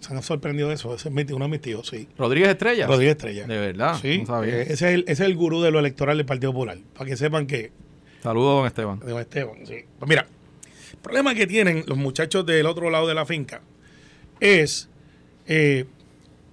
Se 0.00 0.12
han 0.12 0.22
sorprendido 0.22 0.68
de 0.68 0.74
eso. 0.74 0.94
Ese 0.94 1.08
es 1.08 1.14
mi 1.14 1.24
tío, 1.24 1.36
uno 1.36 1.46
de 1.46 1.52
mis 1.52 1.60
tíos, 1.62 1.88
sí. 1.88 2.06
Rodríguez 2.18 2.50
Estrella. 2.50 2.86
Rodríguez 2.86 3.12
Estrella. 3.16 3.46
De 3.46 3.58
verdad. 3.58 3.98
Sí, 4.02 4.18
no 4.18 4.26
sabía. 4.26 4.56
eh, 4.58 4.62
ese, 4.62 4.72
es 4.74 4.82
el, 4.82 5.00
ese 5.02 5.12
es 5.12 5.20
el 5.20 5.34
gurú 5.34 5.62
de 5.62 5.70
lo 5.70 5.78
electoral 5.78 6.18
del 6.18 6.26
Partido 6.26 6.52
Popular. 6.52 6.76
Para 6.92 7.08
que 7.08 7.16
sepan 7.16 7.46
que 7.46 7.72
Saludos, 8.22 8.56
don 8.58 8.66
Esteban. 8.66 9.00
de 9.00 9.20
Esteban, 9.20 9.66
sí. 9.66 9.76
Pues 9.98 10.08
mira, 10.08 10.26
el 10.92 10.98
problema 10.98 11.34
que 11.34 11.46
tienen 11.46 11.84
los 11.86 11.96
muchachos 11.96 12.44
del 12.44 12.66
otro 12.66 12.90
lado 12.90 13.06
de 13.06 13.14
la 13.14 13.24
finca 13.24 13.62
es 14.40 14.88
eh, 15.46 15.86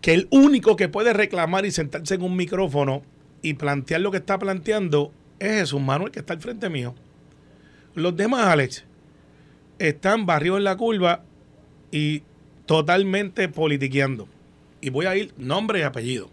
que 0.02 0.14
el 0.14 0.28
único 0.32 0.76
que 0.78 0.88
puede 0.88 1.12
reclamar 1.14 1.66
y 1.66 1.72
sentarse 1.72 2.16
en 2.16 2.22
un 2.22 2.36
micrófono 2.38 3.04
y 3.42 3.56
plantear 3.56 4.02
lo 4.02 4.12
que 4.12 4.18
está 4.18 4.38
planteando 4.38 5.12
es 5.40 5.60
Jesús 5.60 5.82
Manuel, 5.82 6.12
que 6.12 6.20
está 6.20 6.34
al 6.34 6.42
frente 6.42 6.70
mío. 6.70 6.96
Los 7.96 8.16
demás, 8.16 8.48
Alex, 8.48 8.86
están 9.80 10.26
barridos 10.26 10.60
en 10.60 10.64
la 10.64 10.78
curva 10.78 11.24
y 11.92 12.24
totalmente 12.66 13.50
politiqueando. 13.50 14.28
Y 14.80 14.90
voy 14.90 15.06
a 15.06 15.16
ir 15.16 15.34
nombre 15.38 15.80
y 15.80 15.82
apellido. 15.84 16.30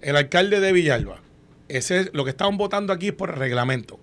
El 0.00 0.16
alcalde 0.16 0.60
de 0.60 0.72
Villalba. 0.72 1.20
Ese 1.68 2.00
es, 2.00 2.10
lo 2.12 2.24
que 2.24 2.30
estaban 2.30 2.56
votando 2.56 2.92
aquí 2.92 3.08
es 3.08 3.14
por 3.14 3.30
el 3.30 3.36
reglamento. 3.36 3.98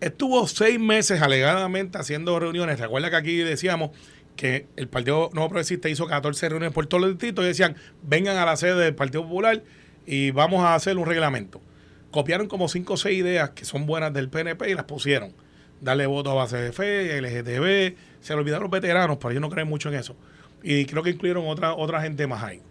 Estuvo 0.00 0.46
seis 0.46 0.78
meses 0.78 1.22
alegadamente 1.22 1.98
haciendo 1.98 2.38
reuniones. 2.38 2.78
Recuerda 2.78 3.10
que 3.10 3.16
aquí 3.16 3.36
decíamos 3.36 3.90
que 4.36 4.66
el 4.76 4.88
Partido 4.88 5.30
Nuevo 5.32 5.48
Progresista 5.48 5.88
hizo 5.88 6.06
14 6.06 6.50
reuniones 6.50 6.74
por 6.74 6.86
todos 6.86 7.00
los 7.00 7.10
distritos 7.10 7.44
y 7.44 7.48
decían, 7.48 7.76
vengan 8.02 8.36
a 8.36 8.44
la 8.44 8.56
sede 8.56 8.84
del 8.84 8.94
Partido 8.94 9.22
Popular 9.22 9.62
y 10.06 10.30
vamos 10.30 10.64
a 10.64 10.74
hacer 10.74 10.96
un 10.96 11.06
reglamento. 11.06 11.60
Copiaron 12.10 12.46
como 12.46 12.68
cinco 12.68 12.94
o 12.94 12.96
seis 12.96 13.18
ideas 13.18 13.50
que 13.50 13.64
son 13.64 13.86
buenas 13.86 14.12
del 14.12 14.28
PNP 14.28 14.70
y 14.70 14.74
las 14.74 14.84
pusieron. 14.84 15.32
Darle 15.80 16.06
voto 16.06 16.30
a 16.30 16.34
base 16.34 16.56
de 16.56 16.72
fe, 16.72 17.20
LGTB, 17.20 17.96
se 18.20 18.32
le 18.32 18.40
olvidaron 18.40 18.62
los 18.62 18.70
veteranos, 18.70 19.18
pero 19.18 19.32
yo 19.32 19.40
no 19.40 19.50
creo 19.50 19.66
mucho 19.66 19.90
en 19.90 19.96
eso. 19.96 20.16
Y 20.62 20.86
creo 20.86 21.02
que 21.02 21.10
incluyeron 21.10 21.46
otra, 21.46 21.74
otra 21.74 22.00
gente 22.00 22.26
más 22.26 22.42
ahí. 22.42 22.62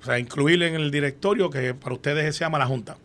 O 0.00 0.04
sea, 0.04 0.18
incluir 0.18 0.62
en 0.62 0.74
el 0.74 0.90
directorio, 0.90 1.50
que 1.50 1.74
para 1.74 1.94
ustedes 1.94 2.34
se 2.34 2.44
llama 2.44 2.58
la 2.58 2.66
Junta. 2.66 2.96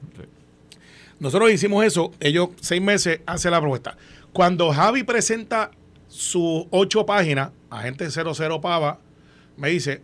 Nosotros 1.19 1.51
hicimos 1.51 1.85
eso, 1.85 2.11
ellos 2.19 2.49
seis 2.59 2.81
meses 2.81 3.21
hacen 3.25 3.51
la 3.51 3.59
propuesta. 3.59 3.97
Cuando 4.31 4.71
Javi 4.71 5.03
presenta 5.03 5.71
sus 6.07 6.65
ocho 6.71 7.05
páginas, 7.05 7.51
agente 7.69 8.09
00 8.09 8.61
Pava, 8.61 8.99
me 9.57 9.69
dice, 9.69 10.01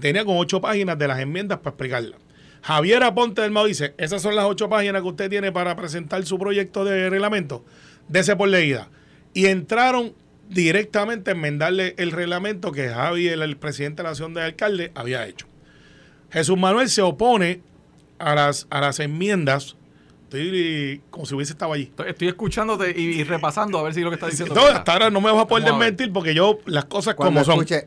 tenía 0.00 0.24
con 0.24 0.36
ocho 0.38 0.60
páginas 0.60 0.98
de 0.98 1.08
las 1.08 1.20
enmiendas 1.20 1.58
para 1.58 1.70
explicarlas. 1.70 2.25
Javier 2.66 3.02
Aponte 3.04 3.42
del 3.42 3.52
Mau 3.52 3.64
dice, 3.66 3.94
esas 3.96 4.20
son 4.22 4.34
las 4.34 4.44
ocho 4.46 4.68
páginas 4.68 5.02
que 5.02 5.08
usted 5.08 5.30
tiene 5.30 5.52
para 5.52 5.76
presentar 5.76 6.24
su 6.26 6.36
proyecto 6.36 6.84
de 6.84 7.08
reglamento, 7.08 7.64
dese 8.08 8.34
por 8.34 8.48
leída. 8.48 8.88
Y 9.34 9.46
entraron 9.46 10.14
directamente 10.48 11.30
a 11.30 11.34
enmendarle 11.34 11.94
el 11.96 12.10
reglamento 12.10 12.72
que 12.72 12.88
Javi, 12.88 13.28
el, 13.28 13.42
el 13.42 13.56
presidente 13.56 13.98
de 13.98 14.04
la 14.04 14.10
Nación 14.10 14.34
de 14.34 14.42
Alcalde, 14.42 14.90
había 14.96 15.26
hecho. 15.26 15.46
Jesús 16.32 16.58
Manuel 16.58 16.88
se 16.90 17.02
opone 17.02 17.60
a 18.18 18.34
las, 18.34 18.66
a 18.70 18.80
las 18.80 18.98
enmiendas, 18.98 19.76
estoy 20.24 21.02
como 21.10 21.24
si 21.24 21.36
hubiese 21.36 21.52
estado 21.52 21.72
allí. 21.72 21.84
Estoy, 21.84 22.08
estoy 22.10 22.28
escuchándote 22.28 22.92
y, 22.96 23.20
y 23.20 23.22
repasando 23.22 23.78
a 23.78 23.84
ver 23.84 23.94
si 23.94 24.00
lo 24.00 24.10
que 24.10 24.14
está 24.14 24.26
diciendo. 24.26 24.56
No, 24.56 24.62
hasta 24.66 24.92
ahora 24.92 25.10
no 25.10 25.20
me 25.20 25.30
vas 25.30 25.42
a 25.42 25.46
poder 25.46 25.64
Vamos 25.66 25.76
a 25.76 25.84
ver. 25.84 25.92
desmentir 25.92 26.12
porque 26.12 26.34
yo 26.34 26.58
las 26.64 26.86
cosas 26.86 27.14
Cuando 27.14 27.42
como 27.42 27.44
son. 27.44 27.54
escuche, 27.64 27.86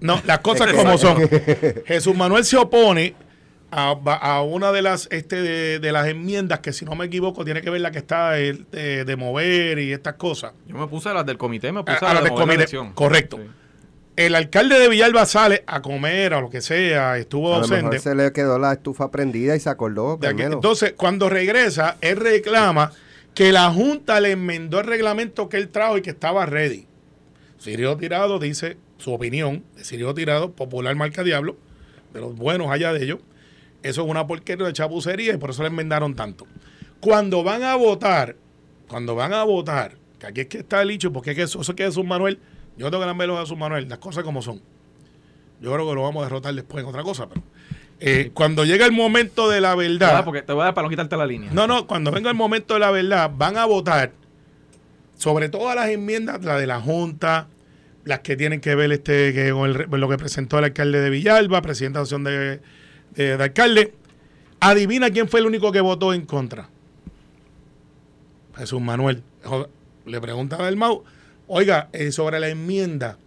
No, 0.00 0.20
las 0.26 0.40
cosas 0.40 0.70
como 0.74 0.98
son. 0.98 1.16
Jesús 1.86 2.14
Manuel 2.14 2.44
se 2.44 2.58
opone 2.58 3.14
a, 3.72 3.90
a 3.90 4.42
una 4.42 4.70
de 4.70 4.82
las 4.82 5.08
este 5.10 5.42
de, 5.42 5.78
de 5.80 5.92
las 5.92 6.06
enmiendas 6.06 6.60
que 6.60 6.72
si 6.72 6.84
no 6.84 6.94
me 6.94 7.06
equivoco 7.06 7.44
tiene 7.44 7.62
que 7.62 7.70
ver 7.70 7.80
la 7.80 7.90
que 7.90 7.98
está 7.98 8.38
el, 8.38 8.66
de, 8.70 9.04
de 9.04 9.16
mover 9.16 9.78
y 9.78 9.92
estas 9.92 10.14
cosas. 10.14 10.52
Yo 10.68 10.76
me 10.76 10.86
puse 10.86 11.08
a 11.08 11.14
las 11.14 11.26
del 11.26 11.38
comité, 11.38 11.72
me 11.72 11.80
A, 11.80 11.84
puse 11.84 12.04
a 12.04 12.10
a, 12.10 12.14
la 12.14 12.20
las 12.20 12.24
del 12.24 12.32
la 12.34 12.38
comité. 12.38 12.54
elección. 12.54 12.92
Correcto. 12.92 13.38
Sí. 13.38 13.44
El 14.14 14.34
alcalde 14.34 14.78
de 14.78 14.90
Villalba 14.90 15.24
sale 15.24 15.64
a 15.66 15.80
comer 15.80 16.34
o 16.34 16.42
lo 16.42 16.50
que 16.50 16.60
sea, 16.60 17.16
estuvo 17.16 17.54
a 17.54 17.56
ausente. 17.58 17.98
se 17.98 18.14
le 18.14 18.30
quedó 18.32 18.58
la 18.58 18.74
estufa 18.74 19.10
prendida 19.10 19.56
y 19.56 19.60
se 19.60 19.70
acordó. 19.70 20.18
Entonces, 20.22 20.92
cuando 20.94 21.30
regresa, 21.30 21.96
él 22.02 22.18
reclama 22.18 22.92
que 23.34 23.52
la 23.52 23.70
Junta 23.72 24.20
le 24.20 24.32
enmendó 24.32 24.80
el 24.80 24.86
reglamento 24.86 25.48
que 25.48 25.56
él 25.56 25.70
trajo 25.70 25.96
y 25.96 26.02
que 26.02 26.10
estaba 26.10 26.44
ready. 26.44 26.86
Sirio 27.56 27.96
Tirado 27.96 28.38
dice 28.38 28.76
su 28.98 29.14
opinión 29.14 29.64
de 29.76 29.84
Sirio 29.84 30.12
Tirado, 30.12 30.52
popular 30.52 30.94
marca 30.94 31.22
diablo, 31.22 31.56
de 32.12 32.20
los 32.20 32.36
buenos 32.36 32.70
allá 32.70 32.92
de 32.92 33.02
ellos. 33.04 33.18
Eso 33.82 34.02
es 34.02 34.08
una 34.08 34.26
porquería 34.26 34.66
de 34.66 34.72
chapucería 34.72 35.34
y 35.34 35.36
por 35.36 35.50
eso 35.50 35.62
le 35.62 35.68
enmendaron 35.68 36.14
tanto. 36.14 36.46
Cuando 37.00 37.42
van 37.42 37.62
a 37.62 37.74
votar, 37.74 38.36
cuando 38.88 39.14
van 39.14 39.32
a 39.32 39.42
votar, 39.44 39.96
que 40.18 40.26
aquí 40.26 40.40
es 40.42 40.46
que 40.46 40.58
está 40.58 40.82
el 40.82 40.88
dicho, 40.88 41.12
porque 41.12 41.30
es 41.30 41.36
que 41.36 41.42
eso, 41.42 41.60
eso 41.60 41.74
que 41.74 41.84
es 41.84 41.96
un 41.96 42.06
Manuel, 42.06 42.38
yo 42.76 42.86
no 42.86 42.90
tengo 42.90 43.02
gran 43.02 43.18
velo 43.18 43.38
a 43.38 43.46
su 43.46 43.56
Manuel, 43.56 43.88
las 43.88 43.98
cosas 43.98 44.24
como 44.24 44.40
son. 44.42 44.60
Yo 45.60 45.72
creo 45.72 45.88
que 45.88 45.94
lo 45.94 46.02
vamos 46.02 46.22
a 46.22 46.26
derrotar 46.26 46.54
después 46.54 46.82
en 46.82 46.88
otra 46.88 47.02
cosa, 47.02 47.28
pero 47.28 47.42
eh, 48.04 48.30
cuando 48.34 48.64
llega 48.64 48.84
el 48.84 48.90
momento 48.90 49.48
de 49.48 49.60
la 49.60 49.76
verdad. 49.76 50.24
Porque 50.24 50.42
te 50.42 50.52
voy 50.52 50.62
a 50.62 50.64
dar 50.66 50.74
para 50.74 50.86
no 50.86 50.90
quitarte 50.90 51.16
la 51.16 51.24
línea. 51.24 51.50
No, 51.52 51.68
no, 51.68 51.86
cuando 51.86 52.10
venga 52.10 52.30
el 52.30 52.36
momento 52.36 52.74
de 52.74 52.80
la 52.80 52.90
verdad, 52.90 53.30
van 53.32 53.56
a 53.56 53.64
votar 53.64 54.10
sobre 55.16 55.48
todas 55.48 55.76
las 55.76 55.88
enmiendas, 55.88 56.44
la 56.44 56.56
de 56.56 56.66
la 56.66 56.80
Junta, 56.80 57.46
las 58.04 58.18
que 58.20 58.36
tienen 58.36 58.60
que 58.60 58.74
ver 58.74 58.90
este 58.90 59.32
que 59.32 59.52
con 59.52 59.70
el 59.70 59.86
lo 59.88 60.08
que 60.08 60.18
presentó 60.18 60.58
el 60.58 60.64
alcalde 60.64 61.00
de 61.00 61.10
Villalba, 61.10 61.62
presentación 61.62 62.24
de, 62.24 62.38
de, 62.38 62.60
de 63.14 63.34
alcalde. 63.34 63.94
Adivina 64.60 65.10
quién 65.10 65.28
fue 65.28 65.40
el 65.40 65.46
único 65.46 65.72
que 65.72 65.80
votó 65.80 66.14
en 66.14 66.24
contra. 66.24 66.68
Jesús 68.56 68.80
Manuel. 68.80 69.22
Le 70.04 70.20
pregunta 70.20 70.56
a 70.56 70.70
Mau, 70.72 71.04
oiga, 71.46 71.88
eh, 71.92 72.12
sobre 72.12 72.38
la 72.40 72.48
enmienda 72.48 73.18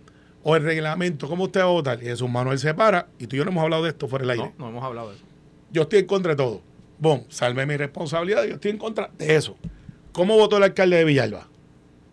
o 0.43 0.55
el 0.55 0.63
reglamento, 0.63 1.27
¿cómo 1.27 1.45
usted 1.45 1.61
va 1.61 1.65
a 1.65 1.67
votar? 1.67 2.03
Y 2.03 2.05
Jesús 2.05 2.29
Manuel 2.29 2.59
se 2.59 2.73
para, 2.73 3.07
y 3.17 3.27
tú 3.27 3.35
y 3.35 3.39
yo 3.39 3.45
no 3.45 3.51
hemos 3.51 3.63
hablado 3.63 3.83
de 3.83 3.89
esto 3.89 4.07
fuera 4.07 4.23
del 4.23 4.31
aire 4.31 4.53
No, 4.57 4.65
no 4.65 4.69
hemos 4.69 4.83
hablado 4.83 5.09
de 5.09 5.15
eso. 5.15 5.25
yo 5.71 5.83
estoy 5.83 5.99
en 5.99 6.05
contra 6.05 6.33
de 6.33 6.35
todo. 6.37 6.61
Bon, 6.99 7.25
salve 7.29 7.65
mi 7.65 7.75
responsabilidad, 7.75 8.43
yo 8.45 8.55
estoy 8.55 8.71
en 8.71 8.77
contra 8.77 9.09
de 9.17 9.35
eso. 9.35 9.57
¿Cómo 10.11 10.35
votó 10.37 10.57
el 10.57 10.63
alcalde 10.63 10.97
de 10.97 11.03
Villalba? 11.03 11.47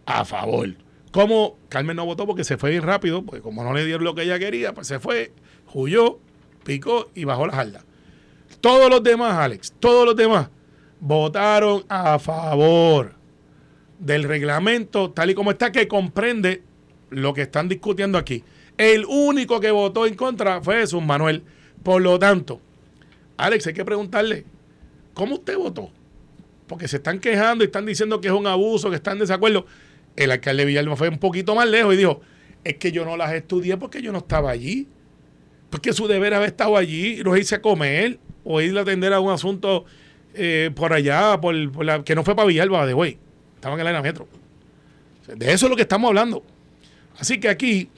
A 0.06 0.24
favor. 0.24 0.74
¿Cómo? 1.12 1.56
Carmen 1.68 1.96
no 1.96 2.06
votó 2.06 2.26
porque 2.26 2.42
se 2.42 2.56
fue 2.56 2.70
bien 2.70 2.82
rápido, 2.82 3.22
porque 3.22 3.42
como 3.42 3.62
no 3.62 3.72
le 3.74 3.85
dieron 3.85 4.02
lo 4.02 4.14
que 4.14 4.22
ella 4.22 4.38
quería, 4.38 4.72
pues 4.72 4.87
se 4.88 4.98
fue, 4.98 5.32
huyó, 5.74 6.18
picó 6.64 7.11
y 7.14 7.25
bajó 7.25 7.46
la 7.46 7.55
jarda. 7.55 7.85
Todos 8.61 8.90
los 8.90 9.03
demás, 9.03 9.35
Alex, 9.37 9.75
todos 9.81 10.07
los 10.07 10.16
demás 10.16 10.48
votaron 11.01 11.85
a 11.88 12.18
favor 12.20 13.14
del 13.98 14.22
reglamento 14.25 15.11
tal 15.11 15.31
y 15.31 15.35
como 15.35 15.51
está, 15.51 15.72
que 15.72 15.88
comprende 15.88 16.62
lo 17.11 17.35
que 17.35 17.42
están 17.42 17.68
discutiendo 17.68 18.18
aquí. 18.18 18.44
El 18.79 19.05
único 19.07 19.61
que 19.61 19.70
votó 19.70 20.07
en 20.07 20.14
contra 20.14 20.61
fue 20.61 20.81
Jesús 20.81 21.03
Manuel. 21.03 21.42
Por 21.83 22.03
lo 22.03 22.18
tanto, 22.18 22.61
Alex, 23.37 23.66
hay 23.66 23.75
que 23.75 23.85
preguntarle, 23.85 24.44
¿cómo 25.14 25.35
usted 25.35 25.57
votó? 25.57 25.90
Porque 26.66 26.88
se 26.88 26.96
están 26.96 27.18
quejando 27.18 27.64
y 27.64 27.66
están 27.66 27.85
diciendo 27.85 28.20
que 28.20 28.29
es 28.29 28.35
un 28.35 28.46
abuso, 28.46 28.88
que 28.88 28.96
están 28.96 29.14
en 29.14 29.20
desacuerdo. 29.20 29.66
El 30.16 30.31
alcalde 30.31 30.62
de 30.62 30.66
Villalba 30.66 30.96
fue 30.96 31.09
un 31.09 31.18
poquito 31.18 31.55
más 31.55 31.68
lejos 31.68 31.94
y 31.94 31.96
dijo, 31.96 32.20
es 32.64 32.77
que 32.77 32.92
yo 32.92 33.05
no 33.05 33.16
las 33.16 33.33
estudié 33.33 33.77
porque 33.77 34.03
yo 34.03 34.12
no 34.12 34.18
estaba 34.18 34.51
allí. 34.51 34.87
Porque 35.72 35.94
su 35.94 36.06
deber 36.06 36.35
haber 36.35 36.50
estado 36.50 36.76
allí, 36.76 37.22
no 37.24 37.35
irse 37.35 37.54
a 37.54 37.62
comer 37.62 38.18
o 38.44 38.61
ir 38.61 38.76
a 38.76 38.82
atender 38.82 39.14
a 39.14 39.20
un 39.20 39.32
asunto 39.32 39.87
eh, 40.35 40.70
por 40.74 40.92
allá, 40.92 41.40
por, 41.40 41.72
por 41.72 41.87
la, 41.87 42.04
que 42.04 42.14
no 42.14 42.24
fue 42.24 42.37
para 42.37 42.46
Villalba, 42.46 42.85
de 42.85 42.92
güey. 42.92 43.16
Estaban 43.54 43.79
en 43.79 43.81
el 43.81 43.87
área 43.87 44.02
metro. 44.02 44.29
De 45.35 45.50
eso 45.50 45.64
es 45.64 45.70
lo 45.70 45.77
que 45.77 45.83
estamos 45.83 46.08
hablando. 46.08 46.44
Así 47.18 47.40
que 47.40 47.48
aquí, 47.48 47.88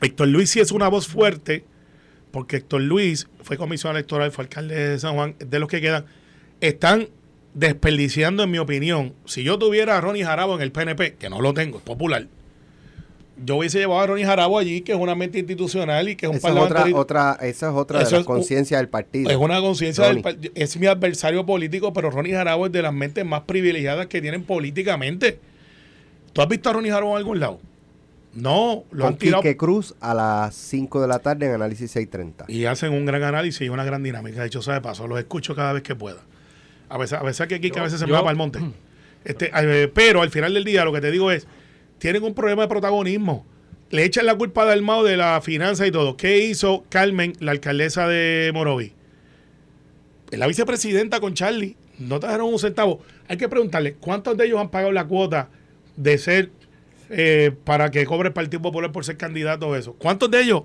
Héctor 0.00 0.28
Luis 0.28 0.48
sí 0.48 0.60
es 0.60 0.70
una 0.70 0.86
voz 0.86 1.08
fuerte, 1.08 1.64
porque 2.30 2.58
Héctor 2.58 2.82
Luis 2.82 3.26
fue 3.42 3.56
comisionado 3.56 3.98
electoral, 3.98 4.30
fue 4.30 4.44
alcalde 4.44 4.90
de 4.90 4.98
San 5.00 5.16
Juan, 5.16 5.34
de 5.40 5.58
los 5.58 5.68
que 5.68 5.80
quedan, 5.80 6.04
están 6.60 7.08
desperdiciando, 7.52 8.44
en 8.44 8.52
mi 8.52 8.58
opinión. 8.58 9.12
Si 9.24 9.42
yo 9.42 9.58
tuviera 9.58 9.98
a 9.98 10.00
Ronnie 10.00 10.24
Jarabo 10.24 10.54
en 10.54 10.62
el 10.62 10.70
PNP, 10.70 11.16
que 11.16 11.28
no 11.28 11.40
lo 11.40 11.52
tengo, 11.52 11.78
es 11.78 11.84
popular, 11.84 12.28
yo 13.44 13.56
hubiese 13.56 13.78
llevado 13.78 14.00
a 14.00 14.06
Ronnie 14.06 14.24
Jarabo 14.24 14.58
allí, 14.58 14.80
que 14.80 14.92
es 14.92 14.98
una 14.98 15.14
mente 15.14 15.38
institucional 15.38 16.08
y 16.08 16.16
que 16.16 16.26
es 16.26 16.30
un 16.30 16.36
esa, 16.36 16.48
es 16.48 16.52
otra, 16.54 16.62
parlamentario. 16.68 16.96
otra, 16.96 17.38
esa 17.42 17.68
es 17.68 17.74
otra 17.74 18.00
Eso 18.02 18.10
de 18.12 18.18
un- 18.18 18.24
conciencias 18.24 18.80
del 18.80 18.88
partido. 18.88 19.30
Es 19.30 19.36
una 19.36 19.60
conciencia 19.60 20.04
del 20.04 20.22
Ronnie. 20.22 20.38
par- 20.50 20.50
Es 20.54 20.76
mi 20.78 20.86
adversario 20.86 21.44
político, 21.44 21.92
pero 21.92 22.10
Ronnie 22.10 22.32
Jarabo 22.32 22.66
es 22.66 22.72
de 22.72 22.82
las 22.82 22.92
mentes 22.94 23.24
más 23.26 23.42
privilegiadas 23.42 24.06
que 24.06 24.20
tienen 24.22 24.42
políticamente. 24.44 25.38
¿Tú 26.32 26.42
has 26.42 26.48
visto 26.48 26.70
a 26.70 26.72
Ronnie 26.74 26.90
Jarabo 26.90 27.12
en 27.12 27.16
algún 27.18 27.40
lado? 27.40 27.60
No, 28.34 28.84
lo 28.90 29.04
Con 29.04 29.12
han 29.14 29.18
tirado. 29.18 29.42
Quique 29.42 29.56
Cruz 29.56 29.94
a 30.00 30.12
las 30.12 30.54
5 30.54 31.00
de 31.00 31.08
la 31.08 31.18
tarde 31.20 31.46
en 31.46 31.52
Análisis 31.52 31.90
630. 31.90 32.44
Y 32.48 32.66
hacen 32.66 32.92
un 32.92 33.06
gran 33.06 33.22
análisis 33.22 33.62
y 33.62 33.68
una 33.70 33.82
gran 33.84 34.02
dinámica. 34.02 34.40
De 34.42 34.46
hecho, 34.46 34.60
sabe 34.60 34.82
paso, 34.82 35.06
los 35.08 35.18
escucho 35.18 35.54
cada 35.54 35.72
vez 35.72 35.82
que 35.82 35.94
pueda. 35.94 36.18
A 36.90 36.98
veces, 36.98 37.18
a 37.18 37.22
veces 37.22 37.46
que 37.48 37.54
a 37.54 37.82
veces 37.82 37.98
se 37.98 38.04
yo- 38.06 38.08
me 38.08 38.12
va 38.12 38.20
para 38.20 38.32
el 38.32 38.36
monte. 38.36 38.58
Este, 39.24 39.50
eh, 39.52 39.88
pero 39.92 40.22
al 40.22 40.30
final 40.30 40.54
del 40.54 40.62
día 40.62 40.84
lo 40.84 40.92
que 40.92 41.00
te 41.00 41.10
digo 41.10 41.32
es, 41.32 41.48
tienen 41.98 42.22
un 42.22 42.34
problema 42.34 42.62
de 42.62 42.68
protagonismo. 42.68 43.46
Le 43.90 44.04
echan 44.04 44.26
la 44.26 44.34
culpa 44.34 44.62
a 44.62 44.64
Dalmao 44.66 45.04
de 45.04 45.16
la 45.16 45.40
finanza 45.40 45.86
y 45.86 45.90
todo. 45.90 46.16
¿Qué 46.16 46.38
hizo 46.38 46.84
Carmen, 46.88 47.34
la 47.38 47.52
alcaldesa 47.52 48.08
de 48.08 48.50
Morovi? 48.52 48.92
La 50.30 50.46
vicepresidenta 50.46 51.20
con 51.20 51.34
Charlie 51.34 51.76
no 51.98 52.18
trajeron 52.18 52.52
un 52.52 52.58
centavo. 52.58 53.00
Hay 53.28 53.36
que 53.36 53.48
preguntarle, 53.48 53.94
¿cuántos 53.94 54.36
de 54.36 54.46
ellos 54.46 54.60
han 54.60 54.70
pagado 54.70 54.92
la 54.92 55.06
cuota 55.06 55.48
de 55.96 56.18
ser 56.18 56.50
eh, 57.10 57.52
para 57.64 57.90
que 57.90 58.04
cobre 58.06 58.28
el 58.28 58.34
Partido 58.34 58.60
Popular 58.60 58.90
por 58.90 59.04
ser 59.04 59.16
candidato 59.16 59.68
o 59.68 59.76
eso? 59.76 59.94
¿Cuántos 59.94 60.30
de 60.30 60.40
ellos? 60.42 60.62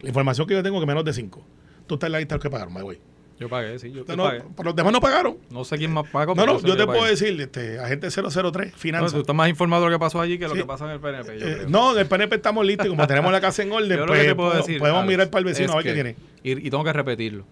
La 0.00 0.08
información 0.08 0.46
que 0.46 0.54
yo 0.54 0.62
tengo 0.62 0.76
es 0.78 0.82
que 0.82 0.86
menos 0.86 1.04
de 1.04 1.12
cinco. 1.12 1.44
Tú 1.86 1.94
estás 1.94 2.08
en 2.08 2.12
la 2.12 2.18
lista 2.18 2.34
de 2.34 2.36
los 2.38 2.42
que 2.42 2.50
pagaron, 2.50 2.74
my 2.74 2.82
way. 2.82 2.98
Yo 3.38 3.48
pagué, 3.48 3.78
sí, 3.78 3.92
yo, 3.92 4.04
no- 4.16 4.24
pagué. 4.24 4.42
pero 4.56 4.70
los 4.70 4.74
demás 4.76 4.92
no 4.92 5.00
pagaron. 5.00 5.36
No 5.50 5.64
sé 5.64 5.78
quién 5.78 5.92
más 5.92 6.08
pagó. 6.10 6.34
No, 6.34 6.44
no, 6.44 6.60
yo 6.60 6.76
te 6.76 6.84
pagué. 6.86 6.98
puedo 6.98 7.04
decir, 7.10 7.40
este, 7.40 7.78
agente 7.78 8.08
003, 8.10 8.72
No, 8.72 8.78
finanzas. 8.78 9.12
tú 9.12 9.20
estás 9.20 9.36
más 9.36 9.48
informado 9.48 9.84
de 9.84 9.90
lo 9.90 9.96
que 9.96 10.00
pasó 10.00 10.20
allí 10.20 10.38
que 10.38 10.48
lo 10.48 10.54
que 10.54 10.64
pasa 10.64 10.86
en 10.86 10.90
el 10.92 11.00
PNP. 11.00 11.38
yo 11.38 11.46
Eh, 11.46 11.66
no, 11.68 11.92
en 11.92 11.98
el 12.00 12.06
PNP 12.06 12.34
estamos 12.36 12.66
listos 12.66 12.88
como 12.88 13.06
tenemos 13.06 13.30
la 13.30 13.40
casa 13.40 13.62
en 13.62 13.70
orden, 13.70 14.00
pues, 14.08 14.34
puedo 14.34 14.54
decir, 14.54 14.78
podemos 14.80 15.02
Alex, 15.02 15.08
mirar 15.08 15.30
para 15.30 15.38
el 15.40 15.44
vecino 15.44 15.72
a 15.72 15.76
ver 15.76 15.84
qué 15.84 15.94
tiene. 15.94 16.16
Y, 16.42 16.66
y 16.66 16.70
tengo 16.70 16.82
que 16.82 16.92
repetirlo. 16.92 17.44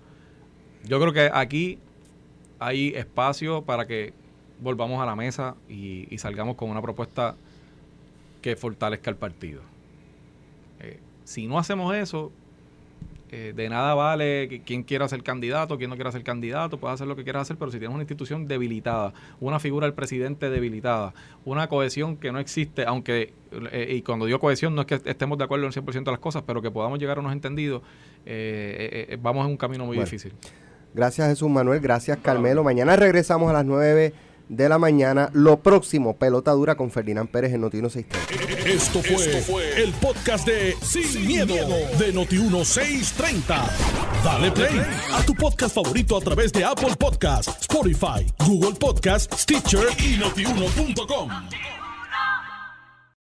Yo 0.85 1.01
creo 1.01 1.13
que 1.13 1.31
aquí 1.33 1.79
hay 2.59 2.89
espacio 2.95 3.63
para 3.63 3.87
que 3.87 4.13
volvamos 4.61 5.01
a 5.03 5.07
la 5.07 5.15
mesa 5.15 5.55
y, 5.69 6.13
y 6.13 6.19
salgamos 6.19 6.57
con 6.57 6.69
una 6.71 6.83
propuesta 6.83 7.37
que 8.43 8.57
fortalezca 8.57 9.11
el 9.11 9.17
partido. 9.17 9.61
Eh, 10.81 10.99
si 11.25 11.47
no 11.47 11.59
hacemos 11.59 11.95
eso, 11.95 12.33
eh, 13.31 13.53
de 13.57 13.69
nada 13.69 13.95
vale 13.95 14.49
que 14.49 14.63
quien 14.63 14.83
quiera 14.83 15.09
ser 15.09 15.23
candidato, 15.23 15.79
quien 15.79 15.91
no 15.91 15.97
quiera 15.97 16.13
ser 16.13 16.23
candidato, 16.23 16.79
puede 16.79 16.95
hacer 16.95 17.07
lo 17.07 17.17
que 17.17 17.25
quiera 17.25 17.41
hacer, 17.41 17.57
pero 17.57 17.71
si 17.71 17.79
tienes 17.79 17.95
una 17.95 18.03
institución 18.03 18.47
debilitada, 18.47 19.13
una 19.41 19.59
figura 19.59 19.87
del 19.87 19.95
presidente 19.95 20.49
debilitada, 20.51 21.13
una 21.45 21.69
cohesión 21.69 22.17
que 22.17 22.31
no 22.33 22.39
existe, 22.39 22.85
aunque, 22.85 23.33
eh, 23.73 23.95
y 23.97 24.03
cuando 24.03 24.27
digo 24.27 24.39
cohesión 24.39 24.75
no 24.75 24.83
es 24.83 24.87
que 24.87 25.01
estemos 25.05 25.39
de 25.39 25.45
acuerdo 25.45 25.65
en 25.67 25.69
el 25.69 25.75
100% 25.75 26.05
de 26.05 26.11
las 26.13 26.21
cosas, 26.21 26.45
pero 26.47 26.63
que 26.63 26.71
podamos 26.71 26.99
llegar 26.99 27.17
a 27.19 27.21
unos 27.21 27.33
entendidos, 27.33 27.83
eh, 28.25 28.89
eh, 28.93 29.07
eh, 29.15 29.19
vamos 29.21 29.45
en 29.45 29.53
un 29.53 29.57
camino 29.57 29.85
muy 29.87 29.97
Bueno. 29.97 30.05
difícil. 30.05 30.33
Gracias 30.95 31.29
Jesús 31.29 31.51
Manuel, 31.51 31.81
gracias 31.81 32.19
Carmelo. 32.23 32.65
Mañana 32.65 32.97
regresamos 32.97 33.51
a 33.51 33.53
las 33.53 33.65
9 33.67 34.15
de 34.49 34.69
la 34.69 34.79
mañana. 34.79 35.31
Lo 35.33 35.61
próximo, 35.61 36.17
pelota 36.17 36.53
dura 36.53 36.75
con 36.77 36.91
Ferdinand 36.91 37.29
Pérez 37.29 37.53
en 37.53 37.61
Notino 37.61 37.89
630. 37.91 38.69
Esto 38.69 39.03
fue, 39.03 39.83
el 39.83 39.93
podcast 39.95 40.47
de 40.47 40.77
Sin, 40.83 41.27
miedo, 41.27 41.55
de 41.99 42.15
Noti1630. 42.15 43.71
Dale 44.25 44.51
play 44.51 44.81
a 45.13 45.23
tu 45.25 45.35
podcast 45.35 45.75
favorito 45.75 46.17
a 46.17 46.21
través 46.21 46.53
de 46.53 46.65
Apple 46.65 46.95
Podcasts, 46.99 47.61
Spotify, 47.61 48.27
Google 48.45 48.75
Podcasts, 48.79 49.43
Stitcher 49.43 49.87
y 49.99 50.17
notiuno.com. 50.19 51.31